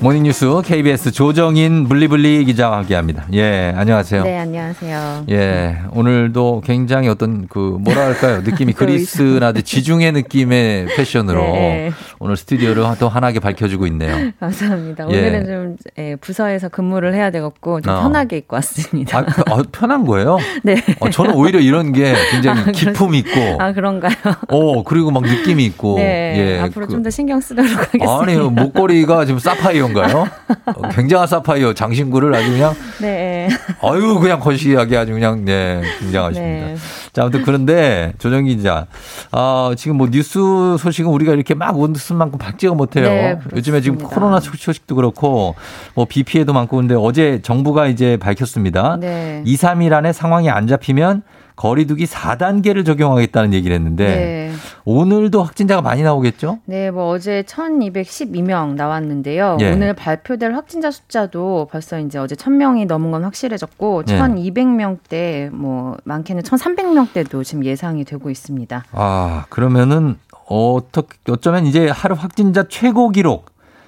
[0.00, 3.26] 모닝뉴스 KBS 조정인 블리블리 기자와 함께합니다.
[3.32, 4.22] 예, 안녕하세요.
[4.22, 5.24] 네, 안녕하세요.
[5.28, 8.42] 예, 오늘도 굉장히 어떤 그 뭐라 할까요?
[8.44, 11.90] 느낌이 그리스나 지중해 느낌의 패션으로 네.
[12.20, 14.30] 오늘 스튜디오를 또 환하게 밝혀주고 있네요.
[14.38, 15.08] 감사합니다.
[15.10, 15.18] 예.
[15.18, 18.02] 오늘은 좀 예, 부서에서 근무를 해야 되겠고 좀 어.
[18.02, 19.18] 편하게 입고 왔습니다.
[19.18, 20.38] 아, 그- 어, 편한 거예요?
[20.62, 20.76] 네.
[21.00, 24.12] 어, 저는 오히려 이런 게 굉장히 아, 기품 있고, 아 그런가요?
[24.48, 26.34] 어, 그리고 막 느낌이 있고, 네.
[26.38, 26.60] 예.
[26.60, 28.18] 앞으로 그- 좀더 신경 쓰도록 하겠습니다.
[28.22, 30.28] 아니요, 목걸이가 지금 사파이어인가 요?
[30.66, 33.48] 어, 굉장한 사파이어 장신구를 아주 그냥 네.
[33.82, 36.66] 아유 그냥 거시기하게 아주 그냥 네 굉장하십니다.
[36.66, 36.76] 네.
[37.12, 38.86] 자 아무튼 그런데 조정기 기자,
[39.32, 40.38] 아 지금 뭐 뉴스
[40.78, 43.06] 소식은 우리가 이렇게 막 뉴스만큼 밝지가 못해요.
[43.08, 43.98] 네, 요즘에 지금.
[43.98, 45.54] 코로나 소식도 그렇고
[45.94, 48.96] 뭐 비 피해도 많고 근데 어제 정부가 이제 밝혔습니다.
[49.00, 49.42] 네.
[49.44, 51.22] 2, 3일 안에 상황이 안 잡히면
[51.58, 54.52] 거리두기 4단계를 적용하겠다는 얘기를 했는데 네.
[54.84, 56.60] 오늘도 확진자가 많이 나오겠죠?
[56.66, 59.58] 네, 뭐 어제 1212명 나왔는데요.
[59.60, 59.72] 예.
[59.72, 64.18] 오늘 발표될 확진자 숫자도 벌써 이제 어제 1000명이 넘은 건 확실해졌고 예.
[64.18, 68.84] 1200명대 뭐 많게는 1300명대도 지금 예상이 되고 있습니다.
[68.92, 73.46] 아, 그러면은 어떻게 어쩌면 이제 하루 확진자 최고 기록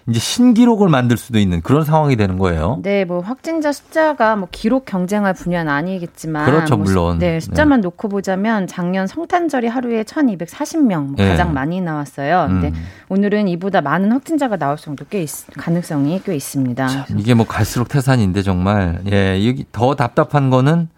[0.08, 2.78] 이제 신기록을 만들 수도 있는 그런 상황이 되는 거예요.
[2.82, 7.18] 네, 뭐 확진자 숫자가 뭐 기록 경쟁할 분야는 아니겠지만 그렇죠, 뭐 수- 물론.
[7.18, 11.28] 네, 숫자만 놓고 보자면 작년 성탄절이 하루에 1,240명 뭐 네.
[11.28, 12.46] 가장 많이 나왔어요.
[12.48, 12.74] 근데 음.
[13.08, 17.06] 오늘은 이보다 많은 확진자가 나올 정도 꽤 있, 가능성이 꽤 있습니다.
[17.18, 20.88] 이게 뭐 갈수록 태산인데 정말 예 여기 더 답답한 거는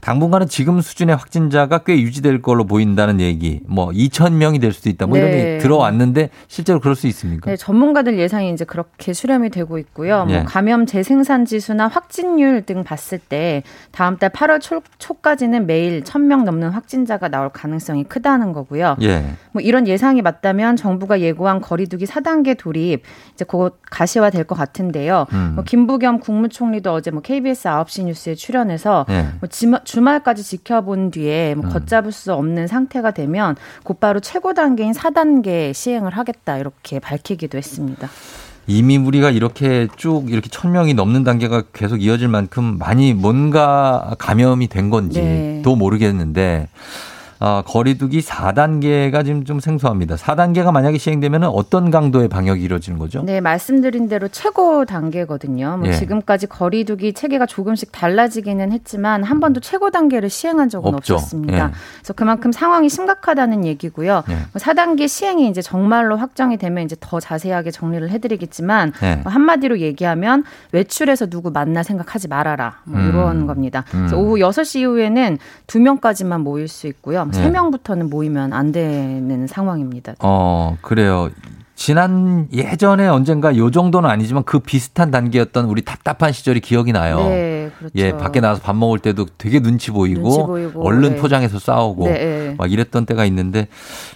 [0.00, 3.60] 당분간은 지금 수준의 확진자가 꽤 유지될 걸로 보인다는 얘기.
[3.66, 5.06] 뭐 2천 명이 될 수도 있다.
[5.06, 5.36] 뭐 이런 네.
[5.36, 7.50] 게 들어왔는데 실제로 그럴 수 있습니까?
[7.50, 10.24] 네, 전문가들 예상이 이제 그렇게 수렴이 되고 있고요.
[10.28, 10.34] 예.
[10.38, 16.44] 뭐 감염 재생산 지수나 확진율 등 봤을 때 다음 달 8월 초, 초까지는 매일 1,000명
[16.44, 18.96] 넘는 확진자가 나올 가능성이 크다는 거고요.
[19.02, 19.24] 예.
[19.50, 23.02] 뭐 이런 예상이 맞다면 정부가 예고한 거리두기 4단계 돌입
[23.34, 25.26] 이제 곧 가시화될 것 같은데요.
[25.32, 25.52] 음.
[25.56, 29.22] 뭐 김부겸 국무총리도 어제 뭐 KBS 9시 뉴스에 출연해서 예.
[29.40, 31.62] 뭐 지마- 주말까지 지켜본 뒤에 음.
[31.62, 38.08] 뭐 걷잡을 수 없는 상태가 되면 곧바로 최고 단계인 4단계 시행을 하겠다 이렇게 밝히기도 했습니다.
[38.66, 44.68] 이미 우리가 이렇게 쭉 이렇게 천 명이 넘는 단계가 계속 이어질 만큼 많이 뭔가 감염이
[44.68, 45.62] 된 건지 네.
[45.62, 46.68] 도 모르겠는데
[47.40, 50.16] 아, 거리두기 4단계가 지금 좀 생소합니다.
[50.16, 53.22] 4단계가 만약에 시행되면 어떤 강도의 방역이 이루어지는 거죠?
[53.22, 55.76] 네, 말씀드린 대로 최고 단계거든요.
[55.78, 55.92] 뭐 예.
[55.92, 61.14] 지금까지 거리두기 체계가 조금씩 달라지기는 했지만 한 번도 최고 단계를 시행한 적은 없죠.
[61.14, 61.66] 없었습니다.
[61.66, 61.70] 예.
[61.98, 64.24] 그래서 그만큼 상황이 심각하다는 얘기고요.
[64.28, 64.32] 예.
[64.34, 69.14] 뭐 4단계 시행이 이제 정말로 확정이 되면 이제 더 자세하게 정리를 해드리겠지만 예.
[69.16, 73.08] 뭐 한마디로 얘기하면 외출해서 누구 만나 생각하지 말아라 뭐 음.
[73.08, 73.84] 이런 겁니다.
[73.90, 74.24] 그래서 음.
[74.24, 77.27] 오후 6시 이후에는 두 명까지만 모일 수 있고요.
[77.34, 77.36] 예.
[77.36, 80.14] 세 명부터는 모이면 안 되는 상황입니다.
[80.20, 81.30] 어, 그래요.
[81.78, 87.20] 지난 예전에 언젠가 요 정도는 아니지만 그 비슷한 단계였던 우리 답답한 시절이 기억이 나요.
[87.20, 87.92] 네, 그렇죠.
[87.94, 91.16] 예, 밖에 나가서 밥 먹을 때도 되게 눈치 보이고, 눈치 보이고, 얼른 네.
[91.16, 92.54] 포장해서 싸우고 네, 네.
[92.58, 93.68] 막 이랬던 때가 있는데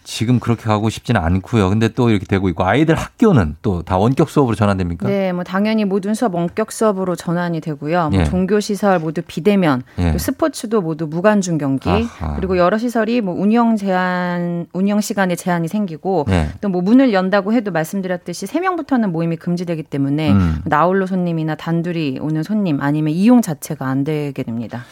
[0.03, 1.69] 지금 그렇게 가고 싶지는 않고요.
[1.69, 5.09] 근데 또 이렇게 되고 있고 아이들 학교는 또 다 원격 수업으로 전환됩니까?
[5.09, 8.11] 네, 뭐 당연히 모든 수업 원격 수업으로 전환이 되고요.
[8.11, 8.25] 뭐 예.
[8.25, 10.11] 종교 시설 모두 비대면, 예.
[10.11, 12.35] 또 스포츠도 모두 무관중 경기, 아하.
[12.35, 16.49] 그리고 여러 시설이 뭐 운영 제한, 운영 시간에 제한이 생기고, 예.
[16.61, 20.59] 또뭐 문을 연다고 해도 말씀드렸듯이 세 명부터는 모임이 금지되기 때문에 음.
[20.65, 24.85] 나홀로 손님이나 단둘이 오는 손님 아니면 이용 자체가 안 되게 됩니다.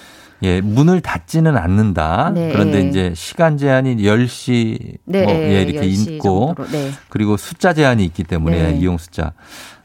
[0.43, 2.31] 예, 문을 닫지는 않는다.
[2.35, 2.51] 네.
[2.53, 6.91] 그런데 이제 시간 제한이 10시 네, 뭐 예, 이렇게 10시 있고 네.
[7.09, 8.79] 그리고 숫자 제한이 있기 때문에 네.
[8.79, 9.33] 이용 숫자.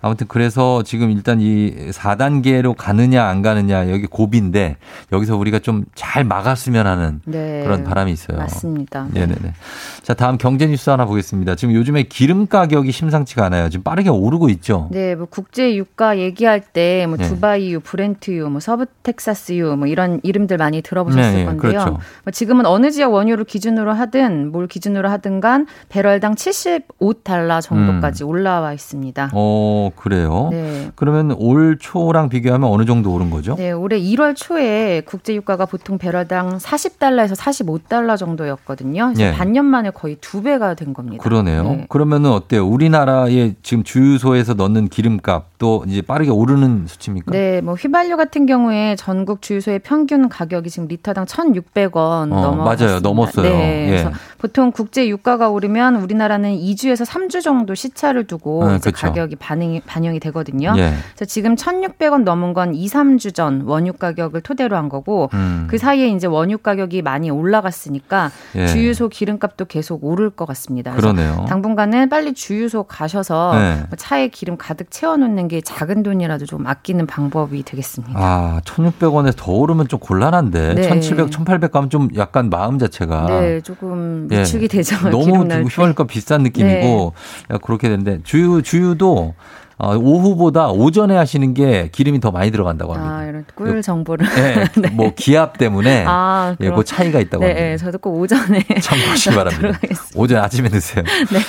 [0.02, 4.78] 아무튼 그래서 지금 일단 이 4단계로 가느냐 안 가느냐 여기 고비인데
[5.12, 7.62] 여기서 우리가 좀 잘 막았으면 하는 네.
[7.64, 8.38] 그런 바람이 있어요.
[8.38, 9.08] 맞습니다.
[9.12, 9.54] 네 네 네.
[10.02, 11.56] 자, 다음 경제 뉴스 하나 보겠습니다.
[11.56, 13.68] 지금 요즘에 기름 가격이 심상치가 않아요.
[13.70, 14.88] 지금 빠르게 오르고 있죠.
[14.92, 17.28] 네, 뭐 국제 유가 얘기할 때뭐 네.
[17.28, 21.72] 두바이유, 브렌트유, 뭐 서부 텍사스유 뭐 이런 이름 들 많이 들어보셨을 네, 네, 건데요.
[21.72, 21.90] 그렇죠.
[22.24, 28.74] 뭐 지금은 어느 지역 원유를 기준으로 하든 뭘 기준으로 하든 간 배럴당 75달러 정도까지 올라와
[28.74, 29.26] 있습니다.
[29.26, 29.30] 음.
[29.34, 30.50] 어, 그래요.
[30.52, 30.92] 네.
[30.96, 33.56] 그러면 올 초랑 비교하면 어느 정도 오른 거죠?
[33.56, 39.14] 네, 올해 1월 초에 국제 유가가 보통 배럴당 40달러에서 45달러 정도였거든요.
[39.20, 39.32] 예.
[39.34, 41.24] 반년 만에 거의 두 배가 된 겁니다.
[41.24, 41.64] 그러네요.
[41.64, 41.86] 네.
[41.90, 42.68] 그러면은 어때요?
[42.68, 47.32] 우리나라의 지금 주유소에서 넣는 기름값도 이제 빠르게 오르는 수치입니까?
[47.32, 53.00] 네, 뭐 휘발유 같은 경우에 전국 주유소의 평균 가격이 지금 리터당 1,600원 어, 넘어 맞아요.
[53.00, 53.50] 넘었어요.
[53.50, 53.90] 네, 예.
[53.90, 59.08] 그래서 보통 국제 유가가 오르면 우리나라는 2주에서 3주 정도 시차를 두고 네, 그렇죠.
[59.08, 60.74] 가격이 반응이 반영이 되거든요.
[60.78, 60.94] 예.
[61.16, 65.68] 그래서 지금 1,600원 넘은 건 2, 3주 전 원유 가격을 토대로 한 거고 음.
[65.70, 68.68] 그 사이에 이제 원유 가격이 많이 올라갔으니까 예.
[68.68, 70.94] 주유소 기름값도 계속 오를 것 같습니다.
[70.94, 71.46] 그러네요.
[71.48, 73.76] 당분간은 빨리 주유소 가셔서 네.
[73.90, 78.14] 뭐 차에 기름 가득 채워 놓는 게 작은 돈이라도 좀 아끼는 방법이 되겠습니다.
[78.20, 80.74] 아, 1,600원에서 더 오르면 좀 곤란 한데.
[80.74, 80.88] 네.
[80.88, 84.40] 1,700, 1,800 가면 좀 약간 마음 자체가 네, 조금 예.
[84.40, 85.10] 위축이 되죠.
[85.10, 85.46] 너무.
[85.46, 87.14] 휘발유값 비싼 느낌이고
[87.50, 87.54] 네.
[87.54, 89.34] 야, 그렇게 되는데 주유 주유도
[89.78, 93.18] 어, 오후보다 오전에 하시는 게 기름이 더 많이 들어간다고 합니다.
[93.18, 94.26] 아, 이런 꿀 정보를.
[94.38, 97.70] 예, 뭐 기압 때문에 아, 예, 그 차이가 있다고 네, 합니다.
[97.72, 99.78] 네, 저도 꼭 오전에 참고하시기 바랍니다.
[100.16, 101.04] 오전 아침에 드세요.
[101.04, 101.40] 네.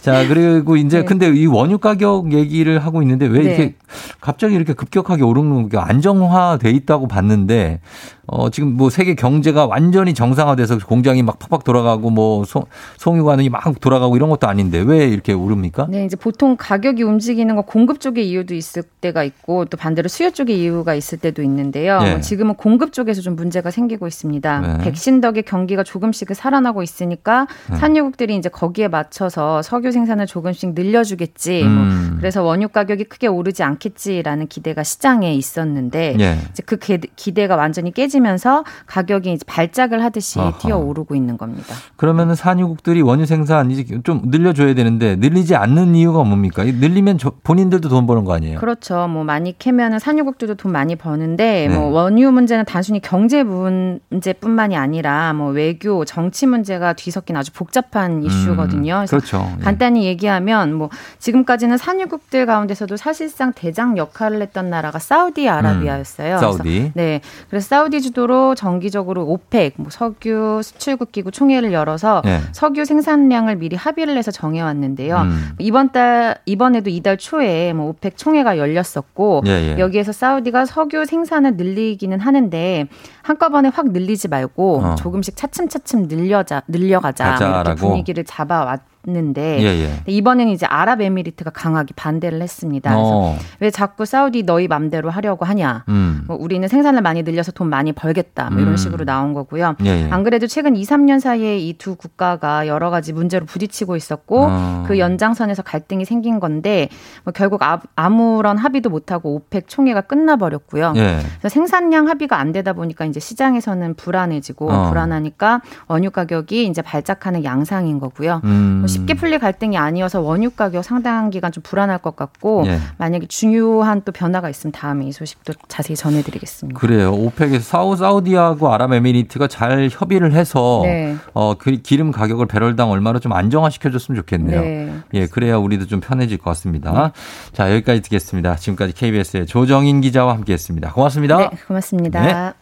[0.00, 1.04] 자, 그리고 이제 네.
[1.04, 3.74] 근데 이 원유 가격 얘기를 하고 있는데 왜 이렇게 네.
[4.20, 7.80] 갑자기 이렇게 급격하게 오르는 게 안정화돼 있다고 봤는데
[8.26, 12.64] 어, 지금 뭐 세계 경제가 완전히 정상화돼서 공장이 막 팍팍 돌아가고 뭐 송,
[12.98, 15.86] 송유관이 막 돌아가고 이런 것도 아닌데 왜 이렇게 오릅니까?
[15.90, 20.30] 네, 이제 보통 가격이 움직이는 거 공급 쪽의 이유도 있을 때가 있고 또 반대로 수요
[20.30, 21.98] 쪽의 이유가 있을 때도 있는데요.
[22.02, 22.10] 예.
[22.12, 24.60] 뭐 지금은 공급 쪽에서 좀 문제가 생기고 있습니다.
[24.60, 24.84] 네.
[24.84, 27.76] 백신 덕에 경기가 조금씩 살아나고 있으니까 네.
[27.76, 31.62] 산유국들이 이제 거기에 맞춰서 석유 생산을 조금씩 늘려주겠지.
[31.62, 32.08] 음.
[32.10, 36.38] 뭐 그래서 원유 가격이 크게 오르지 않겠지라는 기대가 시장에 있었는데 예.
[36.50, 40.56] 이제 그 기- 기대가 완전히 깨지 심해지면서 가격이 이제 발작을 하듯이 아하.
[40.58, 41.74] 뛰어오르고 있는 겁니다.
[41.96, 46.62] 그러면은 산유국들이 원유 생산 이제 좀 늘려줘야 되는데 늘리지 않는 이유가 뭡니까?
[46.64, 48.58] 이 늘리면 저- 본인들도 돈 버는 거 아니에요?
[48.60, 49.06] 그렇죠.
[49.08, 51.74] 뭐 많이 캐면은 산유국들도 돈 많이 버는데 네.
[51.74, 58.96] 뭐 원유 문제는 단순히 경제 문제뿐만이 아니라 뭐 외교, 정치 문제가 뒤섞인 아주 복잡한 이슈거든요.
[59.06, 59.52] 그래서 그렇죠.
[59.60, 59.64] 예.
[59.64, 66.34] 간단히 얘기하면 뭐 지금까지는 산유국들 가운데서도 사실상 대장 역할을 했던 나라가 사우디아라비아였어요.
[66.36, 66.62] 음, 사우디.
[66.62, 67.20] 그래서, 네.
[67.50, 72.40] 그래서 사우디 주도로 정기적으로 오펙 뭐 석유 수출국 기구 총회를 열어서 예.
[72.52, 75.16] 석유 생산량을 미리 합의를 해서 정해 왔는데요.
[75.22, 75.50] 음.
[75.58, 79.78] 이번 달 이번에도 이달 초에 뭐 오펙 총회가 열렸었고 예, 예.
[79.78, 82.86] 여기에서 사우디가 석유 생산을 늘리기는 하는데
[83.22, 84.94] 한꺼번에 확 늘리지 말고 어.
[84.96, 87.74] 조금씩 차츰차츰 늘려자 늘려가자 뭐 이렇게.
[87.80, 90.00] 분위기를 잡아왔 는데 예, 예.
[90.06, 92.90] 이번에는 이제 아랍에미리트가 강하게 반대를 했습니다.
[92.90, 93.36] 그래서 어.
[93.60, 95.84] 왜 자꾸 사우디 너희 맘대로 하려고 하냐?
[95.88, 96.24] 음.
[96.26, 98.48] 뭐 우리는 생산을 많이 늘려서 돈 많이 벌겠다.
[98.50, 98.76] 뭐 이런 음.
[98.76, 99.76] 식으로 나온 거고요.
[99.84, 100.10] 예, 예.
[100.10, 104.84] 안 그래도 최근 2, 3년 사이에 이 두 국가가 여러 가지 문제로 부딪히고 있었고 어.
[104.86, 106.88] 그 연장선에서 갈등이 생긴 건데
[107.24, 110.94] 뭐 결국 아, 아무런 합의도 못하고 오펙 총회가 끝나버렸고요.
[110.96, 111.18] 예.
[111.40, 114.88] 그래서 생산량 합의가 안 되다 보니까 이제 시장에서는 불안해지고 어.
[114.88, 118.40] 불안하니까 원유 가격이 이제 발작하는 양상인 거고요.
[118.44, 118.80] 음.
[118.98, 122.78] 뭐 쉽게 풀릴 갈등이 아니어서 원유 가격 상당한 기간 좀 불안할 것 같고 예.
[122.98, 126.78] 만약에 중요한 또 변화가 있으면 다음에 이 소식도 자세히 전해드리겠습니다.
[126.78, 127.12] 그래요.
[127.12, 131.16] 오펙에서 사우, 사우디하고 아랍에미리트가 잘 협의를 해서 네.
[131.32, 134.60] 어, 그 기름 가격을 배럴당 얼마로 좀 안정화시켜줬으면 좋겠네요.
[134.60, 134.94] 네.
[135.14, 137.12] 예, 그래야 우리도 좀 편해질 것 같습니다.
[137.52, 138.56] 자, 여기까지 듣겠습니다.
[138.56, 140.92] 지금까지 KBS의 조정인 기자와 함께했습니다.
[140.92, 141.36] 고맙습니다.
[141.38, 142.54] 네, 고맙습니다.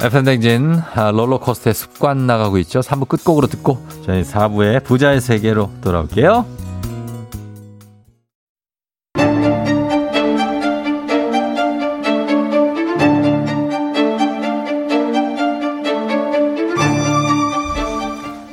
[0.00, 2.80] FM댕진 아, 롤러코스터의 습관 나가고 있죠.
[2.80, 6.46] 3부 끝곡으로 듣고 저희 4부의 부자의 세계로 돌아올게요.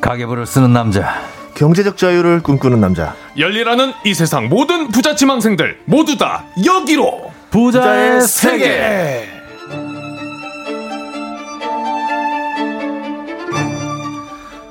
[0.01, 1.21] 가계부를 쓰는 남자.
[1.55, 3.15] 경제적 자유를 꿈꾸는 남자.
[3.37, 9.34] 열리라는 이 세상 모든 부자 지망생들 모두 다 여기로 부자의 세계.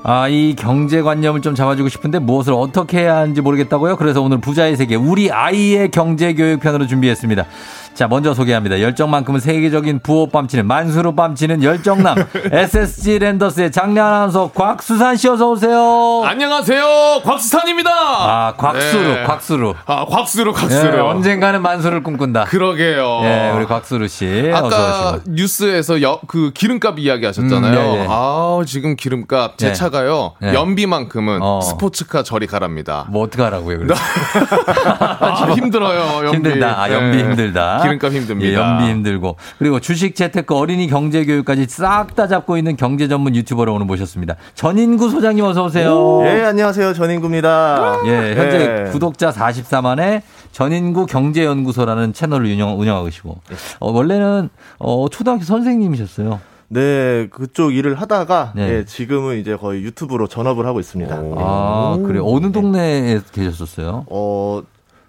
[0.07, 3.97] 아, 이 경제관념을 좀 잡아주고 싶은데 무엇을 어떻게 해야 하는지 모르겠다고요?
[3.97, 7.47] 그래서 오늘 부자의 세계, 우리 아이의 경제교육편으로 준비했습니다.
[7.95, 8.81] 자, 먼저 소개합니다.
[8.81, 12.17] 열정만큼은 세계적인 부호 뺨치는 만수로 뺨치는 열정남
[12.51, 16.23] SSG 랜더스의 장례 아나운서 곽수산 씨 어서 오세요.
[16.25, 19.23] 안녕하세요 곽수산입니다 아, 곽수루, 네.
[19.23, 19.75] 곽수루.
[19.87, 22.47] 아 곽수로 곽수로 예, 언젠가는 만수를 꿈꾼다.
[22.47, 24.51] 그러게요 예, 우리 곽수루 씨.
[24.53, 25.21] 아까.
[25.29, 27.93] 뉴스에서 여- 그 기름값 이야기 하셨잖아요.
[27.95, 28.07] 음.
[28.09, 29.73] 아, 지금 기름값 제 예.
[29.73, 30.33] 차가요.
[30.43, 30.53] 예.
[30.53, 31.61] 연비만큼은 어.
[31.61, 33.07] 스포츠카 저리 가랍니다.
[33.11, 33.95] 뭐 어떡하라고요, 그래서.
[35.21, 36.27] 아, 힘들어요.
[36.27, 36.37] 연비.
[36.37, 36.83] 힘들다.
[36.83, 37.23] 아, 연비 예.
[37.23, 37.84] 힘들다.
[37.85, 38.51] 기름값 힘듭니다.
[38.51, 39.37] 예, 연비 힘들고.
[39.59, 44.37] 그리고 주식 재테크 어린이 경제 교육까지 싹 다 잡고 있는 경제 전문 유튜버를 오늘 모셨습니다.
[44.55, 46.21] 전인구 소장님 어서 오세요.
[46.25, 46.93] 예, 안녕하세요.
[46.95, 47.97] 전인구입니다.
[48.07, 48.91] 예, 현재 예.
[48.91, 50.23] 구독자 44만에
[50.53, 53.39] 전인구 경제연구소라는 채널을 운영, 운영하고 계시고.
[53.81, 56.41] 어, 원래는 어, 초등학교 선생님이셨어요.
[56.69, 58.69] 네, 그쪽 일을 하다가 네.
[58.79, 61.15] 예, 지금은 이제 거의 유튜브로 전업을 하고 있습니다.
[61.37, 62.21] 아, 그래.
[62.23, 64.07] 어느 동네에 계셨었어요?
[64.09, 64.63] 어,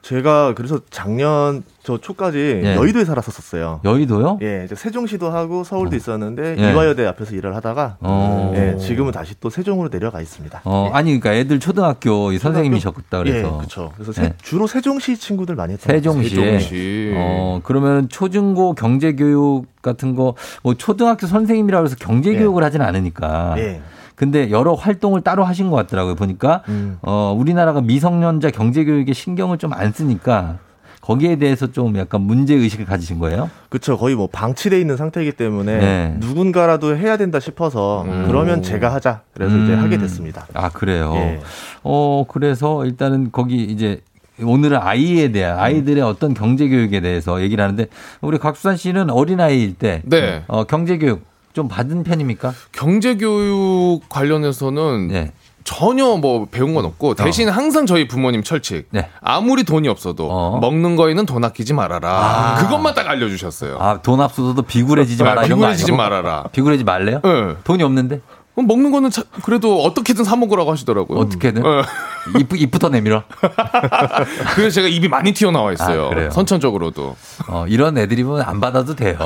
[0.06, 2.76] 제가 그래서 작년 저 초까지 예.
[2.76, 3.82] 여의도에 살았었어요.
[3.84, 4.38] 여의도요?
[4.44, 6.72] 예, 이제 세종시도 하고 서울도 있었는데 예.
[6.74, 8.54] 이화여대 앞에서 일을 하다가 어.
[8.56, 10.62] 예, 지금은 다시 또 세종으로 내려가 있습니다.
[10.64, 13.38] 어, 아니, 그러니까 애들 초등학교 이 선생님이셨다 그래서.
[13.38, 13.92] 예, 그렇죠.
[13.96, 14.34] 그래서 세- 네.
[14.44, 15.96] 주로 세종시 친구들 많이 했던.
[15.96, 16.22] 같아요.
[16.22, 17.14] 세종시.
[17.16, 23.56] 어, 그러면 초중고 경제 교육 같은 거, 뭐 초등학교 선생님이라고 해서 경제 교육을 하진 않으니까.
[23.58, 23.82] 예.
[24.16, 26.16] 근데 여러 활동을 따로 하신 것 같더라고요.
[26.16, 26.98] 보니까, 음.
[27.02, 30.60] 어, 우리나라가 미성년자 경제 교육에 신경을 좀 안 쓰니까
[31.02, 33.50] 거기에 대해서 좀 약간 문제 의식을 가지신 거예요?
[33.70, 33.96] 그렇죠.
[33.98, 36.16] 거의 뭐 방치돼 있는 상태이기 때문에 네.
[36.20, 39.22] 누군가라도 해야 된다 싶어서 그러면 제가 하자.
[39.34, 39.80] 그래서 이제 음.
[39.84, 40.48] 하게 됐습니다.
[40.56, 41.12] 아, 그래요?
[41.16, 41.42] 예.
[41.84, 44.02] 어, 그래서 일단은 거기 이제
[44.42, 47.86] 오늘은 아이에 대한 아이들의 어떤 경제 교육에 대해서 얘기를 하는데
[48.22, 50.44] 우리 곽수산 씨는 어린 아이일 때 네.
[50.48, 51.22] 어, 경제 교육
[51.56, 52.54] 좀 받은 편입니까?
[52.74, 55.32] 경제 교육 관련해서는 네.
[55.64, 59.10] 전혀 뭐 배운 건 없고 대신 항상 저희 부모님 철칙 네.
[59.22, 62.56] 아무리 돈이 없어도 먹는 거에는 돈 아끼지 말아라 아.
[62.62, 63.78] 그것만 딱 알려주셨어요.
[63.80, 65.92] 아, 돈 앞서도 비굴해지지 네, 이런 거 비굴해지지?
[65.94, 66.44] 말아라.
[66.52, 67.22] 비굴해지 말래요?
[67.24, 67.56] 네.
[67.64, 68.20] 돈이 없는데
[68.64, 71.20] 먹는 거는 차- 그래도 어떻게든 사 먹으라고 하시더라고요.
[71.20, 71.70] 어떻게든 네.
[72.40, 73.24] 입, 입부터 내밀어.
[74.56, 76.10] 그래서 제가 입이 많이 튀어나와 있어요.
[76.16, 76.30] 아?
[76.30, 77.16] 선천적으로도.
[77.50, 79.18] 어, 이런 애들이면 안 받아도 돼요.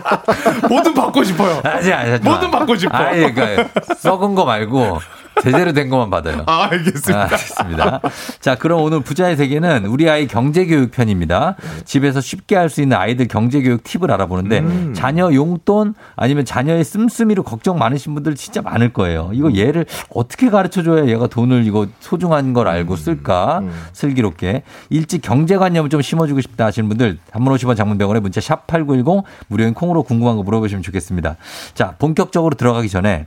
[0.68, 1.60] 뭐든 받고 싶어요.
[1.64, 2.18] 아니, 아니.
[2.20, 2.96] 뭐든 받고 싶어.
[2.96, 5.00] 아니, 그러니까 썩은 거 말고
[5.42, 6.42] 제대로 된 것만 받아요.
[6.46, 7.18] 아, 알겠습니다.
[7.18, 8.00] 아, 알겠습니다.
[8.40, 11.56] 자, 그럼 오늘 부자의 세계는 우리 아이 경제교육 편입니다.
[11.84, 14.94] 집에서 쉽게 할 수 있는 아이들 경제교육 팁을 알아보는데 음.
[14.94, 19.30] 자녀 용돈 아니면 자녀의 씀씀이로 걱정 많으신 분들 진짜 많을 거예요.
[19.34, 23.62] 이거 얘를 어떻게 가르쳐 줘야 얘가 돈을 이거 소중한 걸 알고 쓸까?
[23.92, 24.62] 슬기롭게.
[24.88, 30.02] 일찍 경제관념을 좀 심어주고 싶다 하시는 분들 단문 50원 장문 100원에 문자 샵8910 무료인 콩으로
[30.02, 31.36] 궁금한 거 물어보시면 좋겠습니다.
[31.74, 33.26] 자, 본격적으로 들어가기 전에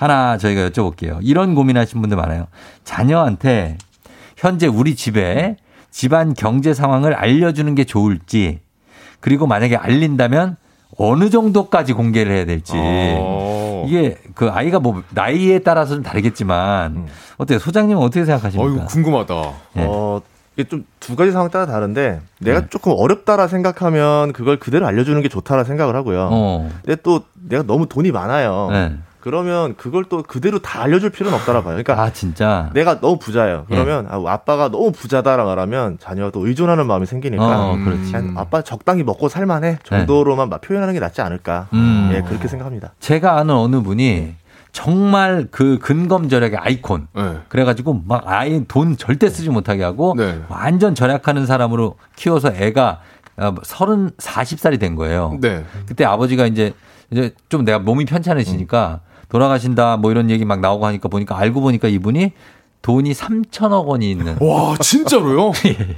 [0.00, 1.18] 하나 저희가 여쭤볼게요.
[1.20, 2.46] 이런 고민하시는 분들 많아요.
[2.84, 3.76] 자녀한테
[4.34, 5.56] 현재 우리 집에
[5.90, 8.60] 집안 경제 상황을 알려주는 게 좋을지
[9.20, 10.56] 그리고 만약에 알린다면
[10.96, 13.84] 어느 정도까지 공개를 해야 될지 어.
[13.86, 18.72] 이게 그 아이가 뭐 나이에 따라서는 다르겠지만 어때요 소장님은 어떻게 생각하십니까?
[18.72, 19.34] 어이구, 궁금하다.
[19.74, 19.84] 네.
[19.86, 20.22] 어,
[20.56, 22.66] 이게 좀 두 가지 상황 따라 다른데 내가 네.
[22.70, 26.28] 조금 어렵다라 생각하면 그걸 그대로 알려주는 게 좋다라 생각을 하고요.
[26.30, 26.70] 어.
[26.84, 28.68] 근데 또 내가 너무 돈이 많아요.
[28.70, 28.92] 네.
[29.20, 31.76] 그러면 그걸 또 그대로 다 알려줄 필요는 없다라 봐요.
[31.82, 33.66] 그러니까 아 진짜 내가 너무 부자예요.
[33.68, 38.12] 그러면 아, 아빠가 너무 부자다라 말하면 자녀가 또 의존하는 마음이 생기니까 어, 그렇지.
[38.12, 41.68] 그냥 아빠 적당히 먹고 살만해 정도로만 막 표현하는 게 낫지 않을까.
[41.72, 42.10] 음.
[42.14, 42.92] 예, 그렇게 생각합니다.
[43.00, 44.34] 제가 아는 어느 분이
[44.72, 47.08] 정말 그 근검 절약의 아이콘.
[47.14, 47.38] 네.
[47.48, 50.40] 그래가지고 막 아이 돈 절대 쓰지 못하게 하고 네.
[50.48, 53.00] 완전 절약하는 사람으로 키워서 애가
[53.36, 55.38] 어, 서른 사십 살이 된 거예요.
[55.40, 55.64] 네.
[55.86, 56.72] 그때 아버지가 이제
[57.10, 59.00] 이제 좀 내가 몸이 편찮으시니까
[59.30, 62.32] 돌아가신다 뭐 이런 얘기 막 나오고 하니까 보니까 알고 보니까 이분이
[62.82, 64.36] 돈이 3천억 원이 있는.
[64.40, 65.52] 와, 진짜로요?
[65.66, 65.96] 예.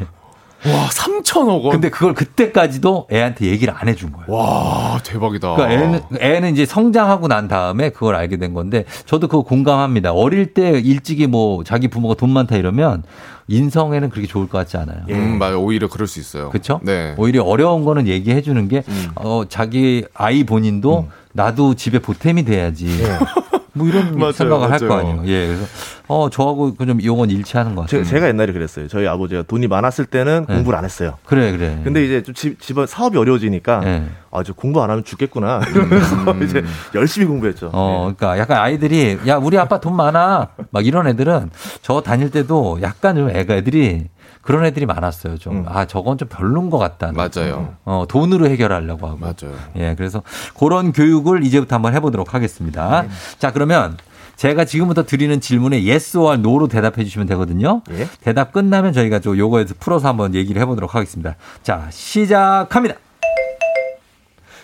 [0.66, 1.70] 와, 3천억 원.
[1.72, 4.26] 근데 그걸 그때까지도 애한테 얘기를 안 해준 거예요.
[4.28, 5.54] 와, 대박이다.
[5.54, 10.12] 그러니까 애는, 애는 이제 성장하고 난 다음에 그걸 알게 된 건데 저도 그거 공감합니다.
[10.12, 13.02] 어릴 때 일찍이 뭐 자기 부모가 돈 많다 이러면
[13.48, 14.98] 인성에는 그렇게 좋을 것 같지 않아요.
[15.10, 15.60] 음, 맞아요.
[15.60, 16.50] 오히려 그럴 수 있어요.
[16.50, 16.80] 그렇죠?
[16.82, 17.14] 네.
[17.18, 18.84] 오히려 어려운 거는 얘기해 주는 게
[19.16, 22.86] 어, 자기 아이 본인도 나도 집에 보탬이 돼야지.
[23.74, 24.98] 뭐 이런 맞아요, 생각을 할 거.
[24.98, 25.22] 아니에요.
[25.26, 25.46] 예.
[25.46, 25.64] 그래서
[26.08, 28.04] 어 저하고 그좀 이건 일치하는 것 같아요.
[28.04, 28.86] 제, 제가 옛날에 그랬어요.
[28.88, 30.54] 저희 아버지가 돈이 많았을 때는 네.
[30.56, 31.16] 공부를 안 했어요.
[31.24, 31.80] 그래 그래.
[31.82, 34.04] 근데 이제 좀 집, 집안 사업이 어려워지니까 네.
[34.30, 35.60] 아, 저 공부 안 하면 죽겠구나.
[35.72, 36.64] 이러면서 이제
[36.94, 37.70] 열심히 공부했죠.
[37.72, 41.50] 어, 그러니까 약간 아이들이 야 우리 아빠 돈 많아 막 이런 애들은
[41.80, 44.08] 저 다닐 때도 약간 좀 애가 애들이
[44.42, 45.38] 그런 애들이 많았어요.
[45.38, 47.12] 좀아 저건 좀 별론 것 같다.
[47.12, 47.74] 맞아요.
[47.84, 49.18] 어 돈으로 해결하려고 하고.
[49.18, 49.56] 맞아요.
[49.76, 50.22] 예, 그래서
[50.58, 53.06] 그런 교육을 이제부터 한번 해보도록 하겠습니다.
[53.38, 53.96] 자 그러면
[54.36, 57.82] 제가 지금부터 드리는 질문에 yes or no로 대답해 주시면 되거든요.
[57.92, 58.08] 예.
[58.20, 61.36] 대답 끝나면 저희가 좀 요거에서 풀어서 한번 얘기를 해보도록 하겠습니다.
[61.62, 62.96] 자 시작합니다.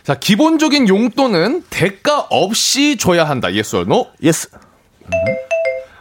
[0.09, 3.53] 자, 기본적인 용돈은 대가 없이 줘야 한다.
[3.53, 4.07] yes or no?
[4.23, 4.49] Yes.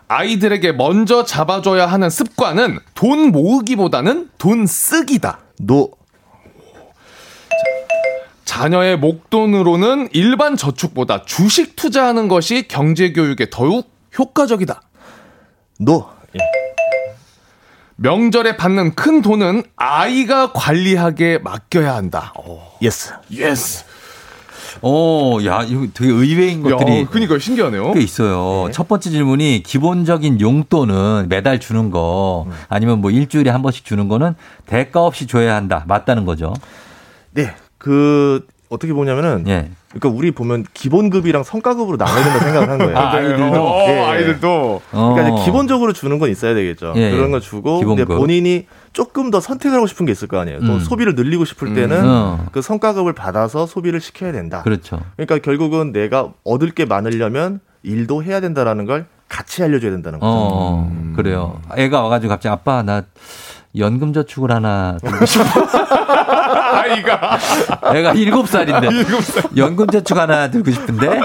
[0.08, 5.39] 아이들에게 먼저 잡아줘야 하는 습관은 돈 모으기보다는 돈 쓰기다.
[5.60, 5.91] No.
[8.45, 14.82] 자녀의 목돈으로는 일반 저축보다 주식 투자하는 것이 경제 교육에 더욱 효과적이다.
[15.80, 16.10] No.
[16.36, 16.39] 예.
[17.97, 22.34] 명절에 받는 큰 돈은 아이가 관리하게 맡겨야 한다.
[22.82, 23.14] Yes.
[23.32, 23.84] Yes.
[24.82, 27.93] 오, 야, 이거 되게 의외인 것들이 야, 그니까 신기하네요.
[27.93, 28.70] 꽤 있어요.
[28.72, 34.36] 첫 번째 질문이 기본적인 용돈은 매달 주는 거 아니면 뭐 일주일에 한 번씩 주는 거는
[34.65, 35.84] 대가 없이 줘야 한다.
[35.88, 36.53] 맞다는 거죠.
[37.34, 37.53] 네.
[37.78, 39.70] 그 어떻게 보냐면은 예.
[39.89, 42.97] 그러니까 우리 보면 기본급이랑 성과급으로 나눠야 된다 생각을 한 거예요.
[42.97, 43.43] 아, 아이들도?
[43.45, 43.99] 어, 예, 예.
[43.99, 44.82] 아이들도.
[44.91, 45.36] 그러니까 어.
[45.36, 46.93] 이제 기본적으로 주는 건 있어야 되겠죠.
[46.97, 47.32] 예, 그런 예.
[47.32, 48.07] 거 주고 기본급.
[48.07, 48.65] 근데 본인이
[48.98, 50.60] 조금 더 선택을 하고 싶은 게 있을 거 아니에요.
[50.62, 50.80] 또 음.
[50.80, 52.48] 소비를 늘리고 싶을 때는 어.
[52.52, 54.64] 그 성과급을 받아서 소비를 시켜야 된다.
[54.64, 55.00] 그렇죠.
[55.16, 60.32] 그러니까 결국은 내가 얻을 게 많으려면 일도 해야 된다라는 걸 같이 알려줘야 된다는 거죠.
[60.32, 61.14] 어, 음.
[61.16, 61.62] 그래요.
[61.76, 63.04] 애가 와가지고 갑자기 아빠 나
[63.78, 65.43] 연금 저축을 하나 들고 싶어.
[66.74, 67.38] 아이가.
[67.93, 68.89] 애가 일곱 살인데
[69.58, 71.22] 연금 저축 하나 들고 싶은데.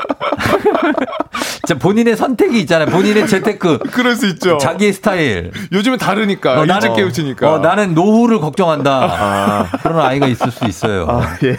[1.67, 2.89] 자 본인의 선택이 있잖아요.
[2.89, 3.79] 본인의 재테크.
[3.93, 4.59] 그럴 수 있죠.
[4.59, 5.53] 자기의 스타일.
[5.73, 6.61] 요즘은 다르니까.
[6.61, 7.53] 어, 나는- 깨우치니까.
[7.53, 9.69] 어, 나는 노후를 걱정한다.
[9.83, 11.07] 그런 아이가 있을 수 있어요.
[11.09, 11.57] 아, 예.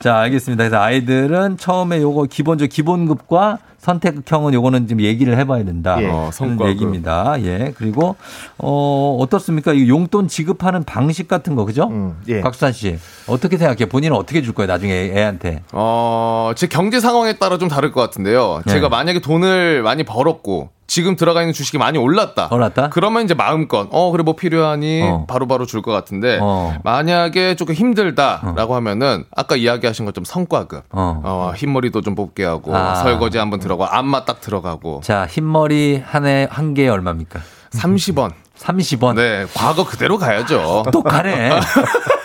[0.00, 0.64] 자, 알겠습니다.
[0.68, 5.96] 그래서 아이들은 처음에 요거 기본적 기본급과 선택형은 요거는 지금 얘기를 해봐야 된다.
[6.02, 6.06] 예.
[6.08, 6.68] 어, 성과급.
[6.68, 7.36] 얘기입니다.
[7.42, 7.72] 예.
[7.76, 8.16] 그리고
[8.58, 9.72] 어 어떻습니까?
[9.72, 11.88] 이 용돈 지급하는 방식 같은 거 그죠?
[11.88, 12.40] 음, 예.
[12.40, 12.98] 박수산 씨
[13.28, 13.86] 어떻게 생각해?
[13.86, 14.66] 본인은 어떻게 줄 거예요?
[14.66, 15.62] 나중에 애한테.
[15.72, 18.62] 어, 제 경제 상황에 따라 좀 다를 것 같은데요.
[18.66, 18.72] 네.
[18.72, 22.48] 제가 만약에 돈을 많이 벌었고 지금 들어가 있는 주식이 많이 올랐다.
[22.50, 22.88] 올랐다?
[22.88, 25.26] 그러면 이제 마음껏 어 그래 뭐 필요하니 어.
[25.28, 26.78] 바로바로 줄것 같은데 어.
[26.82, 30.84] 만약에 조금 힘들다라고 하면은 아까 이야기하신 것좀 성과급.
[30.90, 31.20] 어.
[31.22, 32.94] 어, 흰머리도 좀 뽑게 하고 아.
[32.96, 37.38] 설거지 한번 들어가 안마 딱 들어가고 자, 흰머리 한해한 개에 얼마입니까?
[37.70, 38.32] 30원.
[38.58, 39.14] 30원.
[39.14, 40.84] 네, 과거 그대로 가야죠.
[40.90, 41.50] 똑하네.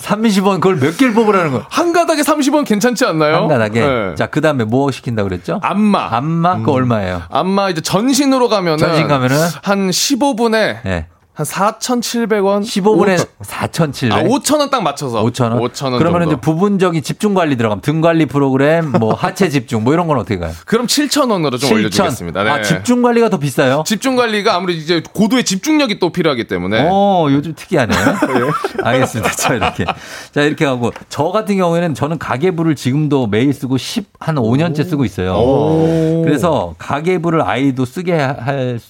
[0.00, 1.64] 30원 그걸 몇 개를 뽑으라는 거.
[1.68, 3.36] 한 가닥에 30원 괜찮지 않나요?
[3.36, 3.80] 한 가닥에.
[3.80, 4.14] 네.
[4.14, 5.60] 자, 그 다음에 뭐 시킨다 그랬죠?
[5.62, 6.08] 안마.
[6.16, 6.58] 안마?
[6.58, 7.22] 그거 얼마예요?
[7.30, 9.36] 안마 이제 전신으로 가면은 전신 가면은?
[9.62, 11.06] 한 15분에 네.
[11.32, 12.62] 한 4,700원.
[12.62, 14.12] 15분에 4,700.
[14.12, 15.22] 아, 5,000원 딱 맞춰서.
[15.22, 15.60] 5,000원?
[15.72, 16.26] 5,000원 그러면.
[16.26, 20.38] 이제 부분적인 집중 관리 들어가면 등 관리 프로그램, 뭐 하체 집중, 뭐 이런 건 어떻게
[20.38, 20.52] 가요?
[20.66, 21.76] 그럼 7,000원으로 좀 7,000.
[21.78, 22.42] 올려주겠습니다.
[22.42, 22.50] 네.
[22.50, 23.84] 아, 집중 관리가 더 비싸요?
[23.86, 26.88] 집중 관리가 아무래도 이제 고도의 집중력이 또 필요하기 때문에.
[26.90, 27.94] 어, 요즘 특이하네.
[28.82, 29.30] 알겠습니다.
[29.32, 29.84] 자, 이렇게.
[30.32, 30.92] 자, 이렇게 하고.
[31.08, 35.34] 저 같은 경우에는 저는 가계부를 지금도 매일 쓰고 10, 한 5년째 쓰고 있어요.
[35.36, 36.22] 오.
[36.24, 38.80] 그래서 가계부를 아이도 쓰게 할,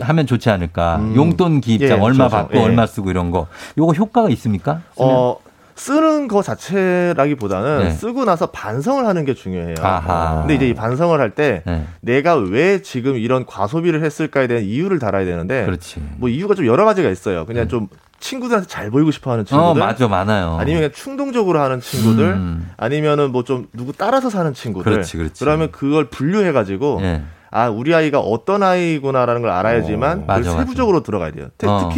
[0.00, 0.96] 하면 좋지 않을까.
[0.96, 1.14] 음.
[1.16, 2.28] 용돈 기입장 예, 얼마 좋죠.
[2.28, 2.62] 받고 예.
[2.62, 3.46] 얼마 쓰고 이런 거.
[3.76, 4.80] 요거 효과가 있습니까?
[4.96, 5.10] 쓰면?
[5.10, 5.36] 어,
[5.74, 7.90] 쓰는 거 자체라기보다는 네.
[7.90, 9.76] 쓰고 나서 반성을 하는 게 중요해요.
[9.80, 10.40] 아하.
[10.40, 11.84] 근데 이제 이 반성을 할때 네.
[12.00, 16.02] 내가 왜 지금 이런 과소비를 했을까에 대한 이유를 달아야 되는데 그렇지.
[16.16, 17.46] 뭐 이유가 좀 여러 가지가 있어요.
[17.46, 17.86] 그냥 좀
[18.18, 19.80] 친구들한테 잘 보이고 싶어 하는 친구들.
[19.80, 20.56] 어, 맞아, 많아요.
[20.58, 22.24] 아니면 그냥 충동적으로 하는 친구들.
[22.24, 22.70] 음.
[22.76, 24.90] 아니면은 뭐 좀 누구 따라서 사는 친구들.
[24.92, 25.44] 그렇지, 그렇지.
[25.44, 27.22] 러면 그걸 분류해 가지고 예.
[27.50, 30.64] 아, 우리 아이가 어떤 아이구나라는 걸 알아야지만 어, 맞아, 그걸 맞아.
[30.64, 31.48] 세부적으로 들어가야 돼요.
[31.58, 31.88] 특- 어.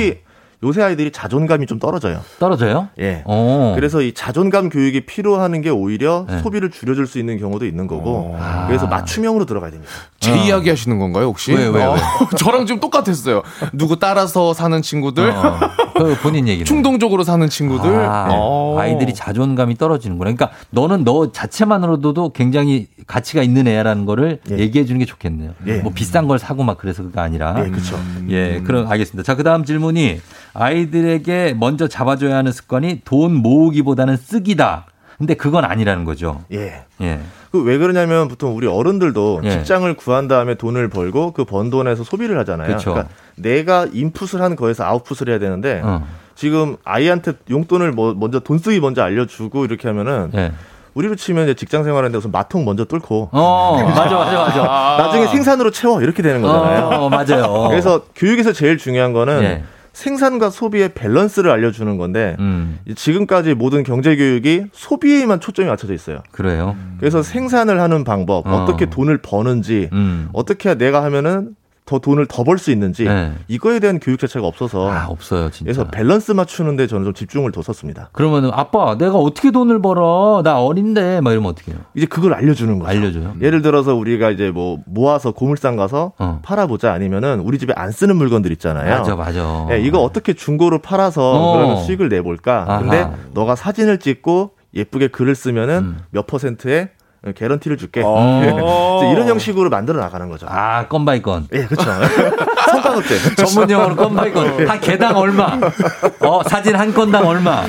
[0.62, 2.20] 요새 아이들이 자존감이 좀 떨어져요.
[2.38, 2.88] 떨어져요?
[2.98, 3.22] 예.
[3.24, 3.72] 어.
[3.74, 6.40] 그래서 이 자존감 교육이 필요하는 게 오히려 네.
[6.40, 8.66] 소비를 줄여줄 수 있는 경우도 있는 거고 아.
[8.66, 9.90] 그래서 맞춤형으로 들어가야 됩니다.
[10.18, 11.54] 제 이야기 하시는 건가요, 혹시?
[11.54, 12.00] 왜, 왜, 어, 왜?
[12.36, 13.42] 저랑 지금 똑같았어요.
[13.72, 15.58] 누구 따라서 사는 친구들, 어.
[15.96, 16.66] 그 본인 얘기는.
[16.66, 17.90] 충동적으로 사는 친구들.
[17.90, 18.78] 아, 어.
[18.78, 20.32] 아이들이 자존감이 떨어지는구나.
[20.32, 24.58] 그러니까 너는 너 자체만으로도 굉장히 가치가 있는 애라는 거를 예.
[24.58, 25.52] 얘기해 주는 게 좋겠네요.
[25.66, 25.76] 예.
[25.78, 27.54] 뭐 비싼 걸 사고 막 그래서 그거 아니라.
[27.64, 27.98] 예, 그렇죠.
[28.28, 29.26] 예, 그럼 알겠습니다.
[29.26, 30.20] 자, 그다음 질문이
[30.54, 34.86] 아이들에게 먼저 잡아줘야 하는 습관이 돈 모으기보다는 쓰기다.
[35.18, 36.42] 근데 그건 아니라는 거죠.
[36.52, 36.84] 예.
[37.02, 37.20] 예.
[37.52, 39.50] 그 왜 그러냐면 보통 우리 어른들도 예.
[39.50, 42.76] 직장을 구한 다음에 돈을 벌고 그 번 돈에서 소비를 하잖아요.
[42.76, 42.90] 그쵸.
[42.94, 46.06] 러니까 내가 인풋을 한 거에서 아웃풋을 해야 되는데 어.
[46.36, 50.52] 지금 아이한테 용돈을 뭐 먼저 돈 쓰기 먼저 알려주고 이렇게 하면은 예.
[50.94, 55.02] 우리로 치면 이제 직장 생활하는데 무슨 마통 먼저 뚫고 어, 맞아, 맞아, 맞아.
[55.02, 56.86] 나중에 생산으로 채워 이렇게 되는 거잖아요.
[56.86, 57.68] 어, 맞아요.
[57.68, 59.64] 그래서 교육에서 제일 중요한 거는 예.
[59.92, 66.22] 생산과 소비의 밸런스를 알려주는 건데 음, 지금까지 모든 경제 교육이 소비에만 초점이 맞춰져 있어요.
[66.30, 66.76] 그래요.
[66.98, 68.62] 그래서 생산을 하는 방법, 어.
[68.62, 68.64] 어.
[68.66, 70.28] 떻게 돈을 버는지, 음.
[70.32, 71.54] 어떻게 내가 하면은
[71.90, 73.32] 더 돈을 더 벌 수 있는지 네.
[73.48, 75.64] 이거에 대한 교육 자체가 없어서 아, 없어요, 진짜.
[75.64, 78.10] 그래서 밸런스 맞추는데 저는 좀 집중을 뒀었습니다.
[78.12, 80.42] 그러면은 아빠, 내가 어떻게 돈을 벌어?
[80.44, 81.80] 나 어린데, 막 이러면 어떻게 해요?
[81.96, 82.88] 이제 그걸 알려주는 거죠.
[82.88, 83.34] 알려줘요.
[83.40, 86.38] 예를 들어서 우리가 이제 뭐 모아서 고물상 가서 어.
[86.44, 88.98] 팔아보자 아니면은 우리 집에 안 쓰는 물건들 있잖아요.
[88.98, 89.66] 맞아, 맞아.
[89.72, 91.56] 예, 이거 어떻게 중고로 팔아서 어.
[91.56, 92.66] 그러면 수익을 내볼까?
[92.68, 92.80] 아하.
[92.82, 95.98] 근데 너가 사진을 찍고 예쁘게 글을 쓰면은 음.
[96.10, 96.90] 몇 퍼센트의
[97.36, 98.02] 개런티를 줄게.
[98.04, 99.00] 어.
[99.12, 100.46] 이런 형식으로 만들어 나가는 거죠.
[100.48, 101.46] 아, 건 by 건.
[101.52, 101.90] 예, 그렇죠.
[102.70, 103.34] 성과급제.
[103.44, 104.66] 전문 용어로 건 by 건.
[104.68, 105.58] 한 개당 얼마?
[106.20, 107.64] 어, 사진 한 건당 얼마?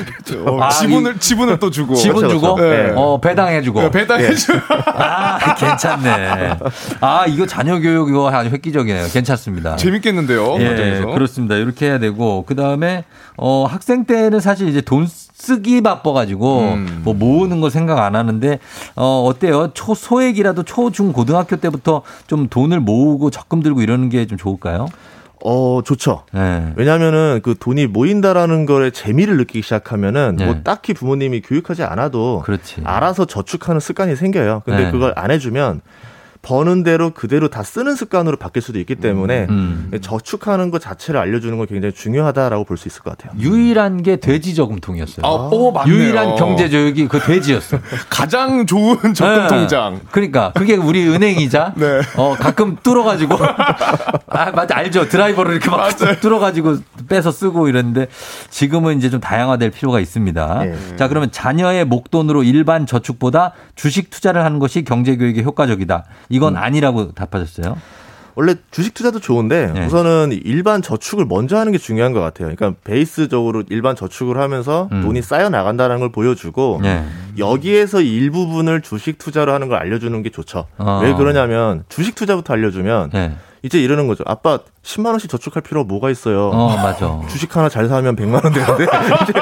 [0.60, 1.94] 아, 지분을 이- 지분을 또 주고.
[1.94, 2.54] 지분 그렇죠, 주고?
[2.54, 2.82] 그렇죠.
[2.88, 2.92] 네.
[2.96, 3.82] 어, 배당해 주고.
[3.82, 4.52] 네, 배당해주.
[4.86, 6.56] 아, 괜찮네.
[7.00, 9.06] 아, 이거 자녀 교육 이거 아주 획기적이네요.
[9.12, 9.76] 괜찮습니다.
[9.76, 10.56] 재밌겠는데요.
[10.60, 11.06] 예, 과정에서.
[11.08, 11.56] 그렇습니다.
[11.56, 13.04] 이렇게 해야 되고 그 다음에
[13.36, 15.06] 어 학생 때는 사실 이제 돈
[15.42, 17.00] 쓰기 바빠가지고 음.
[17.02, 18.60] 뭐 모으는 거 생각 안 하는데
[18.94, 19.72] 어 어때요?
[19.74, 24.86] 초 소액이라도 초중 고등학교 때부터 좀 돈을 모으고 적금 들고 이러는 게 좀 좋을까요?
[25.44, 26.22] 어, 좋죠.
[26.32, 26.72] 네.
[26.76, 30.46] 왜냐면은 그 돈이 모인다라는 거에 재미를 느끼기 시작하면은 네.
[30.46, 32.82] 뭐 딱히 부모님이 교육하지 않아도 그렇지.
[32.84, 34.62] 알아서 저축하는 습관이 생겨요.
[34.64, 34.90] 근데 네.
[34.92, 35.80] 그걸 안 해주면
[36.42, 39.90] 버는 대로 그대로 다 쓰는 습관으로 바뀔 수도 있기 때문에 음.
[40.00, 43.38] 저축하는 것 자체를 알려주는 건 굉장히 중요하다라고 볼 수 있을 것 같아요.
[43.38, 45.24] 유일한 게 돼지 저금통이었어요.
[45.24, 45.94] 아, 오, 맞네요.
[45.94, 47.78] 유일한 경제 교육이 그 돼지였어.
[48.10, 49.46] 가장 좋은 적금 네.
[49.46, 50.00] 통장.
[50.10, 52.00] 그러니까 그게 우리 은행이자 네.
[52.16, 53.36] 어 가끔 뚫어가지고
[54.26, 55.90] 아 맞아 알죠 드라이버를 이렇게 막
[56.20, 56.78] 뚫어가지고
[57.08, 58.08] 빼서 쓰고 이랬는데
[58.50, 60.62] 지금은 이제 좀 다양화될 필요가 있습니다.
[60.66, 60.96] 예.
[60.96, 66.04] 자 그러면 자녀의 목돈으로 일반 저축보다 주식 투자를 하는 것이 경제 교육에 효과적이다.
[66.32, 67.76] 이건 아니라고 답하셨어요.
[68.34, 69.86] 원래 주식 투자도 좋은데 네.
[69.86, 72.48] 우선은 일반 저축을 먼저 하는 게 중요한 것 같아요.
[72.54, 75.02] 그러니까 베이스적으로 일반 저축을 하면서 음.
[75.02, 77.04] 돈이 쌓여 나간다는 걸 보여주고 네.
[77.36, 80.66] 여기에서 일부분을 주식 투자로 하는 걸 알려주는 게 좋죠.
[80.78, 81.00] 어.
[81.02, 83.36] 왜 그러냐면 주식 투자부터 알려주면 네.
[83.62, 84.24] 이제 이러는 거죠.
[84.26, 86.50] 아빠 10만 원씩 저축할 필요가 뭐가 있어요.
[86.50, 87.20] 어 맞아.
[87.30, 88.84] 주식 하나 잘 사면 100만 원 되는데
[89.22, 89.32] 이제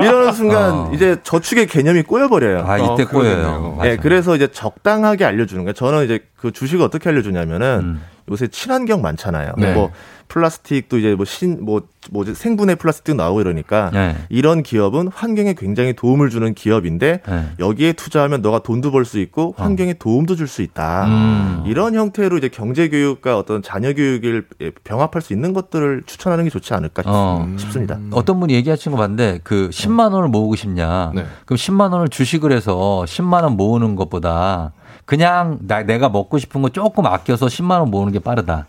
[0.00, 0.90] 이러는 순간 어.
[0.92, 2.64] 이제 저축의 개념이 꼬여버려요.
[2.66, 3.78] 아 이때 어, 꼬여요.
[3.84, 5.74] 예, 그래서 이제 적당하게 알려주는 거예요.
[5.74, 8.02] 저는 이제 그 주식을 어떻게 알려주냐면은 음.
[8.30, 9.52] 요새 친환경 많잖아요.
[9.56, 9.72] 네.
[9.72, 9.90] 뭐
[10.28, 14.16] 플라스틱도 이제 뭐 신 뭐 뭐지 생분해 플라스틱 나오고 이러니까 네.
[14.30, 17.44] 이런 기업은 환경에 굉장히 도움을 주는 기업인데 네.
[17.58, 21.04] 여기에 투자하면 너가 돈도 벌 수 있고 환경에 도움도 줄 수 있다.
[21.04, 21.08] 어.
[21.08, 21.62] 음.
[21.66, 24.46] 이런 형태로 이제 경제 교육과 어떤 자녀 교육을
[24.84, 27.46] 병합할 수 있는 것들을 추천하는 게 좋지 않을까 어.
[27.58, 27.98] 싶습니다.
[28.12, 31.12] 어떤 분이 얘기하신 거 봤는데 그 10만 원을 모으고 싶냐?
[31.14, 31.26] 네.
[31.44, 34.72] 그럼 10만 원을 주식을 해서 10만 원 모으는 것보다
[35.04, 38.66] 그냥 나, 내가 먹고 싶은 거 조금 아껴서 10만 원 모으는 게 빠르다.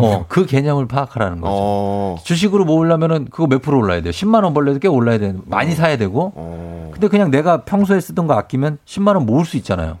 [0.00, 1.52] 어, 그 개념을 파악하라는 거죠.
[1.54, 2.16] 어.
[2.24, 4.10] 주식으로 모으려면은 그거 몇 프로 올라야 돼요?
[4.12, 5.34] 10만 원 벌려도 꽤 올라야 돼요.
[5.46, 6.90] 많이 사야 되고.
[6.92, 9.98] 근데 그냥 내가 평소에 쓰던 거 아끼면 10만 원 모을 수 있잖아요.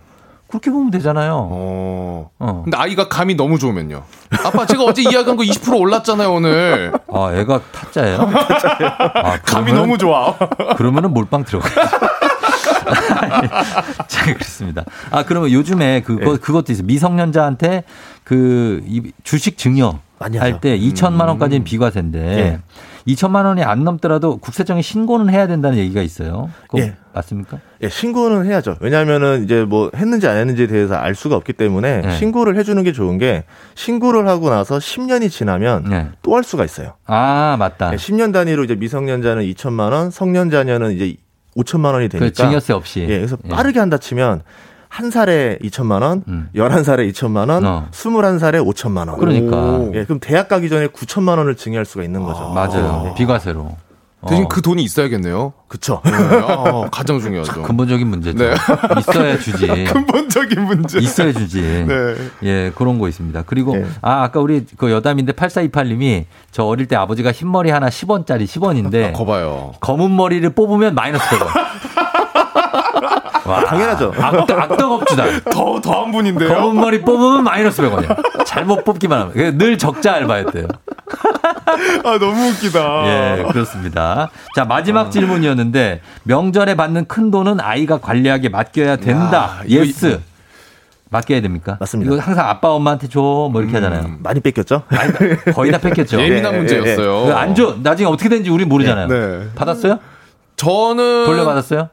[0.48, 1.48] 그렇게 보면 되잖아요.
[1.50, 2.30] 어.
[2.64, 4.02] 근데 아이가 감이 너무 좋으면요.
[4.44, 6.92] 아빠 제가 어제 이야기한 거 20% 올랐잖아요 오늘.
[7.12, 8.18] 아, 애가 타짜예요?
[8.20, 10.34] 아, 감이 그러면은- 너무 좋아.
[10.76, 11.68] 그러면은 몰빵 들어가.
[14.08, 14.84] 자, 그렇습니다.
[15.10, 16.38] 아, 그러면 요즘에 그거, 네.
[16.38, 16.86] 그것도 있어요.
[16.86, 17.84] 미성년자한테
[18.24, 20.60] 그, 이 주식 증여 할.
[20.60, 21.28] 때 2천만 음.
[21.28, 22.60] 원까지는 비과세인데 예.
[23.06, 26.50] 2천만 원이 안 넘더라도 국세청에 신고는 해야 된다는 얘기가 있어요.
[26.76, 26.96] 예.
[27.12, 27.60] 맞습니까?
[27.82, 28.76] 예, 신고는 해야죠.
[28.80, 32.16] 왜냐하면은 이제 뭐 했는지 안 했는지에 대해서 알 수가 없기 때문에 네.
[32.16, 36.08] 신고를 해주는 게 좋은 게 신고를 하고 나서 10년이 지나면 네.
[36.22, 36.94] 또할 수가 있어요.
[37.06, 37.92] 아, 맞다.
[37.92, 41.16] 예, 10년 단위로 이제 미성년자는 2천만 원, 성년자녀는 이제
[41.56, 43.00] 5천만 원이 되니까 그 증여세 없이.
[43.00, 43.48] 예, 그래서 예.
[43.48, 44.42] 빠르게 한다 치면
[44.88, 46.48] 한 살에 2천만 원, 음.
[46.54, 47.88] 11살에 2천만 원, 어.
[47.90, 49.18] 21살에 5천만 원.
[49.18, 49.90] 그러니까.
[49.94, 52.48] 예, 그럼 대학 가기 전에 9천만 원을 증여할 수가 있는 거죠.
[52.50, 53.14] 맞아요.
[53.16, 53.76] 비과세로.
[54.28, 54.48] 대신 어.
[54.48, 55.52] 그 돈이 있어야겠네요.
[55.68, 56.00] 그쵸.
[56.04, 57.62] 네, 아, 가장 중요하죠.
[57.62, 58.38] 근본적인 문제죠.
[58.38, 58.54] 네.
[59.00, 59.66] 있어야 주지.
[59.92, 60.98] 근본적인 문제.
[60.98, 61.60] 있어야 주지.
[61.60, 62.14] 네.
[62.42, 63.42] 예, 그런 거 있습니다.
[63.46, 63.86] 그리고, 네.
[64.02, 69.12] 아, 아까 우리 그 여담인데 8428님이 저 어릴 때 아버지가 흰머리 하나 10원짜리 10원인데.
[69.12, 69.72] 거봐요.
[69.80, 71.46] 검은 머리를 뽑으면 마이너스 100원.
[73.46, 74.12] 와, 당연하죠.
[74.18, 75.24] 악덕, 악덕 업주다.
[75.50, 76.48] 더, 더한 분인데요.
[76.48, 78.44] 검은 머리 뽑으면 마이너스 100원이야.
[78.44, 79.58] 잘못 뽑기만 하면.
[79.58, 80.66] 늘 적자 알바였대요.
[82.04, 83.06] 아, 너무 웃기다.
[83.06, 84.30] 예, 그렇습니다.
[84.54, 89.58] 자, 마지막 질문이었는데 명절에 받는 큰 돈은 아이가 관리하게 맡겨야 된다.
[89.58, 90.20] 야, 이거- Yes.
[91.08, 91.76] 맡겨야 됩니까?
[91.78, 92.12] 맞습니다.
[92.12, 93.20] 이거 항상 아빠 엄마한테 줘.
[93.20, 94.16] 뭐 이렇게 하잖아요.
[94.18, 94.82] 많이 뺏겼죠?
[95.54, 96.20] 거의 다 뺏겼죠.
[96.20, 97.26] 예민한 예, 문제였어요.
[97.26, 97.76] 그안 줘.
[97.80, 99.06] 나중에 어떻게 되는지 우리 모르잖아요.
[99.06, 99.48] 네.
[99.54, 100.00] 받았어요?
[100.56, 101.90] 저는 돌려받았어요?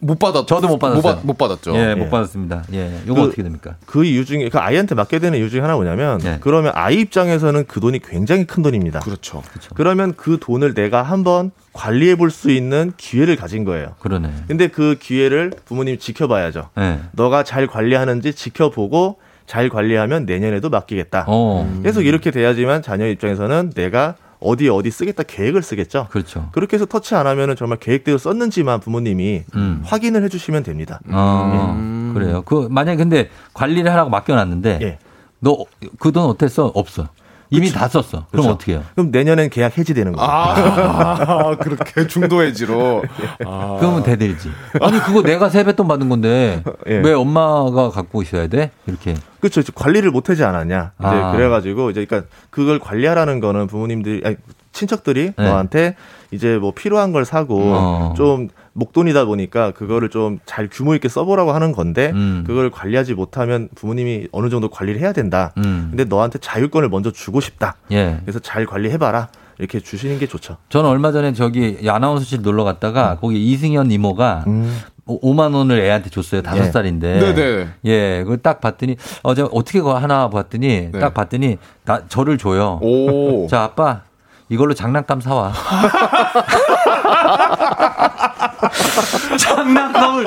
[0.00, 0.46] 못 받았.
[0.46, 1.02] 저도 못 받았어요.
[1.02, 1.74] 못, 받, 못 받았죠.
[1.74, 2.10] 예, 못 예.
[2.10, 2.62] 받았습니다.
[2.72, 3.00] 예.
[3.08, 3.74] 요거 그- 어떻게 됩니까?
[3.84, 6.38] 그 이유 중에 그 아이한테 맡게 되는 이유 중에 하나 뭐냐면 네.
[6.40, 9.00] 그러면 아이 입장에서는 그 돈이 굉장히 큰 돈입니다.
[9.00, 9.42] 그렇죠.
[9.74, 13.94] 그러면 그 돈을 내가 한번 관리해 볼 수 있는 기회를 가진 거예요.
[13.98, 14.30] 그러네.
[14.46, 16.68] 근데 그 기회를 부모님이 지켜봐야죠.
[16.78, 16.98] 예.
[17.12, 21.24] 너가 잘 관리하는지 지켜보고 잘 관리하면 내년에도 맡기겠다.
[21.26, 21.80] 어.
[21.82, 26.08] 계속 이렇게 돼야지만 자녀 입장에서는 내가 어디 어디 쓰겠다 계획을 쓰겠죠.
[26.10, 26.48] 그렇죠.
[26.52, 29.82] 그렇게 해서 터치 안 하면은 정말 계획대로 썼는지만 부모님이 음.
[29.84, 31.00] 확인을 해주시면 됩니다.
[31.10, 32.12] 어, 음.
[32.14, 32.42] 그래요.
[32.42, 34.98] 그 만약에 근데 관리를 하라고 맡겨놨는데 예.
[35.40, 36.66] 너그 돈 어땠어?
[36.74, 37.08] 없어.
[37.50, 38.02] 이미 다 썼어.
[38.10, 38.50] 그럼 그렇죠.
[38.50, 38.84] 어떻게 해요?
[38.94, 40.30] 그럼 내년엔 계약 해지되는 거예요.
[40.30, 43.04] 아, 그렇게 중도 해지로.
[43.46, 43.76] 아.
[43.80, 44.50] 그러면 대들지.
[44.80, 46.94] 아니 그거 내가 세뱃돈 받은 건데 예.
[46.96, 48.70] 왜 엄마가 갖고 있어야 돼?
[48.86, 49.14] 이렇게.
[49.40, 49.60] 그렇죠.
[49.60, 50.92] 이제 관리를 못 하지 않았냐.
[50.98, 51.32] 이제 아.
[51.32, 54.36] 그래가지고 이제 그러니까 그걸 관리하라는 거는 부모님들이 아니,
[54.72, 55.44] 친척들이 네.
[55.44, 55.96] 너한테
[56.30, 58.14] 이제 뭐 필요한 걸 사고 어.
[58.16, 62.44] 좀 목돈이다 보니까 그거를 좀 잘 규모 있게 써보라고 하는 건데 음.
[62.46, 65.52] 그걸 관리하지 못하면 부모님이 어느 정도 관리를 해야 된다.
[65.58, 65.88] 음.
[65.90, 67.76] 근데 너한테 자율권을 먼저 주고 싶다.
[67.90, 68.18] 예.
[68.22, 69.28] 그래서 잘 관리해봐라.
[69.58, 70.56] 이렇게 주시는 게 좋죠.
[70.68, 74.78] 저는 얼마 전에 저기 아나운서실 놀러 갔다가 거기 이승현 이모가 음.
[75.06, 76.42] 오 5만 원을 애한테 줬어요.
[76.42, 76.70] 다섯 예.
[76.70, 77.18] 살인데.
[77.34, 77.68] 네네.
[77.86, 80.98] 예, 그걸 딱 봤더니 어제 어떻게 그거 하나 봤더니 네.
[80.98, 82.78] 딱 봤더니 나 저를 줘요.
[82.82, 83.46] 오.
[83.50, 84.02] 자, 아빠
[84.50, 85.52] 이걸로 장난감 사와.
[89.38, 90.26] 장난감을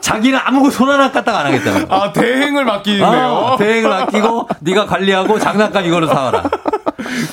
[0.00, 1.94] 자기는 아무것도 손 하나 까딱 안 하겠다는 거.
[1.94, 3.06] 아, 대행을 맡기네요.
[3.06, 6.42] 아, 대행을 맡기고 네가 관리하고 장난감 이걸로 사와라.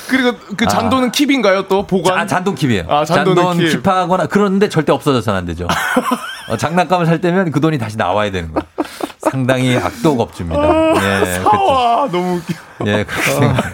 [0.08, 2.14] 그리고 그 잔돈은 킵인가요 또 보관?
[2.18, 2.88] 자, 잔돈 킵이에요.
[2.88, 3.82] 아, 잔돈 킵.
[3.82, 5.66] 킵하거나 그런데 절대 없어져서는 안 되죠.
[6.48, 8.60] 어, 장난감을 살 때면 그 돈이 다시 나와야 되는 거.
[9.18, 10.62] 상당히 악독 업주입니다.
[10.96, 11.50] 예, 그렇죠.
[11.50, 12.54] 아, 너무 웃겨.
[12.86, 13.64] 예, 그렇게, 생각-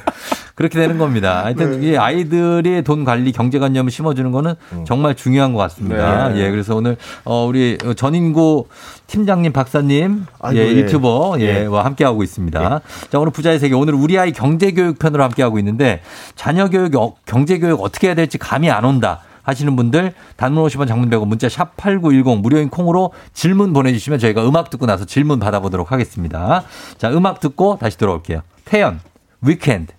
[0.59, 1.45] 그렇게 되는 겁니다.
[1.45, 6.31] 하여튼 이 아이들의 돈 관리 경제관념을 심어주는 거는 정말 중요한 것 같습니다.
[6.31, 6.41] 네.
[6.41, 8.67] 예, 그래서 오늘 어, 우리 전인구
[9.07, 10.73] 팀장님, 박사님, 아이고, 예, 예.
[10.73, 11.67] 유튜버 예, 예.
[11.67, 12.81] 와 함께 하고 있습니다.
[13.09, 16.01] 자, 오늘 부자의 세계 오늘 우리 아이 경제교육 편으로 함께 하고 있는데
[16.35, 19.21] 자녀 교육, 어, 경제 교육 어떻게 해야 될지 감이 안 온다.
[19.45, 24.71] 하시는 분들 단문 50원 장문 100원 문자 샵 8910 무료인 콩으로 질문 보내주시면 저희가 음악
[24.71, 26.65] 듣고 나서 질문 받아보도록 하겠습니다.
[26.99, 28.43] 자, 음악 듣고 다시 돌아올게요.
[28.65, 28.99] 태연,
[29.41, 29.98] 위켄드.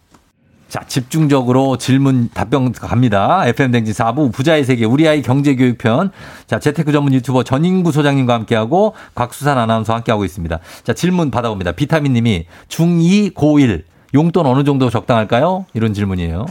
[0.69, 3.41] 자, 집중적으로 질문 답변 갑니다.
[3.47, 6.11] FM 댕진 4부 부자의 세계 우리 아이 경제 교육 편.
[6.45, 10.59] 자, 재테크 전문 유튜버 전인구 소장님과 함께하고 곽수산 아나운서와 함께하고 있습니다.
[10.83, 11.71] 자, 질문 받아봅니다.
[11.71, 13.83] 비타민 님이 중2 고1
[14.13, 15.65] 용돈 어느 정도 적당할까요?
[15.73, 16.45] 이런 질문이에요.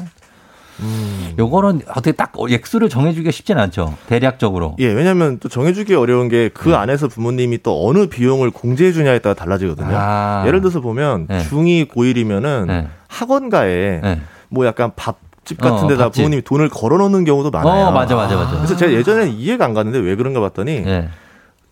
[0.81, 1.35] 음.
[1.39, 3.97] 요거는 어떻게 딱 액수를 정해주기가 쉽진 않죠.
[4.07, 4.77] 대략적으로.
[4.79, 6.49] 예, 왜냐하면 또 정해주기 어려운 게 네.
[6.49, 9.91] 그 안에서 부모님이 또 어느 비용을 공제해주냐에 따라 달라지거든요.
[9.93, 10.45] 아.
[10.47, 11.39] 예를 들어서 보면 네.
[11.45, 12.89] 중2, 고1이면은 네.
[13.09, 14.21] 학원가에 네.
[14.49, 16.21] 뭐 약간 밥 집 같은 어, 데다 밥집.
[16.21, 17.87] 부모님이 돈을 걸어놓는 경우도 많아요.
[17.87, 18.57] 어, 맞아, 맞아, 맞아.
[18.57, 21.09] 그래서 제가 예전에 이해가 안 갔는데 왜 그런가 봤더니 예.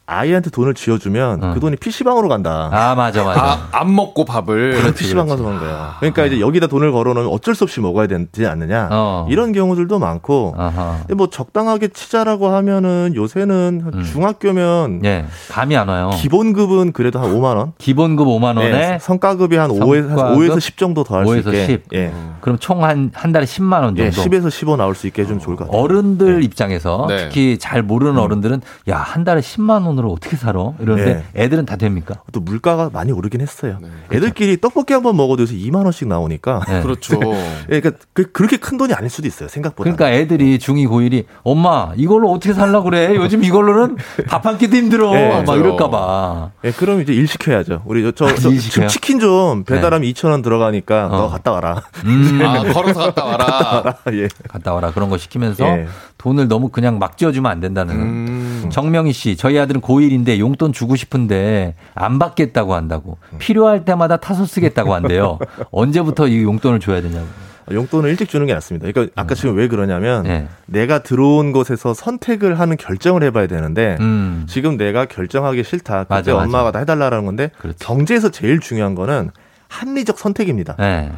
[0.06, 2.70] 아이한테 돈을 쥐어주면 그 돈이 PC방으로 간다.
[2.72, 3.42] 아, 맞아, 맞아.
[3.42, 4.70] 아, 안 먹고 밥을.
[4.72, 5.96] 그래서 PC방 가서 먹는 거야.
[5.98, 8.88] 그러니까 이제 여기다 돈을 걸어놓으면 어쩔 수 없이 먹어야 되지 않느냐.
[8.92, 9.26] 어.
[9.28, 10.54] 이런 경우들도 많고.
[10.56, 10.98] 아하.
[11.00, 15.26] 근데 뭐 적당하게 치자라고 하면은 요새는 한 중학교면 예.
[15.50, 16.10] 감이 안 와요.
[16.14, 17.72] 기본급은 그래도 한 5만 원.
[17.78, 21.66] 기본급 5만 원에 네, 성과급이 한 5에서, 성과급 5에서 10 정도 더 할수 5에서 있게.
[21.66, 21.82] 10.
[21.94, 22.12] 예.
[22.40, 24.04] 그럼 총 한 한 달에 10만 원 정도.
[24.04, 25.80] 예, 10에서 15 나올 수 있게 해주면 좋을 것 같아요.
[25.82, 27.16] 어른들 입장에서 네.
[27.24, 30.72] 특히 잘 모르는 어른들은 야 한 달에 10만 원 으로 어떻게 살아?
[30.80, 31.42] 이러는데 네.
[31.44, 32.16] 애들은 다 됩니까?
[32.32, 33.78] 또 물가가 많이 오르긴 했어요.
[33.80, 33.94] 그렇죠.
[34.14, 36.62] 애들끼리 떡볶이 한 번 먹어도 요새 2만 원씩 나오니까.
[36.68, 36.82] 네.
[36.86, 37.18] 그렇죠.
[37.70, 39.48] 예, 그러니까 그, 그렇게 큰 돈이 아닐 수도 있어요.
[39.48, 39.84] 생각보다.
[39.90, 43.14] 그러니까 애들이 중2 고1이 엄마 이걸로 어떻게 살라 그래?
[43.16, 43.96] 요즘 이걸로는
[44.28, 45.12] 밥 한 끼도 힘들어.
[45.12, 45.56] 네, 막.
[45.56, 46.50] 이럴까 봐.
[46.64, 47.82] 예, 그럼 이제 일 시켜야죠.
[47.86, 48.34] 우리 저, 저, 아,
[48.70, 48.86] 저?
[48.86, 51.82] 치킨 좀 배달하면 2천 원 들어가니까 너 갔다 와라.
[52.04, 52.40] 음.
[52.44, 53.96] 아, 걸어서 갔다 와라.
[54.12, 54.28] 예.
[54.48, 55.86] 갔다 와라 그런 거 시키면서 예.
[56.18, 57.94] 돈을 너무 그냥 막 쥐어주면 안 된다는.
[57.94, 58.35] 음.
[58.70, 63.18] 정명희 씨, 저희 아들은 고1인데 용돈 주고 싶은데 안 받겠다고 한다고.
[63.32, 63.38] 음.
[63.38, 65.38] 필요할 때마다 타서 쓰겠다고 한대요.
[65.70, 67.26] 언제부터 이 용돈을 줘야 되냐고.
[67.70, 68.90] 용돈을 일찍 주는 게 낫습니다.
[68.90, 70.46] 그러니까 아까 지금 왜 그러냐면 네.
[70.66, 74.44] 내가 들어온 곳에서 선택을 하는 결정을 해봐야 되는데 음.
[74.48, 76.04] 지금 내가 결정하기 싫다.
[76.04, 76.36] 그때 맞아.
[76.36, 77.78] 엄마가 다 해달라는 건데 그렇지.
[77.80, 79.30] 경제에서 제일 중요한 거는
[79.68, 80.76] 합리적 선택입니다.
[80.78, 81.10] 네.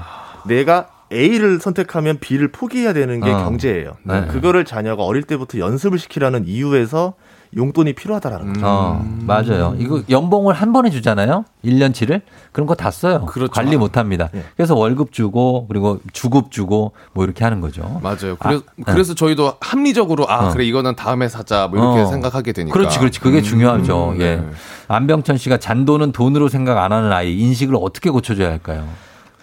[0.47, 3.45] 내가 A를 선택하면 B를 포기해야 되는 게 어.
[3.45, 3.97] 경제예요.
[4.05, 4.27] 네.
[4.29, 7.15] 그거를 자녀가 어릴 때부터 연습을 시키라는 이유에서
[7.57, 8.67] 용돈이 필요하다라는 거죠.
[8.67, 9.75] 어, 맞아요.
[9.79, 11.45] 이거 연봉을 한 번에 주잖아요.
[11.65, 12.21] 1년치를.
[12.53, 13.25] 그런 거 다 써요.
[13.27, 13.51] 그렇죠.
[13.53, 14.29] 관리 못 합니다.
[14.35, 14.45] 예.
[14.57, 18.01] 그래서 월급 주고 그리고 주급 주고 뭐 이렇게 하는 거죠.
[18.03, 18.37] 맞아요.
[18.39, 20.53] 그래서, 아, 그래서 저희도 합리적으로 아 어.
[20.53, 22.07] 그래 이거는 다음에 사자 뭐 이렇게 어.
[22.07, 22.73] 생각하게 되니까.
[22.77, 23.21] 그렇지, 그렇지.
[23.21, 24.11] 그게 중요하죠.
[24.17, 24.37] 음, 예.
[24.37, 24.45] 네.
[24.89, 28.87] 안병천 씨가 잔돈은 돈으로 생각 안 하는 아이 인식을 어떻게 고쳐 줘야 할까요?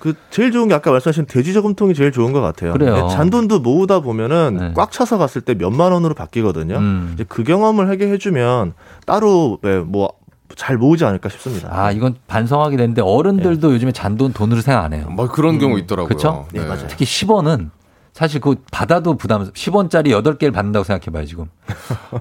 [0.06, 2.74] 그 제일 좋은 게 아까 말씀하신 돼지 저금통이 제일 좋은 것 같아요.
[2.74, 3.08] 그래요.
[3.10, 4.72] 잔돈도 모으다 보면은 네.
[4.76, 6.78] 꽉 차서 갔을 때 몇만 원으로 바뀌거든요.
[6.78, 7.12] 음.
[7.16, 8.74] 이제 그 경험을 하게 해주면
[9.08, 9.58] 따로
[9.88, 11.70] 뭐잘 모으지 않을까 싶습니다.
[11.72, 15.08] 아, 이건 반성하게 되는데 어른들도 요즘에 잔돈 돈으로 생각 안 해요.
[15.10, 16.08] 뭐 그런 경우 있더라고요.
[16.08, 16.46] 그렇죠?
[16.54, 16.86] 네, 맞아요.
[16.88, 17.72] 특히 10원은
[18.14, 21.48] 사실 그 받아도 부담 10원짜리 8개를 받는다고 생각해 봐요, 지금.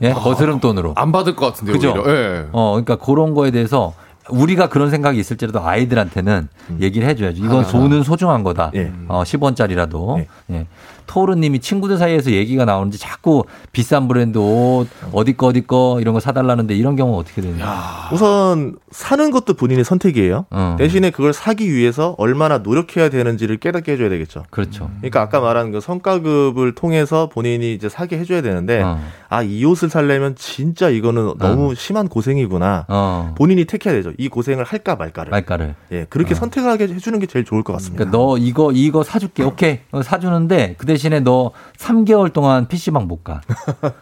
[0.00, 0.10] 예?
[0.16, 0.94] 거스름 돈으로.
[0.96, 1.74] 안 받을 것 같은데요.
[1.74, 2.02] 그죠?
[2.06, 2.46] 예.
[2.52, 3.92] 어, 그러니까 그런 거에 대해서
[4.30, 6.48] 우리가 그런 생각이 있을지라도 아이들한테는
[6.80, 7.44] 얘기를 해줘야죠.
[7.44, 8.70] 이건 하나, 돈은 소중한 거다.
[8.74, 8.92] 예.
[9.08, 10.18] 어, 10원짜리라도.
[10.18, 10.28] 예.
[10.50, 10.66] 예.
[11.06, 16.20] 토르님이 친구들 사이에서 얘기가 나오는지 자꾸 비싼 브랜드 옷, 어디 거, 어디 거 이런 거
[16.20, 18.10] 사달라는데 이런 경우 어떻게 되냐.
[18.12, 20.46] 우선 사는 것도 본인의 선택이에요.
[20.50, 20.76] 어.
[20.78, 24.44] 대신에 그걸 사기 위해서 얼마나 노력해야 되는지를 깨닫게 해줘야 되겠죠.
[24.50, 24.90] 그렇죠.
[24.98, 29.00] 그러니까 아까 말한 그 성과급을 통해서 본인이 이제 사게 해줘야 되는데 어.
[29.28, 32.86] 아이 옷을 살려면 진짜 이거는 너무 심한 고생이구나.
[32.88, 33.34] 어.
[33.36, 34.12] 본인이 택해야 되죠.
[34.18, 35.30] 이 고생을 할까 말까를.
[35.30, 35.74] 말가를.
[35.92, 38.04] 예, 그렇게 선택하게 해주는 게 제일 좋을 것 같습니다.
[38.04, 39.42] 그러니까 너 이거 이거 사줄게.
[39.42, 39.80] 오케이.
[39.90, 43.40] 어, 사주는데 그대 신에 너 3개월 동안 PC방 못 가.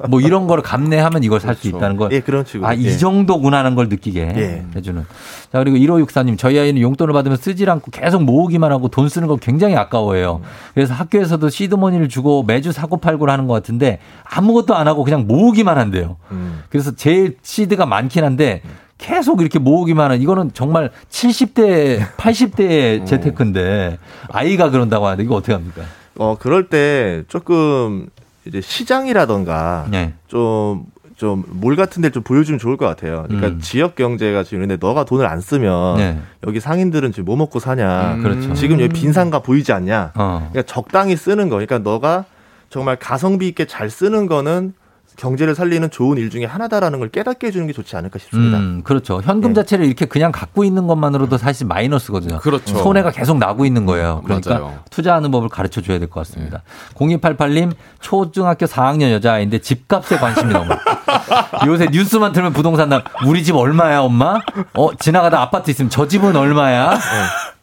[0.09, 2.13] 뭐 이런 거를 감내하면 이걸 살수 있다는 걸.
[2.13, 2.67] 예, 그런 식으로.
[2.67, 2.97] 아, 이 예.
[2.97, 4.65] 정도구나 하는 걸 느끼게 예.
[4.77, 5.05] 해주는.
[5.53, 9.37] 자, 그리고 1564님, 저희 아이는 용돈을 받으면 쓰질 않고 계속 모으기만 하고 돈 쓰는 거
[9.37, 10.41] 굉장히 아까워해요.
[10.75, 15.79] 그래서 학교에서도 시드머니를 주고 매주 사고 팔고를 하는 것 같은데 아무것도 안 하고 그냥 모으기만
[15.79, 16.17] 한대요.
[16.31, 16.63] 음.
[16.69, 18.63] 그래서 제일 시드가 많긴 한데
[18.99, 23.99] 계속 이렇게 모으기만 하는 이거는 정말 70대, 80대의 재테크인데
[24.29, 25.83] 아이가 그런다고 하는데 이거 어떻게 합니까?
[26.17, 28.09] 어, 그럴 때 조금
[28.45, 30.15] 이제 시장이라던가 네.
[30.29, 30.85] 좀,
[31.17, 33.25] 좀, 몰 같은 데좀 보여주면 좋을 것 같아요.
[33.29, 33.61] 그러니까 음.
[33.61, 36.19] 지역 경제가 지금 근데 너가 돈을 안 쓰면 네.
[36.47, 38.15] 여기 상인들은 지금 뭐 먹고 사냐.
[38.15, 38.23] 음.
[38.23, 38.55] 그렇죠.
[38.55, 40.13] 지금 여기 빈 상가 보이지 않냐.
[40.15, 40.49] 어.
[40.51, 41.57] 그러니까 적당히 쓰는 거.
[41.57, 42.25] 그러니까 너가
[42.71, 44.75] 정말 가성비 있게 잘 쓰는 거는
[45.17, 48.59] 경제를 살리는 좋은 일 중에 하나다라는 걸 깨닫게 해주는 게 좋지 않을까 싶습니다.
[48.59, 49.21] 음, 그렇죠.
[49.23, 49.61] 현금 네.
[49.61, 52.39] 자체를 이렇게 그냥 갖고 있는 것만으로도 사실 마이너스거든요.
[52.39, 52.77] 그렇죠.
[52.79, 54.23] 손해가 계속 나고 있는 거예요.
[54.25, 54.79] 그러니까 맞아요.
[54.91, 56.63] 투자하는 법을 가르쳐 줘야 될 것 같습니다.
[56.95, 60.71] 0288님, 초중학교 4학년 여자아이인데 집값에 관심이 너무.
[61.67, 64.39] 요새 뉴스만 틀면 부동산 나, 우리 집 얼마야, 엄마?
[64.75, 66.99] 어, 지나가다 아파트 있으면 저 집은 얼마야?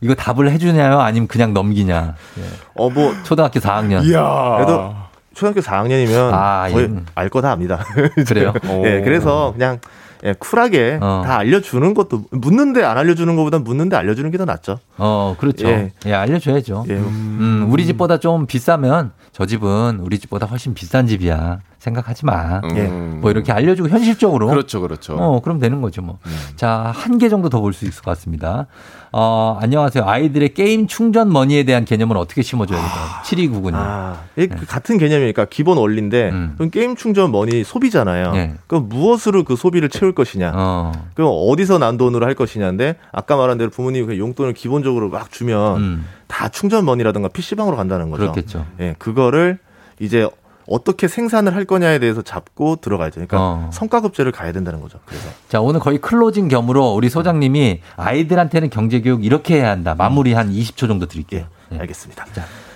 [0.01, 0.99] 이거 답을 해주냐요?
[0.99, 2.15] 아니면 그냥 넘기냐?
[2.37, 2.43] 예.
[2.75, 4.01] 어, 뭐, 초등학교 4학년.
[4.01, 4.95] 그래도
[5.39, 6.99] 초등학교 4학년이면 아, 거의 예.
[7.15, 7.85] 알거 다 압니다.
[8.27, 8.53] 그래요?
[8.83, 9.79] 예, 그래서 그냥
[10.25, 11.21] 예, 쿨하게 어.
[11.25, 14.79] 다 알려주는 것도 묻는데 안 알려주는 것보다 묻는데 알려주는 게 더 낫죠.
[14.97, 15.65] 어, 그렇죠.
[15.69, 16.13] 예, 예.
[16.13, 16.85] 알려줘야죠.
[16.89, 16.93] 예.
[16.95, 21.59] 음, 우리 집보다 좀 비싸면 저 집은 우리 집보다 훨씬 비싼 집이야.
[21.79, 22.59] 생각하지 마.
[22.63, 23.19] 음.
[23.21, 24.47] 뭐 이렇게 알려주고 현실적으로.
[24.47, 25.15] 그렇죠, 그렇죠.
[25.17, 26.19] 어, 그럼 되는 거죠, 뭐.
[26.55, 28.67] 자, 한 개 정도 더 볼 수 있을 것 같습니다.
[29.11, 30.03] 어, 안녕하세요.
[30.05, 33.05] 아이들의 게임 충전 money에 대한 개념은 어떻게 심어줘야 될까요?
[33.23, 33.71] 7299님.
[33.75, 38.31] 아, 그 같은 개념이니까 기본 원리인데 그럼 게임 충전 money 소비잖아요.
[38.33, 38.53] 네.
[38.67, 40.51] 그럼 무엇으로 그 소비를 채울 것이냐?
[40.53, 40.91] 어.
[41.15, 46.05] 그럼 어디서 난 돈으로 할 것이냐인데 아까 말한 대로 부모님이 그 용돈을 기본적으로 막 주면
[46.27, 48.23] 다 충전 money라든가 PC방으로 간다는 거죠.
[48.23, 48.31] 음.
[48.31, 48.65] 그렇겠죠.
[48.79, 49.57] 예, 그거를
[49.99, 50.27] 이제
[50.69, 53.15] 어떻게 생산을 할 거냐에 대해서 잡고 들어가야죠.
[53.15, 53.69] 그러니까 어.
[53.73, 54.99] 성과급제를 가야 된다는 거죠.
[55.05, 59.95] 그래서 자, 오늘 거의 closing 겸으로 우리 소장님이 아이들한테는 경제교육 이렇게 해야 한다.
[59.97, 61.45] 마무리 한 20초 정도 드릴게요.
[61.69, 61.79] 네.
[61.79, 62.25] 알겠습니다.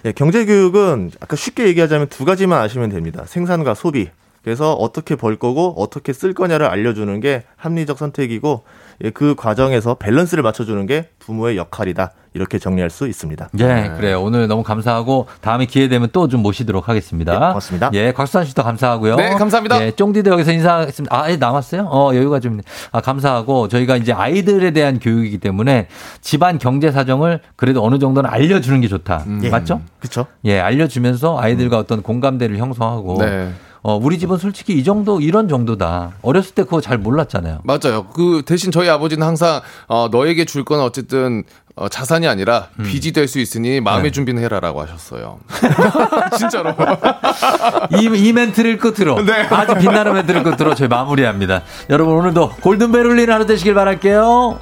[0.06, 3.24] 예, 경제 교육은 아까 쉽게 얘기하자면 두 가지만 아시면 됩니다.
[3.26, 4.10] 생산과 소비.
[4.44, 8.64] 그래서 어떻게 벌 거고 어떻게 쓸 거냐를 알려주는 게 합리적 선택이고 예,
[9.14, 12.12] 그 과정에서 밸런스를 맞춰주는 게 부모의 역할이다.
[12.36, 13.50] 이렇게 정리할 수 있습니다.
[13.60, 14.20] 예, 그래요.
[14.24, 17.32] 오늘 너무 감사하고 다음에 기회 되면 또 좀 모시도록 하겠습니다.
[17.34, 17.90] 네, 고맙습니다.
[17.94, 19.18] 예, 곽수산 씨도 감사하고요.
[19.18, 19.86] 네, 감사합니다.
[19.86, 21.16] 예, 쫑디도 여기서 인사하겠습니다.
[21.16, 21.84] 아, 예, 남았어요?
[21.92, 22.60] 어, 여유가 좀.
[22.92, 25.88] 아, 감사하고 저희가 이제 아이들에 대한 교육이기 때문에
[26.22, 29.26] 집안 경제 사정을 그래도 어느 정도는 알려주는 게 좋다.
[29.44, 29.50] 예.
[29.50, 29.82] 맞죠?
[30.00, 30.26] 그렇죠.
[30.46, 33.18] 예, 알려주면서 아이들과 어떤 공감대를 형성하고.
[33.20, 33.52] 네.
[33.84, 36.14] 어, 우리 집은 솔직히 이 정도, 이런 정도다.
[36.22, 37.60] 어렸을 때 그거 잘 몰랐잖아요.
[37.64, 38.06] 맞아요.
[38.14, 41.44] 그 대신 저희 아버지는 항상 어, 너에게 줄 건 어쨌든
[41.76, 44.12] 어, 자산이 아니라 빚이 될 수 있으니 마음의 네.
[44.12, 45.40] 준비는 해라라고 하셨어요.
[46.38, 46.74] 진짜로.
[48.00, 49.18] 이, 이 멘트를 끝으로
[49.50, 51.64] 아주 빛나는 멘트를 끝으로 저희 마무리합니다.
[51.90, 54.60] 여러분 오늘도 골든벨 울리는 하루 되시길 바랄게요.